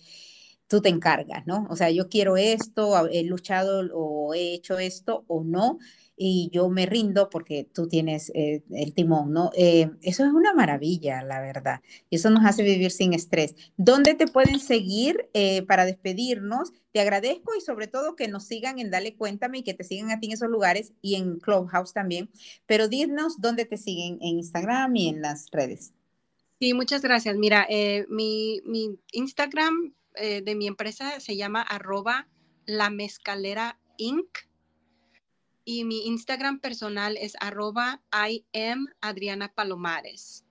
tú 0.67 0.81
te 0.81 0.89
encargas, 0.89 1.45
¿no? 1.47 1.67
O 1.69 1.75
sea, 1.75 1.89
yo 1.89 2.09
quiero 2.09 2.37
esto, 2.37 3.07
he 3.09 3.23
luchado 3.23 3.89
o 3.93 4.33
he 4.33 4.53
hecho 4.53 4.77
esto 4.79 5.25
o 5.27 5.43
no, 5.43 5.79
y 6.21 6.49
yo 6.51 6.67
me 6.67 6.85
rindo 6.85 7.29
porque 7.29 7.63
tú 7.63 7.87
tienes 7.87 8.29
eh, 8.35 8.61
el 8.71 8.93
timón, 8.93 9.31
¿no? 9.31 9.51
Eh, 9.55 9.89
eso 10.01 10.25
es 10.25 10.33
una 10.33 10.53
maravilla, 10.53 11.23
la 11.23 11.39
verdad. 11.39 11.79
Y 12.09 12.17
eso 12.17 12.29
nos 12.29 12.45
hace 12.45 12.61
vivir 12.61 12.91
sin 12.91 13.13
estrés. 13.13 13.55
¿Dónde 13.77 14.15
te 14.15 14.27
pueden 14.27 14.59
seguir 14.59 15.29
eh, 15.33 15.61
para 15.61 15.85
despedirnos? 15.85 16.73
Te 16.91 16.99
agradezco 16.99 17.53
y 17.57 17.61
sobre 17.61 17.87
todo 17.87 18.17
que 18.17 18.27
nos 18.27 18.43
sigan 18.43 18.79
en 18.79 18.91
Dale 18.91 19.15
Cuéntame 19.15 19.59
y 19.59 19.63
que 19.63 19.73
te 19.73 19.85
sigan 19.85 20.11
a 20.11 20.19
ti 20.19 20.27
en 20.27 20.33
esos 20.33 20.49
lugares 20.49 20.91
y 21.01 21.15
en 21.15 21.39
Clubhouse 21.39 21.93
también. 21.93 22.29
Pero 22.65 22.89
dinos 22.89 23.39
dónde 23.39 23.63
te 23.63 23.77
siguen 23.77 24.17
en 24.21 24.39
Instagram 24.39 24.93
y 24.97 25.07
en 25.07 25.21
las 25.21 25.45
redes. 25.51 25.93
Sí, 26.59 26.73
muchas 26.73 27.01
gracias. 27.01 27.37
Mira, 27.37 27.65
mi, 28.09 28.59
mi, 28.65 28.99
Instagram 29.13 29.93
de 30.15 30.55
mi 30.55 30.67
empresa 30.67 31.21
se 31.21 31.37
llama 31.37 31.61
arroba 31.61 32.27
la 32.65 32.89
mezcalera 32.89 33.79
inc 33.95 34.48
y 35.69 35.83
mi 35.83 36.07
Instagram 36.07 36.59
personal 36.61 37.15
es 37.15 37.33
arroba 37.39 38.01
am 38.11 38.87
Adriana 39.01 39.53
Palomares. 39.53 40.43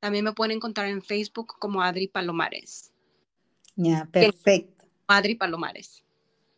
También 0.00 0.22
me 0.22 0.34
pueden 0.34 0.56
encontrar 0.56 0.88
en 0.88 1.00
Facebook 1.00 1.54
como 1.58 1.80
Adri 1.80 2.08
Palomares. 2.08 2.92
Ya, 3.74 4.06
perfecto. 4.12 4.84
Adri 5.06 5.34
Palomares. 5.34 6.04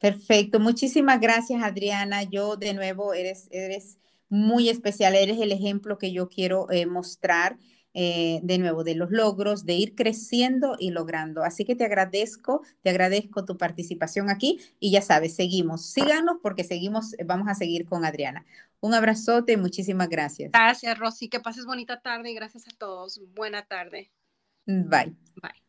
Perfecto. 0.01 0.59
Muchísimas 0.59 1.21
gracias, 1.21 1.63
Adriana. 1.63 2.25
Yo 2.25 2.57
de 2.57 2.75
nuevo 2.75 3.15
eres, 3.15 3.47
eres 3.53 3.99
muy 4.29 4.69
especial, 4.69 5.15
eres 5.15 5.39
el 5.41 5.53
ejemplo 5.53 5.97
que 5.97 6.11
yo 6.11 6.29
quiero 6.29 6.69
eh, 6.73 6.87
mostrar 6.87 7.57
eh, 7.95 8.41
de 8.43 8.59
nuevo, 8.59 8.85
de 8.85 8.95
los 8.95 9.11
logros, 9.11 9.65
de 9.65 9.75
ir 9.75 9.95
creciendo 9.95 10.77
y 10.79 10.91
logrando. 10.91 11.43
Así 11.43 11.65
que 11.65 11.75
te 11.75 11.85
agradezco, 11.85 12.63
te 12.83 12.91
agradezco 12.91 13.45
tu 13.45 13.57
participación 13.57 14.31
aquí 14.31 14.61
y 14.79 14.91
ya 14.91 15.03
sabes, 15.03 15.35
seguimos, 15.35 15.87
síganos 15.87 16.37
porque 16.43 16.65
seguimos, 16.65 17.17
vamos 17.25 17.49
a 17.49 17.55
seguir 17.55 17.87
con 17.87 18.05
Adriana. 18.05 18.45
Un 18.81 18.95
abrazote 18.95 19.53
y 19.53 19.57
muchísimas 19.57 20.09
gracias. 20.09 20.53
Gracias, 20.53 20.99
Rosy, 20.99 21.29
que 21.29 21.41
pases 21.41 21.67
bonita 21.67 22.01
tarde 22.01 22.31
y 22.31 22.35
gracias 22.35 22.67
a 22.69 22.77
todos. 22.79 23.21
Buena 23.35 23.65
tarde. 23.67 24.11
Bye. 24.67 25.17
Bye. 25.43 25.69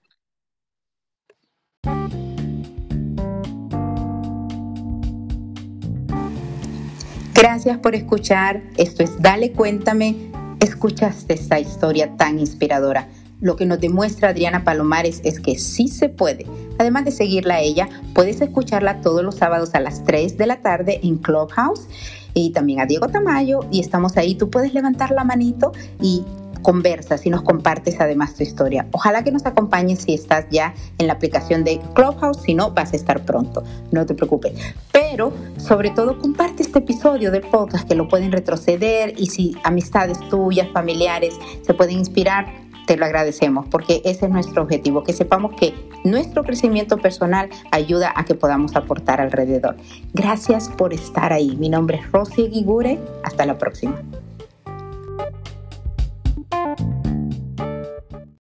Gracias 7.34 7.78
por 7.78 7.96
escuchar. 7.96 8.62
Esto 8.78 9.02
es 9.02 9.20
Dale 9.22 9.54
Cuéntame 9.54 10.30
escuchaste 10.60 11.34
esta 11.34 11.60
historia 11.60 12.16
tan 12.18 12.40
inspiradora. 12.40 13.08
Lo 13.42 13.56
que 13.56 13.66
nos 13.66 13.80
demuestra 13.80 14.30
Adriana 14.30 14.66
Palomares 14.66 15.22
es 15.24 15.40
que 15.40 15.58
sí 15.58 15.88
se 15.88 16.10
puede. 16.10 16.46
Además 16.78 17.06
de 17.06 17.12
seguirla 17.12 17.56
a 17.56 17.62
ella, 17.62 17.88
puedes 18.14 18.42
escucharla 18.42 19.00
todos 19.02 19.24
los 19.24 19.36
sábados 19.36 19.76
a 19.76 19.80
las 19.80 20.04
3 20.04 20.38
de 20.38 20.48
la 20.48 20.62
tarde 20.62 21.00
en 21.04 21.18
Clubhouse 21.18 21.88
y 22.34 22.52
también 22.52 22.82
a 22.82 22.86
Diego 22.86 23.08
Tamayo 23.08 23.62
y 23.72 23.80
estamos 23.80 24.18
ahí. 24.18 24.36
Tú 24.36 24.50
puedes 24.50 24.74
levantar 24.74 25.12
la 25.12 25.24
manito 25.24 25.72
y 26.02 26.24
conversas 26.62 27.26
y 27.26 27.30
nos 27.30 27.42
compartes 27.42 28.00
además 28.00 28.36
tu 28.36 28.44
historia. 28.44 28.88
Ojalá 28.92 29.24
que 29.24 29.32
nos 29.32 29.46
acompañes 29.46 30.02
si 30.02 30.14
estás 30.14 30.46
ya 30.50 30.74
en 30.98 31.08
la 31.08 31.14
aplicación 31.14 31.64
de 31.64 31.80
Clubhouse, 31.94 32.42
si 32.42 32.54
no, 32.54 32.72
vas 32.72 32.94
a 32.94 32.96
estar 32.96 33.26
pronto, 33.26 33.64
no 33.92 34.06
te 34.06 34.14
preocupes. 34.14 34.54
Pero 34.92 35.34
sobre 35.58 35.90
todo 35.92 36.20
comparte 36.20 36.64
este 36.64 36.80
episodio 36.80 37.32
del 37.32 37.44
podcast 37.44 37.88
que 37.88 37.96
lo 37.96 38.08
pueden 38.08 38.32
retroceder 38.32 39.14
y 39.18 39.28
si 39.28 39.56
amistades 39.64 40.20
tuyas, 40.30 40.68
familiares 40.70 41.36
se 41.62 41.74
pueden 41.74 42.00
inspirar, 42.00 42.48
te 42.90 42.98
lo 42.98 43.06
agradecemos 43.06 43.68
porque 43.68 44.02
ese 44.04 44.26
es 44.26 44.32
nuestro 44.32 44.64
objetivo, 44.64 45.04
que 45.04 45.14
sepamos 45.14 45.54
que 45.54 45.76
nuestro 46.04 46.44
crecimiento 46.44 46.98
personal 46.98 47.50
ayuda 47.72 48.12
a 48.16 48.26
que 48.26 48.34
podamos 48.34 48.76
aportar 48.76 49.22
alrededor. 49.22 49.76
Gracias 50.14 50.70
por 50.70 50.94
estar 50.94 51.32
ahí. 51.32 51.56
Mi 51.58 51.70
nombre 51.70 51.98
es 51.98 52.12
Rosy 52.12 52.48
Guigure. 52.48 53.00
Hasta 53.24 53.46
la 53.46 53.60
próxima. 53.60 54.02